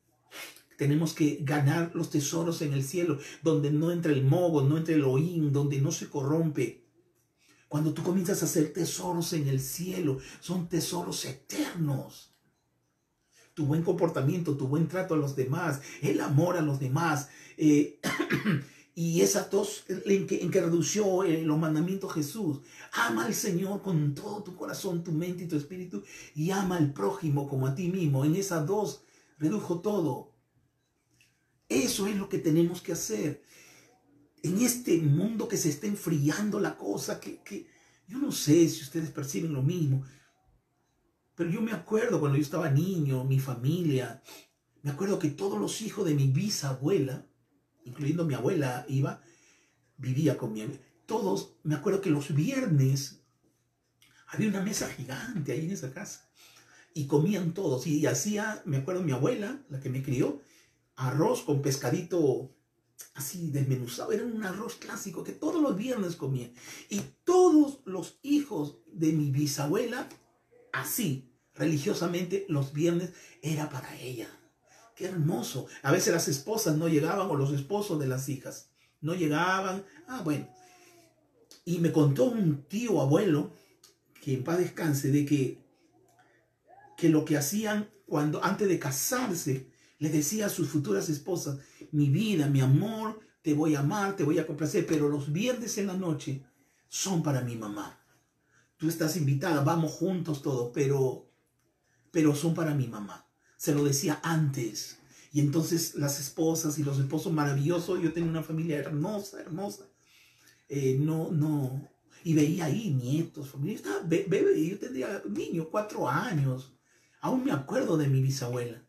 tenemos 0.76 1.14
que 1.14 1.38
ganar 1.40 1.92
los 1.94 2.10
tesoros 2.10 2.60
en 2.60 2.74
el 2.74 2.84
cielo, 2.84 3.18
donde 3.42 3.70
no 3.70 3.90
entra 3.90 4.12
el 4.12 4.24
mogo, 4.24 4.62
no 4.62 4.76
entra 4.76 4.94
el 4.94 5.04
oín, 5.04 5.54
donde 5.54 5.80
no 5.80 5.90
se 5.90 6.08
corrompe. 6.08 6.84
Cuando 7.66 7.94
tú 7.94 8.02
comienzas 8.02 8.42
a 8.42 8.44
hacer 8.44 8.74
tesoros 8.74 9.32
en 9.32 9.48
el 9.48 9.58
cielo, 9.60 10.18
son 10.40 10.68
tesoros 10.68 11.24
eternos. 11.24 12.34
Tu 13.54 13.64
buen 13.64 13.82
comportamiento, 13.82 14.56
tu 14.56 14.68
buen 14.68 14.86
trato 14.86 15.14
a 15.14 15.18
los 15.18 15.34
demás, 15.34 15.80
el 16.02 16.20
amor 16.20 16.58
a 16.58 16.62
los 16.62 16.78
demás. 16.78 17.30
Eh, 17.56 18.00
y 19.00 19.20
esas 19.20 19.48
dos 19.48 19.84
en 19.88 20.26
que, 20.26 20.42
en 20.42 20.50
que 20.50 20.60
redució 20.60 21.22
eh, 21.22 21.42
los 21.44 21.56
mandamientos 21.56 22.12
Jesús. 22.12 22.62
Ama 22.90 23.26
al 23.26 23.34
Señor 23.34 23.80
con 23.80 24.12
todo 24.12 24.42
tu 24.42 24.56
corazón, 24.56 25.04
tu 25.04 25.12
mente 25.12 25.44
y 25.44 25.46
tu 25.46 25.54
espíritu. 25.54 26.02
Y 26.34 26.50
ama 26.50 26.78
al 26.78 26.92
prójimo 26.92 27.48
como 27.48 27.68
a 27.68 27.76
ti 27.76 27.86
mismo. 27.90 28.24
En 28.24 28.34
esas 28.34 28.66
dos 28.66 29.04
redujo 29.38 29.78
todo. 29.82 30.34
Eso 31.68 32.08
es 32.08 32.16
lo 32.16 32.28
que 32.28 32.38
tenemos 32.38 32.82
que 32.82 32.90
hacer 32.90 33.44
en 34.42 34.58
este 34.62 34.98
mundo 34.98 35.46
que 35.46 35.58
se 35.58 35.68
está 35.68 35.86
enfriando 35.86 36.58
la 36.58 36.76
cosa, 36.76 37.20
que, 37.20 37.68
yo 38.08 38.18
no 38.18 38.32
sé 38.32 38.68
si 38.68 38.82
ustedes 38.82 39.12
perciben 39.12 39.52
lo 39.52 39.62
mismo, 39.62 40.02
pero 41.36 41.50
yo 41.50 41.60
me 41.60 41.70
acuerdo 41.70 42.18
cuando 42.18 42.36
yo 42.36 42.42
estaba 42.42 42.68
niño, 42.68 43.22
mi 43.22 43.38
familia, 43.38 44.24
me 44.82 44.90
acuerdo 44.90 45.20
que 45.20 45.30
todos 45.30 45.60
los 45.60 45.82
hijos 45.82 46.04
de 46.04 46.14
mi 46.14 46.26
bisabuela, 46.26 47.28
incluyendo 47.88 48.24
mi 48.24 48.34
abuela, 48.34 48.84
iba, 48.88 49.22
vivía 49.96 50.38
con 50.38 50.52
mi 50.52 50.66
todos, 51.06 51.54
me 51.62 51.74
acuerdo 51.74 52.02
que 52.02 52.10
los 52.10 52.34
viernes 52.34 53.22
había 54.26 54.48
una 54.48 54.60
mesa 54.60 54.88
gigante 54.88 55.52
ahí 55.52 55.64
en 55.64 55.72
esa 55.72 55.90
casa 55.92 56.28
y 56.92 57.06
comían 57.06 57.54
todos 57.54 57.86
y 57.86 58.04
hacía, 58.06 58.62
me 58.66 58.76
acuerdo 58.76 59.02
mi 59.02 59.12
abuela, 59.12 59.64
la 59.70 59.80
que 59.80 59.88
me 59.88 60.02
crió, 60.02 60.42
arroz 60.96 61.42
con 61.42 61.62
pescadito 61.62 62.54
así 63.14 63.50
desmenuzado. 63.50 64.12
Era 64.12 64.24
un 64.24 64.44
arroz 64.44 64.74
clásico 64.74 65.24
que 65.24 65.32
todos 65.32 65.62
los 65.62 65.76
viernes 65.76 66.16
comía. 66.16 66.50
Y 66.88 67.00
todos 67.24 67.80
los 67.84 68.18
hijos 68.22 68.78
de 68.86 69.12
mi 69.12 69.30
bisabuela, 69.30 70.08
así, 70.72 71.32
religiosamente, 71.54 72.46
los 72.48 72.72
viernes 72.72 73.12
era 73.42 73.70
para 73.70 73.98
ella. 73.98 74.28
Qué 74.98 75.06
hermoso. 75.06 75.68
A 75.84 75.92
veces 75.92 76.12
las 76.12 76.26
esposas 76.26 76.76
no 76.76 76.88
llegaban 76.88 77.30
o 77.30 77.36
los 77.36 77.52
esposos 77.52 78.00
de 78.00 78.08
las 78.08 78.28
hijas 78.28 78.68
no 79.00 79.14
llegaban. 79.14 79.84
Ah, 80.08 80.22
bueno. 80.24 80.48
Y 81.64 81.78
me 81.78 81.92
contó 81.92 82.24
un 82.24 82.64
tío 82.64 83.00
abuelo, 83.00 83.52
que 84.20 84.34
en 84.34 84.42
paz 84.42 84.58
descanse, 84.58 85.12
de 85.12 85.24
que, 85.24 85.64
que 86.96 87.10
lo 87.10 87.24
que 87.24 87.36
hacían 87.36 87.88
cuando 88.06 88.42
antes 88.42 88.66
de 88.66 88.80
casarse, 88.80 89.70
le 90.00 90.08
decía 90.10 90.46
a 90.46 90.50
sus 90.50 90.68
futuras 90.68 91.08
esposas, 91.08 91.58
mi 91.92 92.08
vida, 92.08 92.48
mi 92.48 92.60
amor, 92.60 93.20
te 93.42 93.54
voy 93.54 93.76
a 93.76 93.80
amar, 93.80 94.16
te 94.16 94.24
voy 94.24 94.40
a 94.40 94.46
complacer, 94.48 94.84
pero 94.84 95.08
los 95.08 95.32
viernes 95.32 95.78
en 95.78 95.86
la 95.86 95.94
noche 95.94 96.44
son 96.88 97.22
para 97.22 97.42
mi 97.42 97.54
mamá. 97.54 98.04
Tú 98.76 98.88
estás 98.88 99.16
invitada, 99.16 99.62
vamos 99.62 99.92
juntos 99.92 100.42
todos, 100.42 100.72
pero, 100.74 101.30
pero 102.10 102.34
son 102.34 102.52
para 102.52 102.74
mi 102.74 102.88
mamá. 102.88 103.27
Se 103.58 103.74
lo 103.74 103.84
decía 103.84 104.20
antes. 104.22 104.98
Y 105.32 105.40
entonces 105.40 105.96
las 105.96 106.18
esposas 106.20 106.78
y 106.78 106.84
los 106.84 106.98
esposos 106.98 107.32
maravillosos, 107.32 108.00
yo 108.00 108.12
tenía 108.12 108.30
una 108.30 108.42
familia 108.42 108.78
hermosa, 108.78 109.40
hermosa. 109.40 109.84
Eh, 110.68 110.96
no, 110.98 111.30
no. 111.30 111.88
Y 112.24 112.34
veía 112.34 112.66
ahí 112.66 112.90
nietos, 112.90 113.50
familia. 113.50 113.76
Estaba 113.76 114.00
bebé, 114.04 114.66
yo 114.66 114.78
tendría 114.78 115.22
niño, 115.28 115.68
cuatro 115.70 116.08
años. 116.08 116.72
Aún 117.20 117.44
me 117.44 117.52
acuerdo 117.52 117.96
de 117.96 118.08
mi 118.08 118.22
bisabuela. 118.22 118.86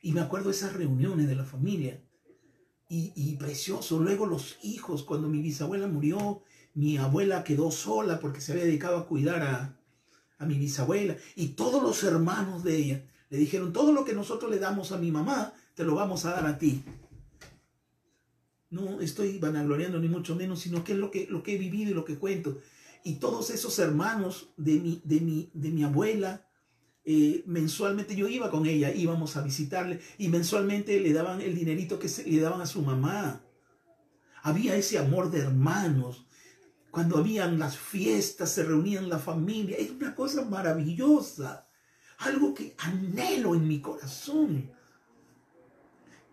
Y 0.00 0.12
me 0.12 0.20
acuerdo 0.20 0.50
esas 0.50 0.74
reuniones 0.74 1.28
de 1.28 1.36
la 1.36 1.44
familia. 1.44 2.02
Y, 2.88 3.36
precioso. 3.36 3.98
Luego 3.98 4.26
los 4.26 4.58
hijos, 4.62 5.02
cuando 5.02 5.28
mi 5.28 5.42
bisabuela 5.42 5.86
murió, 5.86 6.42
mi 6.74 6.98
abuela 6.98 7.42
quedó 7.44 7.70
sola 7.70 8.20
porque 8.20 8.40
se 8.40 8.52
había 8.52 8.64
dedicado 8.64 8.98
a 8.98 9.06
cuidar 9.06 9.42
a, 9.42 9.80
a 10.38 10.46
mi 10.46 10.58
bisabuela. 10.58 11.16
Y 11.34 11.48
todos 11.48 11.82
los 11.82 12.02
hermanos 12.04 12.62
de 12.62 12.76
ella 12.76 13.06
le 13.28 13.38
dijeron, 13.38 13.72
todo 13.72 13.92
lo 13.92 14.04
que 14.04 14.12
nosotros 14.12 14.50
le 14.50 14.58
damos 14.58 14.92
a 14.92 14.98
mi 14.98 15.10
mamá, 15.10 15.52
te 15.74 15.84
lo 15.84 15.94
vamos 15.94 16.24
a 16.24 16.32
dar 16.32 16.46
a 16.46 16.58
ti. 16.58 16.82
No 18.70 19.00
estoy 19.00 19.38
vanagloriando 19.38 19.98
ni 19.98 20.08
mucho 20.08 20.34
menos, 20.34 20.60
sino 20.60 20.84
que 20.84 20.92
es 20.92 20.98
lo 20.98 21.10
que, 21.10 21.26
lo 21.28 21.42
que 21.42 21.54
he 21.54 21.58
vivido 21.58 21.90
y 21.90 21.94
lo 21.94 22.04
que 22.04 22.18
cuento. 22.18 22.58
Y 23.04 23.14
todos 23.14 23.50
esos 23.50 23.78
hermanos 23.78 24.50
de 24.56 24.80
mi, 24.80 25.00
de 25.04 25.20
mi, 25.20 25.50
de 25.54 25.70
mi 25.70 25.84
abuela, 25.84 26.46
eh, 27.04 27.44
mensualmente 27.46 28.16
yo 28.16 28.26
iba 28.26 28.50
con 28.50 28.66
ella, 28.66 28.92
íbamos 28.92 29.36
a 29.36 29.42
visitarle 29.42 30.00
y 30.18 30.28
mensualmente 30.28 30.98
le 30.98 31.12
daban 31.12 31.40
el 31.40 31.54
dinerito 31.54 32.00
que 32.00 32.10
le 32.26 32.40
daban 32.40 32.60
a 32.60 32.66
su 32.66 32.82
mamá. 32.82 33.42
Había 34.42 34.76
ese 34.76 34.98
amor 34.98 35.30
de 35.30 35.38
hermanos, 35.38 36.26
cuando 36.90 37.18
habían 37.18 37.58
las 37.58 37.76
fiestas, 37.76 38.50
se 38.50 38.64
reunían 38.64 39.08
la 39.08 39.18
familia. 39.18 39.76
Es 39.76 39.90
una 39.90 40.14
cosa 40.14 40.44
maravillosa. 40.44 41.65
Algo 42.18 42.54
que 42.54 42.74
anhelo 42.78 43.54
en 43.54 43.68
mi 43.68 43.80
corazón. 43.80 44.70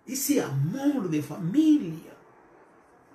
Ese 0.06 0.42
amor 0.42 1.10
de 1.10 1.22
familia. 1.22 2.14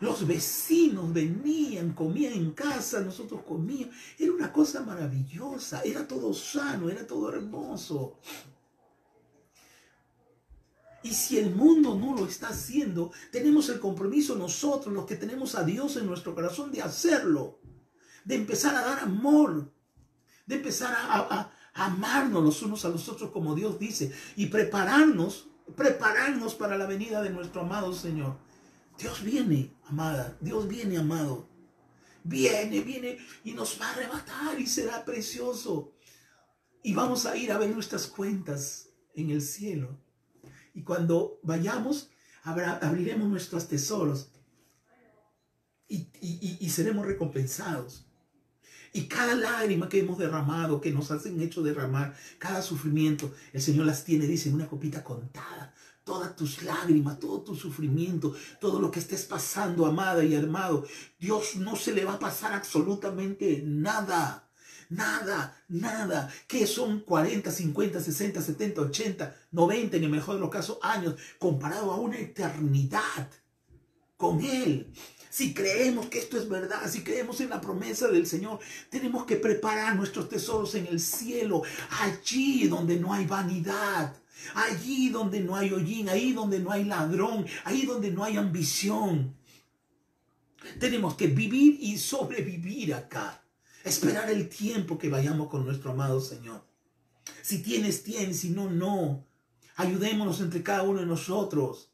Los 0.00 0.26
vecinos 0.26 1.12
venían, 1.12 1.92
comían 1.92 2.32
en 2.32 2.52
casa, 2.52 3.00
nosotros 3.00 3.42
comíamos. 3.42 3.94
Era 4.18 4.32
una 4.32 4.52
cosa 4.52 4.82
maravillosa, 4.82 5.82
era 5.82 6.06
todo 6.06 6.32
sano, 6.32 6.88
era 6.88 7.06
todo 7.06 7.30
hermoso. 7.30 8.18
Y 11.02 11.14
si 11.14 11.38
el 11.38 11.54
mundo 11.54 11.96
no 11.96 12.14
lo 12.14 12.26
está 12.26 12.48
haciendo, 12.48 13.12
tenemos 13.32 13.68
el 13.68 13.80
compromiso 13.80 14.36
nosotros, 14.36 14.94
los 14.94 15.06
que 15.06 15.16
tenemos 15.16 15.54
a 15.54 15.64
Dios 15.64 15.96
en 15.96 16.06
nuestro 16.06 16.34
corazón, 16.34 16.70
de 16.70 16.82
hacerlo. 16.82 17.60
De 18.24 18.34
empezar 18.34 18.74
a 18.76 18.82
dar 18.82 19.00
amor. 19.00 19.72
De 20.46 20.56
empezar 20.56 20.94
a, 20.94 21.50
amarnos 21.78 22.42
los 22.42 22.62
unos 22.62 22.84
a 22.84 22.88
los 22.88 23.08
otros 23.08 23.30
como 23.30 23.54
Dios 23.54 23.78
dice. 23.78 24.12
Y 24.36 24.46
prepararnos, 24.46 25.48
prepararnos 25.76 26.54
para 26.54 26.76
la 26.76 26.86
venida 26.86 27.22
de 27.22 27.30
nuestro 27.30 27.62
amado 27.62 27.92
Señor. 27.92 28.36
Dios 28.98 29.22
viene, 29.22 29.72
amada. 29.86 30.36
Dios 30.40 30.66
viene, 30.66 30.98
amado. 30.98 31.48
Viene, 32.24 32.80
viene 32.80 33.18
y 33.44 33.52
nos 33.52 33.80
va 33.80 33.88
a 33.88 33.92
arrebatar 33.92 34.60
y 34.60 34.66
será 34.66 35.04
precioso. 35.04 35.92
Y 36.82 36.94
vamos 36.94 37.26
a 37.26 37.36
ir 37.36 37.52
a 37.52 37.58
ver 37.58 37.70
nuestras 37.70 38.06
cuentas 38.06 38.88
en 39.14 39.30
el 39.30 39.40
cielo. 39.40 40.00
Y 40.74 40.82
cuando 40.82 41.38
vayamos, 41.42 42.10
abriremos 42.42 43.28
nuestros 43.28 43.68
tesoros 43.68 44.30
y, 45.88 46.70
seremos 46.70 47.06
recompensados. 47.06 48.07
Y 48.92 49.02
cada 49.02 49.34
lágrima 49.34 49.88
que 49.88 50.00
hemos 50.00 50.18
derramado, 50.18 50.80
que 50.80 50.92
nos 50.92 51.10
hacen 51.10 51.40
hecho 51.40 51.62
derramar, 51.62 52.14
cada 52.38 52.62
sufrimiento, 52.62 53.32
el 53.52 53.60
Señor 53.60 53.86
las 53.86 54.04
tiene, 54.04 54.26
dice, 54.26 54.48
en 54.48 54.54
una 54.54 54.68
copita 54.68 55.04
contada. 55.04 55.74
Todas 56.04 56.34
tus 56.36 56.62
lágrimas, 56.62 57.18
todo 57.18 57.42
tu 57.42 57.54
sufrimiento, 57.54 58.34
todo 58.60 58.80
lo 58.80 58.90
que 58.90 58.98
estés 58.98 59.26
pasando, 59.26 59.84
amada 59.84 60.24
y 60.24 60.34
amado, 60.34 60.86
Dios 61.18 61.56
no 61.56 61.76
se 61.76 61.92
le 61.92 62.04
va 62.04 62.14
a 62.14 62.18
pasar 62.18 62.54
absolutamente 62.54 63.62
nada. 63.64 64.44
Nada, 64.90 65.54
nada. 65.68 66.32
que 66.46 66.66
son 66.66 67.00
40, 67.00 67.50
50, 67.50 68.00
60, 68.00 68.40
70, 68.40 68.80
80, 68.80 69.36
90 69.52 69.96
en 69.98 70.04
el 70.04 70.10
mejor 70.10 70.36
de 70.36 70.40
los 70.40 70.50
casos 70.50 70.78
años 70.80 71.14
comparado 71.38 71.92
a 71.92 71.96
una 71.96 72.18
eternidad 72.18 73.28
con 74.16 74.42
Él? 74.42 74.92
Si 75.30 75.52
creemos 75.52 76.06
que 76.06 76.18
esto 76.18 76.38
es 76.38 76.48
verdad, 76.48 76.90
si 76.90 77.02
creemos 77.02 77.40
en 77.40 77.50
la 77.50 77.60
promesa 77.60 78.08
del 78.08 78.26
Señor, 78.26 78.60
tenemos 78.90 79.26
que 79.26 79.36
preparar 79.36 79.96
nuestros 79.96 80.28
tesoros 80.28 80.74
en 80.74 80.86
el 80.86 81.00
cielo, 81.00 81.62
allí 82.00 82.66
donde 82.66 82.98
no 82.98 83.12
hay 83.12 83.26
vanidad, 83.26 84.14
allí 84.54 85.10
donde 85.10 85.40
no 85.40 85.54
hay 85.56 85.72
hollín, 85.72 86.08
ahí 86.08 86.32
donde 86.32 86.60
no 86.60 86.70
hay 86.70 86.84
ladrón, 86.84 87.46
ahí 87.64 87.84
donde 87.84 88.10
no 88.10 88.24
hay 88.24 88.36
ambición. 88.36 89.36
Tenemos 90.78 91.14
que 91.14 91.26
vivir 91.28 91.78
y 91.80 91.98
sobrevivir 91.98 92.94
acá. 92.94 93.42
Esperar 93.84 94.30
el 94.30 94.48
tiempo 94.48 94.98
que 94.98 95.08
vayamos 95.08 95.48
con 95.48 95.64
nuestro 95.64 95.92
amado 95.92 96.20
Señor. 96.20 96.64
Si 97.42 97.62
tienes, 97.62 98.02
tienes, 98.02 98.40
si 98.40 98.50
no, 98.50 98.68
no. 98.68 99.26
Ayudémonos 99.76 100.40
entre 100.40 100.62
cada 100.62 100.82
uno 100.82 101.00
de 101.00 101.06
nosotros. 101.06 101.90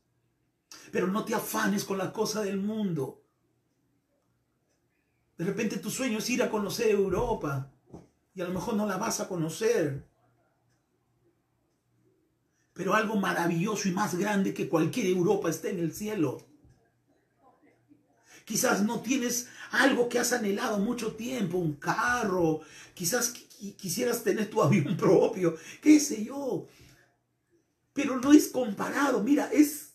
Pero 0.90 1.06
no 1.06 1.24
te 1.24 1.34
afanes 1.34 1.84
con 1.84 1.98
la 1.98 2.12
cosa 2.12 2.42
del 2.42 2.56
mundo. 2.56 3.23
De 5.36 5.44
repente 5.44 5.78
tu 5.78 5.90
sueño 5.90 6.18
es 6.18 6.30
ir 6.30 6.42
a 6.42 6.50
conocer 6.50 6.90
Europa 6.90 7.70
y 8.34 8.40
a 8.40 8.44
lo 8.44 8.54
mejor 8.54 8.74
no 8.74 8.86
la 8.86 8.96
vas 8.96 9.20
a 9.20 9.28
conocer. 9.28 10.06
Pero 12.72 12.94
algo 12.94 13.16
maravilloso 13.16 13.88
y 13.88 13.92
más 13.92 14.16
grande 14.16 14.52
que 14.52 14.68
cualquier 14.68 15.06
Europa 15.06 15.48
está 15.48 15.68
en 15.68 15.78
el 15.78 15.92
cielo. 15.92 16.44
Quizás 18.44 18.82
no 18.82 19.00
tienes 19.00 19.48
algo 19.70 20.08
que 20.08 20.18
has 20.18 20.32
anhelado 20.32 20.78
mucho 20.78 21.14
tiempo, 21.14 21.56
un 21.56 21.74
carro, 21.74 22.60
quizás 22.92 23.30
quisieras 23.76 24.22
tener 24.22 24.50
tu 24.50 24.62
avión 24.62 24.96
propio, 24.96 25.56
qué 25.80 25.98
sé 25.98 26.24
yo. 26.24 26.66
Pero 27.92 28.18
no 28.20 28.32
es 28.32 28.48
comparado, 28.48 29.22
mira, 29.22 29.48
es, 29.52 29.93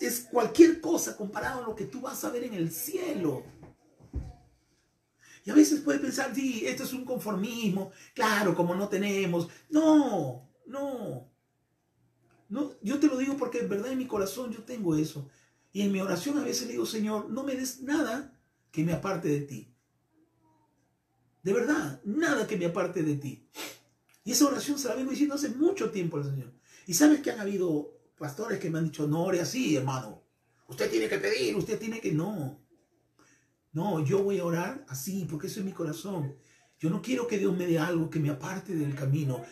es, 0.00 0.28
cualquier 0.30 0.80
cosa 0.80 1.16
comparado 1.16 1.62
a 1.62 1.66
lo 1.66 1.74
que 1.74 1.86
tú 1.86 2.00
vas 2.00 2.24
a 2.24 2.30
ver 2.30 2.44
en 2.44 2.54
el 2.54 2.70
cielo. 2.70 3.44
Y 5.44 5.50
a 5.50 5.54
veces 5.54 5.80
puedes 5.80 6.00
pensar, 6.00 6.32
sí, 6.34 6.64
esto 6.66 6.84
es 6.84 6.92
un 6.92 7.04
conformismo, 7.04 7.90
claro, 8.14 8.54
como 8.54 8.74
no 8.74 8.88
tenemos. 8.88 9.48
No, 9.70 10.48
no. 10.66 11.28
No, 12.48 12.74
yo 12.82 13.00
te 13.00 13.06
lo 13.06 13.16
digo 13.16 13.36
porque 13.36 13.60
en 13.60 13.68
verdad 13.68 13.92
en 13.92 13.98
mi 13.98 14.06
corazón 14.06 14.52
yo 14.52 14.62
tengo 14.62 14.94
eso. 14.94 15.28
Y 15.72 15.82
en 15.82 15.90
mi 15.90 16.00
oración 16.00 16.38
a 16.38 16.44
veces 16.44 16.66
le 16.66 16.74
digo, 16.74 16.86
Señor, 16.86 17.30
no 17.30 17.42
me 17.42 17.56
des 17.56 17.82
nada 17.82 18.38
que 18.70 18.84
me 18.84 18.92
aparte 18.92 19.28
de 19.28 19.40
ti. 19.40 19.74
De 21.42 21.52
verdad, 21.52 22.00
nada 22.04 22.46
que 22.46 22.56
me 22.56 22.66
aparte 22.66 23.02
de 23.02 23.16
ti. 23.16 23.48
Y 24.24 24.32
esa 24.32 24.46
oración 24.46 24.78
se 24.78 24.88
la 24.88 24.94
vengo 24.94 25.10
diciendo 25.10 25.34
hace 25.34 25.48
mucho 25.48 25.90
tiempo 25.90 26.18
al 26.18 26.24
Señor. 26.24 26.52
Y 26.86 26.94
sabes 26.94 27.20
que 27.20 27.30
han 27.30 27.40
habido 27.40 28.01
pastores 28.22 28.60
que 28.60 28.70
me 28.70 28.78
han 28.78 28.84
dicho, 28.84 29.08
no 29.08 29.24
ore 29.24 29.40
así, 29.40 29.74
hermano. 29.74 30.22
Usted 30.68 30.88
tiene 30.88 31.08
que 31.08 31.18
pedir, 31.18 31.56
usted 31.56 31.76
tiene 31.76 32.00
que... 32.00 32.12
No. 32.12 32.56
No, 33.72 33.98
yo 34.04 34.22
voy 34.22 34.38
a 34.38 34.44
orar 34.44 34.84
así, 34.88 35.26
porque 35.28 35.48
eso 35.48 35.58
es 35.58 35.66
mi 35.66 35.72
corazón. 35.72 36.36
Yo 36.78 36.88
no 36.88 37.02
quiero 37.02 37.26
que 37.26 37.36
Dios 37.36 37.56
me 37.56 37.66
dé 37.66 37.80
algo 37.80 38.08
que 38.08 38.20
me 38.20 38.30
aparte 38.30 38.76
del 38.76 38.94
camino. 38.94 39.42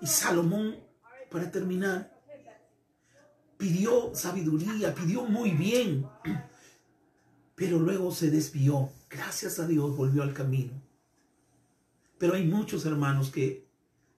Y 0.00 0.06
Salomón, 0.06 0.76
para 1.32 1.50
terminar, 1.50 2.16
pidió 3.56 4.14
sabiduría, 4.14 4.94
pidió 4.94 5.24
muy 5.24 5.50
bien, 5.50 6.06
pero 7.56 7.80
luego 7.80 8.12
se 8.12 8.30
desvió. 8.30 8.88
Gracias 9.10 9.58
a 9.58 9.66
Dios 9.66 9.96
volvió 9.96 10.22
al 10.22 10.32
camino. 10.32 10.80
Pero 12.18 12.34
hay 12.34 12.46
muchos 12.46 12.86
hermanos 12.86 13.32
que, 13.32 13.66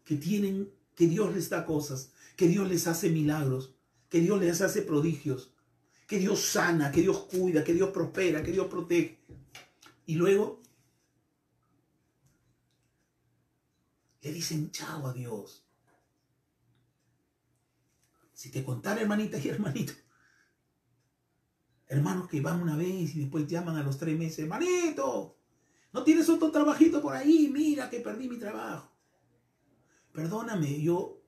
que 0.04 0.16
tienen, 0.16 0.70
que 0.94 1.06
Dios 1.06 1.34
les 1.34 1.48
da 1.48 1.64
cosas, 1.64 2.12
que 2.36 2.48
Dios 2.48 2.68
les 2.68 2.86
hace 2.86 3.10
milagros, 3.10 3.74
que 4.08 4.20
Dios 4.20 4.40
les 4.40 4.60
hace 4.60 4.82
prodigios, 4.82 5.54
que 6.06 6.18
Dios 6.18 6.40
sana, 6.40 6.92
que 6.92 7.02
Dios 7.02 7.26
cuida, 7.30 7.64
que 7.64 7.74
Dios 7.74 7.90
prospera, 7.90 8.42
que 8.42 8.52
Dios 8.52 8.66
protege. 8.66 9.24
Y 10.06 10.16
luego 10.16 10.62
le 14.22 14.32
dicen 14.32 14.70
chao 14.70 15.06
a 15.06 15.12
Dios. 15.12 15.66
Si 18.32 18.50
te 18.50 18.64
contara, 18.64 19.00
hermanita 19.00 19.38
y 19.38 19.48
hermanito, 19.48 19.92
hermanos 21.86 22.28
que 22.28 22.40
van 22.40 22.60
una 22.60 22.76
vez 22.76 23.14
y 23.14 23.20
después 23.20 23.46
llaman 23.46 23.76
a 23.76 23.82
los 23.82 23.96
tres 23.96 24.18
meses, 24.18 24.40
hermanito, 24.40 25.38
¿no 25.92 26.02
tienes 26.02 26.28
otro 26.28 26.50
trabajito 26.50 27.00
por 27.00 27.14
ahí? 27.14 27.48
Mira 27.52 27.88
que 27.88 28.00
perdí 28.00 28.28
mi 28.28 28.38
trabajo. 28.38 28.90
Perdóname, 30.12 30.80
yo 30.82 31.23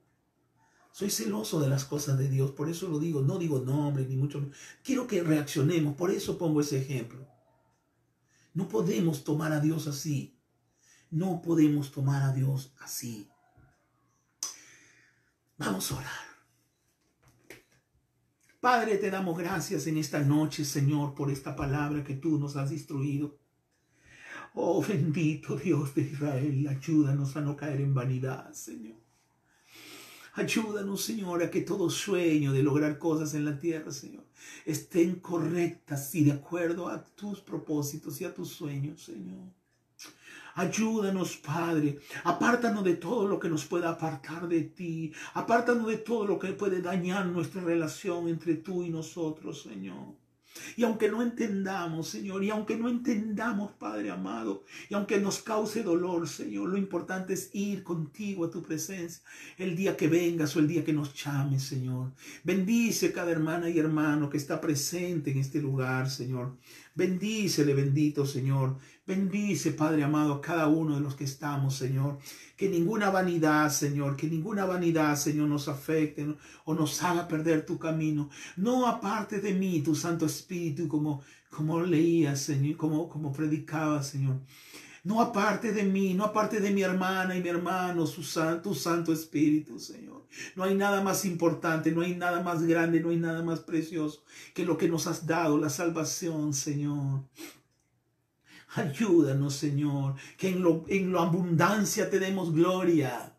soy 0.96 1.10
celoso 1.10 1.60
de 1.60 1.68
las 1.68 1.84
cosas 1.84 2.16
de 2.16 2.26
Dios, 2.26 2.52
por 2.52 2.70
eso 2.70 2.88
lo 2.88 2.98
digo, 2.98 3.20
no 3.20 3.38
digo 3.38 3.58
nombre 3.58 4.06
ni 4.06 4.16
mucho. 4.16 4.48
Quiero 4.82 5.06
que 5.06 5.22
reaccionemos, 5.22 5.94
por 5.94 6.10
eso 6.10 6.38
pongo 6.38 6.62
ese 6.62 6.80
ejemplo. 6.80 7.28
No 8.54 8.66
podemos 8.66 9.22
tomar 9.22 9.52
a 9.52 9.60
Dios 9.60 9.88
así. 9.88 10.40
No 11.10 11.42
podemos 11.42 11.92
tomar 11.92 12.22
a 12.22 12.32
Dios 12.32 12.72
así. 12.80 13.28
Vamos 15.58 15.92
a 15.92 15.96
orar. 15.96 16.26
Padre, 18.58 18.96
te 18.96 19.10
damos 19.10 19.36
gracias 19.36 19.86
en 19.88 19.98
esta 19.98 20.20
noche, 20.20 20.64
Señor, 20.64 21.14
por 21.14 21.30
esta 21.30 21.54
palabra 21.54 22.02
que 22.04 22.14
tú 22.14 22.38
nos 22.38 22.56
has 22.56 22.72
instruido. 22.72 23.38
Oh, 24.54 24.82
bendito 24.82 25.56
Dios 25.56 25.94
de 25.94 26.00
Israel, 26.00 26.66
ayúdanos 26.68 27.36
a 27.36 27.42
no 27.42 27.54
caer 27.54 27.82
en 27.82 27.92
vanidad, 27.92 28.50
Señor. 28.54 29.05
Ayúdanos, 30.36 31.02
Señor, 31.02 31.42
a 31.42 31.50
que 31.50 31.62
todo 31.62 31.88
sueño 31.88 32.52
de 32.52 32.62
lograr 32.62 32.98
cosas 32.98 33.32
en 33.32 33.46
la 33.46 33.58
tierra, 33.58 33.90
Señor, 33.90 34.24
estén 34.66 35.16
correctas 35.16 36.14
y 36.14 36.24
de 36.24 36.32
acuerdo 36.32 36.88
a 36.88 37.02
tus 37.02 37.40
propósitos 37.40 38.20
y 38.20 38.26
a 38.26 38.34
tus 38.34 38.50
sueños, 38.50 39.02
Señor. 39.02 39.48
Ayúdanos, 40.54 41.38
Padre. 41.38 42.00
Apártanos 42.24 42.84
de 42.84 42.96
todo 42.96 43.26
lo 43.26 43.38
que 43.38 43.48
nos 43.48 43.64
pueda 43.64 43.88
apartar 43.88 44.46
de 44.46 44.62
ti. 44.62 45.10
Apártanos 45.32 45.86
de 45.86 45.96
todo 45.96 46.26
lo 46.26 46.38
que 46.38 46.52
puede 46.52 46.82
dañar 46.82 47.24
nuestra 47.26 47.62
relación 47.62 48.28
entre 48.28 48.56
tú 48.56 48.82
y 48.82 48.90
nosotros, 48.90 49.62
Señor. 49.62 50.14
Y 50.76 50.84
aunque 50.84 51.08
no 51.08 51.22
entendamos, 51.22 52.08
Señor, 52.08 52.42
y 52.44 52.50
aunque 52.50 52.76
no 52.76 52.88
entendamos, 52.88 53.72
Padre 53.72 54.10
amado, 54.10 54.64
y 54.88 54.94
aunque 54.94 55.18
nos 55.18 55.42
cause 55.42 55.82
dolor, 55.82 56.28
Señor, 56.28 56.68
lo 56.68 56.76
importante 56.76 57.34
es 57.34 57.50
ir 57.52 57.82
contigo 57.82 58.44
a 58.44 58.50
tu 58.50 58.62
presencia 58.62 59.22
el 59.58 59.76
día 59.76 59.96
que 59.96 60.08
vengas 60.08 60.54
o 60.56 60.60
el 60.60 60.68
día 60.68 60.84
que 60.84 60.92
nos 60.92 61.14
llames, 61.14 61.62
Señor. 61.62 62.12
Bendice 62.44 63.12
cada 63.12 63.30
hermana 63.30 63.68
y 63.68 63.78
hermano 63.78 64.28
que 64.28 64.36
está 64.36 64.60
presente 64.60 65.30
en 65.30 65.38
este 65.38 65.60
lugar, 65.60 66.10
Señor. 66.10 66.56
Bendícele, 66.94 67.74
bendito 67.74 68.24
Señor. 68.24 68.78
Bendice, 69.06 69.70
Padre 69.70 70.02
amado, 70.02 70.34
a 70.34 70.40
cada 70.40 70.66
uno 70.66 70.96
de 70.96 71.00
los 71.00 71.14
que 71.14 71.22
estamos, 71.22 71.76
Señor. 71.76 72.18
Que 72.56 72.68
ninguna 72.68 73.08
vanidad, 73.08 73.70
Señor, 73.70 74.16
que 74.16 74.26
ninguna 74.26 74.64
vanidad, 74.64 75.14
Señor, 75.14 75.48
nos 75.48 75.68
afecte 75.68 76.26
o 76.64 76.74
nos 76.74 77.00
haga 77.04 77.28
perder 77.28 77.64
tu 77.64 77.78
camino. 77.78 78.28
No 78.56 78.88
aparte 78.88 79.40
de 79.40 79.54
mí, 79.54 79.80
tu 79.80 79.94
Santo 79.94 80.26
Espíritu, 80.26 80.88
como, 80.88 81.22
como 81.50 81.80
leía, 81.82 82.34
Señor, 82.34 82.76
como, 82.76 83.08
como 83.08 83.32
predicaba, 83.32 84.02
Señor. 84.02 84.40
No 85.04 85.20
aparte 85.20 85.72
de 85.72 85.84
mí, 85.84 86.14
no 86.14 86.24
aparte 86.24 86.58
de 86.58 86.72
mi 86.72 86.82
hermana 86.82 87.36
y 87.36 87.40
mi 87.40 87.48
hermano, 87.48 88.06
su 88.06 88.22
tu 88.60 88.74
Santo 88.74 89.12
Espíritu, 89.12 89.78
Señor. 89.78 90.26
No 90.56 90.64
hay 90.64 90.74
nada 90.74 91.00
más 91.00 91.24
importante, 91.24 91.92
no 91.92 92.00
hay 92.00 92.16
nada 92.16 92.42
más 92.42 92.64
grande, 92.64 92.98
no 92.98 93.10
hay 93.10 93.16
nada 93.18 93.44
más 93.44 93.60
precioso 93.60 94.24
que 94.52 94.64
lo 94.64 94.76
que 94.76 94.88
nos 94.88 95.06
has 95.06 95.24
dado, 95.24 95.58
la 95.58 95.70
salvación, 95.70 96.52
Señor. 96.52 97.22
Ayúdanos, 98.76 99.54
Señor, 99.54 100.16
que 100.36 100.50
en 100.50 100.62
lo, 100.62 100.84
en 100.88 101.12
la 101.12 101.22
abundancia 101.22 102.10
te 102.10 102.18
demos 102.18 102.52
gloria 102.52 103.34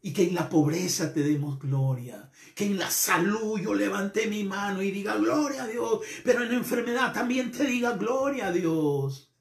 y 0.00 0.12
que 0.12 0.28
en 0.28 0.34
la 0.34 0.48
pobreza 0.48 1.12
te 1.12 1.24
demos 1.24 1.58
gloria. 1.58 2.30
Que 2.54 2.66
en 2.66 2.78
la 2.78 2.88
salud 2.88 3.60
yo 3.60 3.74
levante 3.74 4.28
mi 4.28 4.44
mano 4.44 4.80
y 4.80 4.92
diga 4.92 5.16
gloria 5.16 5.64
a 5.64 5.66
Dios, 5.66 6.00
pero 6.24 6.44
en 6.44 6.50
la 6.50 6.56
enfermedad 6.56 7.12
también 7.12 7.50
te 7.50 7.64
diga 7.64 7.96
gloria 7.96 8.46
a 8.46 8.52
Dios. 8.52 9.32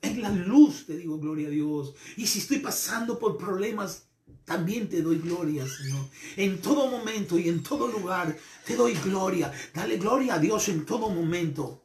En 0.00 0.20
la 0.20 0.30
luz 0.30 0.86
te 0.86 0.96
digo 0.96 1.18
gloria 1.18 1.46
a 1.46 1.50
Dios. 1.50 1.94
Y 2.16 2.26
si 2.26 2.40
estoy 2.40 2.58
pasando 2.58 3.16
por 3.16 3.38
problemas, 3.38 4.08
también 4.44 4.88
te 4.88 5.02
doy 5.02 5.18
gloria, 5.18 5.64
Señor. 5.68 6.04
En 6.36 6.60
todo 6.60 6.88
momento 6.88 7.38
y 7.38 7.48
en 7.48 7.62
todo 7.62 7.86
lugar 7.86 8.36
te 8.66 8.74
doy 8.74 8.94
gloria. 8.94 9.52
Dale 9.72 9.98
gloria 9.98 10.34
a 10.34 10.38
Dios 10.40 10.68
en 10.68 10.84
todo 10.84 11.08
momento. 11.08 11.81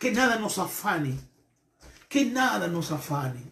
Que 0.00 0.10
nada 0.12 0.38
nos 0.38 0.56
afane. 0.56 1.14
Que 2.08 2.24
nada 2.24 2.68
nos 2.68 2.90
afane. 2.90 3.42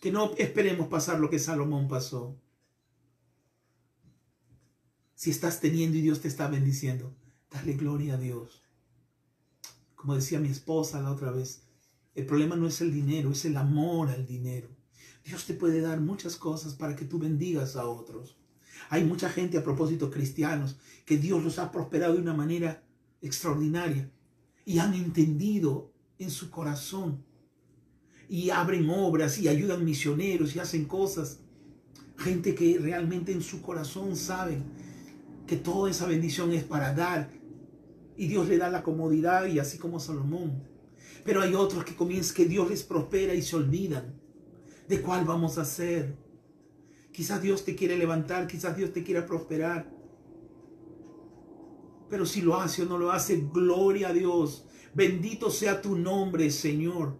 Que 0.00 0.12
no 0.12 0.32
esperemos 0.38 0.86
pasar 0.86 1.18
lo 1.18 1.28
que 1.28 1.40
Salomón 1.40 1.88
pasó. 1.88 2.40
Si 5.16 5.30
estás 5.30 5.58
teniendo 5.58 5.96
y 5.96 6.02
Dios 6.02 6.20
te 6.20 6.28
está 6.28 6.46
bendiciendo, 6.46 7.16
dale 7.50 7.72
gloria 7.72 8.14
a 8.14 8.16
Dios. 8.16 8.62
Como 9.96 10.14
decía 10.14 10.38
mi 10.38 10.50
esposa 10.50 11.02
la 11.02 11.10
otra 11.10 11.32
vez, 11.32 11.62
el 12.14 12.26
problema 12.26 12.54
no 12.54 12.68
es 12.68 12.80
el 12.80 12.92
dinero, 12.92 13.32
es 13.32 13.44
el 13.44 13.56
amor 13.56 14.10
al 14.10 14.24
dinero. 14.24 14.68
Dios 15.24 15.46
te 15.46 15.54
puede 15.54 15.80
dar 15.80 16.00
muchas 16.00 16.36
cosas 16.36 16.74
para 16.74 16.94
que 16.94 17.06
tú 17.06 17.18
bendigas 17.18 17.74
a 17.74 17.88
otros. 17.88 18.36
Hay 18.88 19.02
mucha 19.02 19.30
gente 19.30 19.58
a 19.58 19.64
propósito 19.64 20.12
cristianos 20.12 20.76
que 21.04 21.18
Dios 21.18 21.42
los 21.42 21.58
ha 21.58 21.72
prosperado 21.72 22.14
de 22.14 22.20
una 22.20 22.34
manera 22.34 22.85
extraordinaria 23.20 24.10
y 24.64 24.78
han 24.78 24.94
entendido 24.94 25.92
en 26.18 26.30
su 26.30 26.50
corazón 26.50 27.24
y 28.28 28.50
abren 28.50 28.88
obras 28.90 29.38
y 29.38 29.48
ayudan 29.48 29.84
misioneros 29.84 30.56
y 30.56 30.58
hacen 30.58 30.84
cosas. 30.84 31.40
Gente 32.18 32.54
que 32.54 32.78
realmente 32.78 33.32
en 33.32 33.42
su 33.42 33.62
corazón 33.62 34.16
saben 34.16 34.64
que 35.46 35.56
toda 35.56 35.90
esa 35.90 36.06
bendición 36.06 36.52
es 36.52 36.64
para 36.64 36.92
dar 36.92 37.30
y 38.16 38.26
Dios 38.26 38.48
le 38.48 38.58
da 38.58 38.70
la 38.70 38.82
comodidad 38.82 39.46
y 39.46 39.58
así 39.58 39.78
como 39.78 40.00
Salomón. 40.00 40.62
Pero 41.24 41.42
hay 41.42 41.54
otros 41.54 41.84
que 41.84 41.94
comienzan 41.94 42.36
que 42.36 42.46
Dios 42.46 42.68
les 42.70 42.82
prospera 42.82 43.34
y 43.34 43.42
se 43.42 43.56
olvidan 43.56 44.14
de 44.88 45.02
cuál 45.02 45.24
vamos 45.24 45.58
a 45.58 45.62
hacer. 45.62 46.16
Quizás 47.12 47.42
Dios 47.42 47.64
te 47.64 47.74
quiere 47.74 47.96
levantar, 47.96 48.46
quizás 48.46 48.76
Dios 48.76 48.92
te 48.92 49.02
quiera 49.02 49.26
prosperar. 49.26 49.95
Pero 52.08 52.26
si 52.26 52.40
lo 52.40 52.60
hace 52.60 52.82
o 52.82 52.86
no 52.86 52.98
lo 52.98 53.10
hace, 53.10 53.48
gloria 53.52 54.08
a 54.08 54.12
Dios. 54.12 54.64
Bendito 54.94 55.50
sea 55.50 55.82
tu 55.82 55.96
nombre, 55.96 56.50
Señor. 56.50 57.18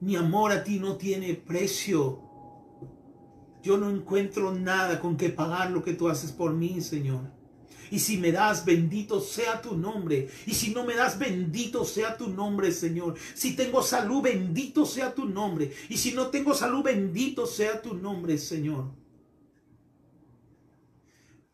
Mi 0.00 0.16
amor 0.16 0.52
a 0.52 0.62
ti 0.62 0.78
no 0.78 0.96
tiene 0.96 1.34
precio. 1.34 2.22
Yo 3.62 3.76
no 3.76 3.90
encuentro 3.90 4.54
nada 4.54 5.00
con 5.00 5.16
que 5.16 5.30
pagar 5.30 5.70
lo 5.70 5.82
que 5.82 5.94
tú 5.94 6.08
haces 6.08 6.32
por 6.32 6.52
mí, 6.52 6.80
Señor. 6.80 7.32
Y 7.90 8.00
si 8.00 8.18
me 8.18 8.32
das, 8.32 8.64
bendito 8.64 9.20
sea 9.20 9.62
tu 9.62 9.76
nombre. 9.76 10.28
Y 10.46 10.54
si 10.54 10.74
no 10.74 10.84
me 10.84 10.94
das, 10.94 11.18
bendito 11.18 11.84
sea 11.84 12.16
tu 12.16 12.28
nombre, 12.28 12.70
Señor. 12.72 13.14
Si 13.34 13.56
tengo 13.56 13.82
salud, 13.82 14.22
bendito 14.22 14.84
sea 14.84 15.14
tu 15.14 15.24
nombre. 15.24 15.72
Y 15.88 15.96
si 15.96 16.12
no 16.12 16.28
tengo 16.28 16.54
salud, 16.54 16.82
bendito 16.82 17.46
sea 17.46 17.80
tu 17.80 17.94
nombre, 17.94 18.38
Señor. 18.38 18.92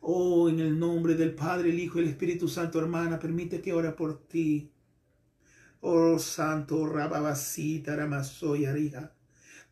Oh, 0.07 0.51
en 0.51 0.61
el 0.61 0.79
nombre 0.79 1.15
del 1.15 1.35
Padre, 1.35 1.71
el 1.71 1.81
Hijo 1.81 1.99
y 1.99 2.03
el 2.03 2.11
Espíritu 2.11 2.47
Santo, 2.47 2.79
hermana, 2.79 3.19
permite 3.19 3.63
que 3.63 3.73
ora 3.73 3.97
por 3.97 4.29
ti. 4.29 4.71
Oh, 5.81 6.19
Santo, 6.19 6.87
Rababasita, 6.87 7.97
Ramasoy, 7.97 8.67
Arija. 8.67 9.15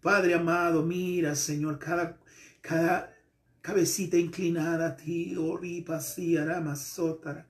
Padre 0.01 0.33
amado, 0.33 0.85
mira, 0.85 1.35
Señor, 1.35 1.79
cada, 1.79 2.19
cada 2.63 3.15
cabecita 3.61 4.17
inclinada 4.17 4.87
a 4.87 4.97
ti, 4.97 5.37
oh, 5.37 5.59
Ripasi, 5.59 6.39
Aramasotara. 6.39 7.47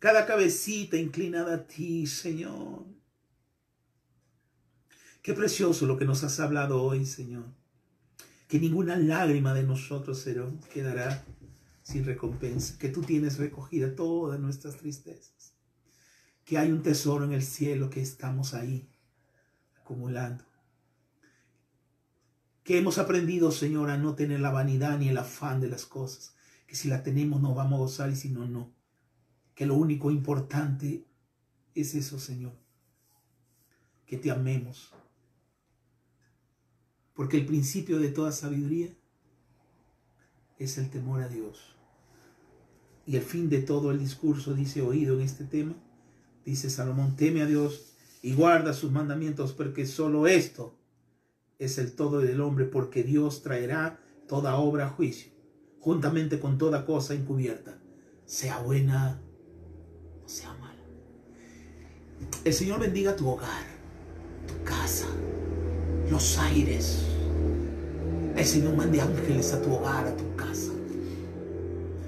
Cada 0.00 0.26
cabecita 0.26 0.96
inclinada 0.96 1.54
a 1.54 1.64
ti, 1.64 2.08
Señor. 2.08 2.86
Qué 5.22 5.32
precioso 5.32 5.86
lo 5.86 5.96
que 5.96 6.06
nos 6.06 6.24
has 6.24 6.40
hablado 6.40 6.82
hoy, 6.82 7.06
Señor. 7.06 7.44
Que 8.48 8.58
ninguna 8.58 8.96
lágrima 8.96 9.54
de 9.54 9.62
nosotros 9.62 10.18
Señor, 10.18 10.58
quedará 10.72 11.24
sin 11.86 12.04
recompensa, 12.04 12.76
que 12.78 12.88
tú 12.88 13.02
tienes 13.02 13.38
recogida 13.38 13.94
todas 13.94 14.40
nuestras 14.40 14.76
tristezas, 14.76 15.54
que 16.44 16.58
hay 16.58 16.72
un 16.72 16.82
tesoro 16.82 17.24
en 17.24 17.32
el 17.32 17.44
cielo 17.44 17.90
que 17.90 18.02
estamos 18.02 18.54
ahí 18.54 18.90
acumulando, 19.80 20.44
que 22.64 22.76
hemos 22.76 22.98
aprendido, 22.98 23.52
Señor, 23.52 23.90
a 23.90 23.98
no 23.98 24.16
tener 24.16 24.40
la 24.40 24.50
vanidad 24.50 24.98
ni 24.98 25.10
el 25.10 25.16
afán 25.16 25.60
de 25.60 25.68
las 25.68 25.86
cosas, 25.86 26.34
que 26.66 26.74
si 26.74 26.88
la 26.88 27.04
tenemos 27.04 27.40
nos 27.40 27.54
vamos 27.54 27.74
a 27.74 27.82
gozar 27.82 28.10
y 28.10 28.16
si 28.16 28.30
no, 28.30 28.48
no, 28.48 28.74
que 29.54 29.64
lo 29.64 29.76
único 29.76 30.10
importante 30.10 31.06
es 31.76 31.94
eso, 31.94 32.18
Señor, 32.18 32.58
que 34.06 34.16
te 34.16 34.32
amemos, 34.32 34.92
porque 37.14 37.36
el 37.36 37.46
principio 37.46 38.00
de 38.00 38.08
toda 38.08 38.32
sabiduría 38.32 38.88
es 40.58 40.78
el 40.78 40.90
temor 40.90 41.22
a 41.22 41.28
Dios. 41.28 41.75
Y 43.06 43.16
el 43.16 43.22
fin 43.22 43.48
de 43.48 43.62
todo 43.62 43.92
el 43.92 44.00
discurso 44.00 44.54
dice 44.54 44.82
oído 44.82 45.14
en 45.14 45.20
este 45.22 45.44
tema, 45.44 45.74
dice 46.44 46.68
Salomón, 46.68 47.14
teme 47.16 47.42
a 47.42 47.46
Dios 47.46 47.94
y 48.20 48.34
guarda 48.34 48.72
sus 48.72 48.90
mandamientos 48.90 49.52
porque 49.52 49.86
solo 49.86 50.26
esto 50.26 50.74
es 51.58 51.78
el 51.78 51.92
todo 51.92 52.18
del 52.18 52.40
hombre 52.40 52.64
porque 52.64 53.04
Dios 53.04 53.42
traerá 53.42 54.00
toda 54.26 54.56
obra 54.56 54.86
a 54.86 54.90
juicio, 54.90 55.30
juntamente 55.80 56.40
con 56.40 56.58
toda 56.58 56.84
cosa 56.84 57.14
encubierta, 57.14 57.78
sea 58.24 58.58
buena 58.58 59.22
o 60.24 60.28
sea 60.28 60.52
mala. 60.54 60.82
El 62.44 62.52
Señor 62.52 62.80
bendiga 62.80 63.14
tu 63.14 63.28
hogar, 63.28 63.64
tu 64.48 64.64
casa, 64.64 65.06
los 66.10 66.38
aires. 66.38 67.04
El 68.36 68.44
Señor 68.44 68.76
mande 68.76 69.00
ángeles 69.00 69.52
a 69.52 69.62
tu 69.62 69.72
hogar, 69.72 70.06
a 70.06 70.16
tu 70.16 70.35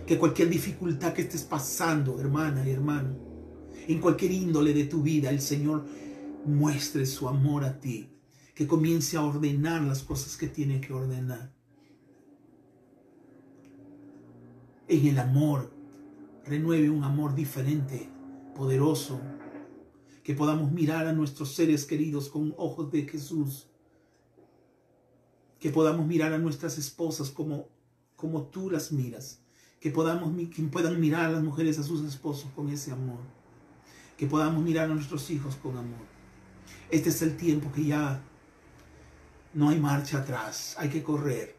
que 0.08 0.18
cualquier 0.18 0.48
dificultad 0.48 1.12
que 1.12 1.20
estés 1.20 1.42
pasando, 1.42 2.18
hermana 2.18 2.66
y 2.66 2.70
hermano, 2.70 3.14
en 3.86 4.00
cualquier 4.00 4.32
índole 4.32 4.72
de 4.72 4.84
tu 4.84 5.02
vida, 5.02 5.28
el 5.28 5.42
Señor 5.42 5.84
muestre 6.46 7.04
su 7.04 7.28
amor 7.28 7.62
a 7.62 7.78
ti, 7.78 8.08
que 8.54 8.66
comience 8.66 9.18
a 9.18 9.22
ordenar 9.22 9.82
las 9.82 10.02
cosas 10.02 10.38
que 10.38 10.48
tiene 10.48 10.80
que 10.80 10.94
ordenar. 10.94 11.52
En 14.88 15.06
el 15.08 15.18
amor, 15.18 15.74
renueve 16.46 16.88
un 16.88 17.04
amor 17.04 17.34
diferente, 17.34 18.08
poderoso, 18.56 19.20
que 20.24 20.32
podamos 20.32 20.72
mirar 20.72 21.06
a 21.06 21.12
nuestros 21.12 21.54
seres 21.54 21.84
queridos 21.84 22.30
con 22.30 22.54
ojos 22.56 22.90
de 22.90 23.06
Jesús, 23.06 23.68
que 25.60 25.68
podamos 25.68 26.06
mirar 26.06 26.32
a 26.32 26.38
nuestras 26.38 26.78
esposas 26.78 27.30
como, 27.30 27.68
como 28.16 28.44
tú 28.46 28.70
las 28.70 28.90
miras, 28.90 29.42
que, 29.80 29.90
podamos, 29.90 30.32
que 30.54 30.62
puedan 30.64 31.00
mirar 31.00 31.26
a 31.26 31.30
las 31.30 31.42
mujeres, 31.42 31.78
a 31.78 31.82
sus 31.82 32.06
esposos 32.06 32.50
con 32.54 32.68
ese 32.68 32.92
amor, 32.92 33.20
que 34.16 34.26
podamos 34.26 34.62
mirar 34.62 34.90
a 34.90 34.94
nuestros 34.94 35.30
hijos 35.30 35.56
con 35.56 35.76
amor. 35.76 36.06
Este 36.90 37.10
es 37.10 37.22
el 37.22 37.36
tiempo 37.36 37.70
que 37.72 37.84
ya 37.84 38.22
no 39.54 39.68
hay 39.68 39.78
marcha 39.78 40.18
atrás, 40.18 40.76
hay 40.78 40.88
que 40.88 41.02
correr 41.02 41.56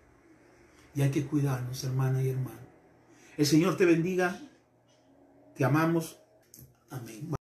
y 0.96 1.02
hay 1.02 1.12
que 1.12 1.26
cuidarnos, 1.26 1.84
hermana 1.84 2.22
y 2.22 2.30
hermano. 2.30 2.70
El 3.40 3.46
Señor 3.46 3.78
te 3.78 3.86
bendiga. 3.86 4.38
Te 5.56 5.64
amamos. 5.64 6.20
Amén. 6.90 7.39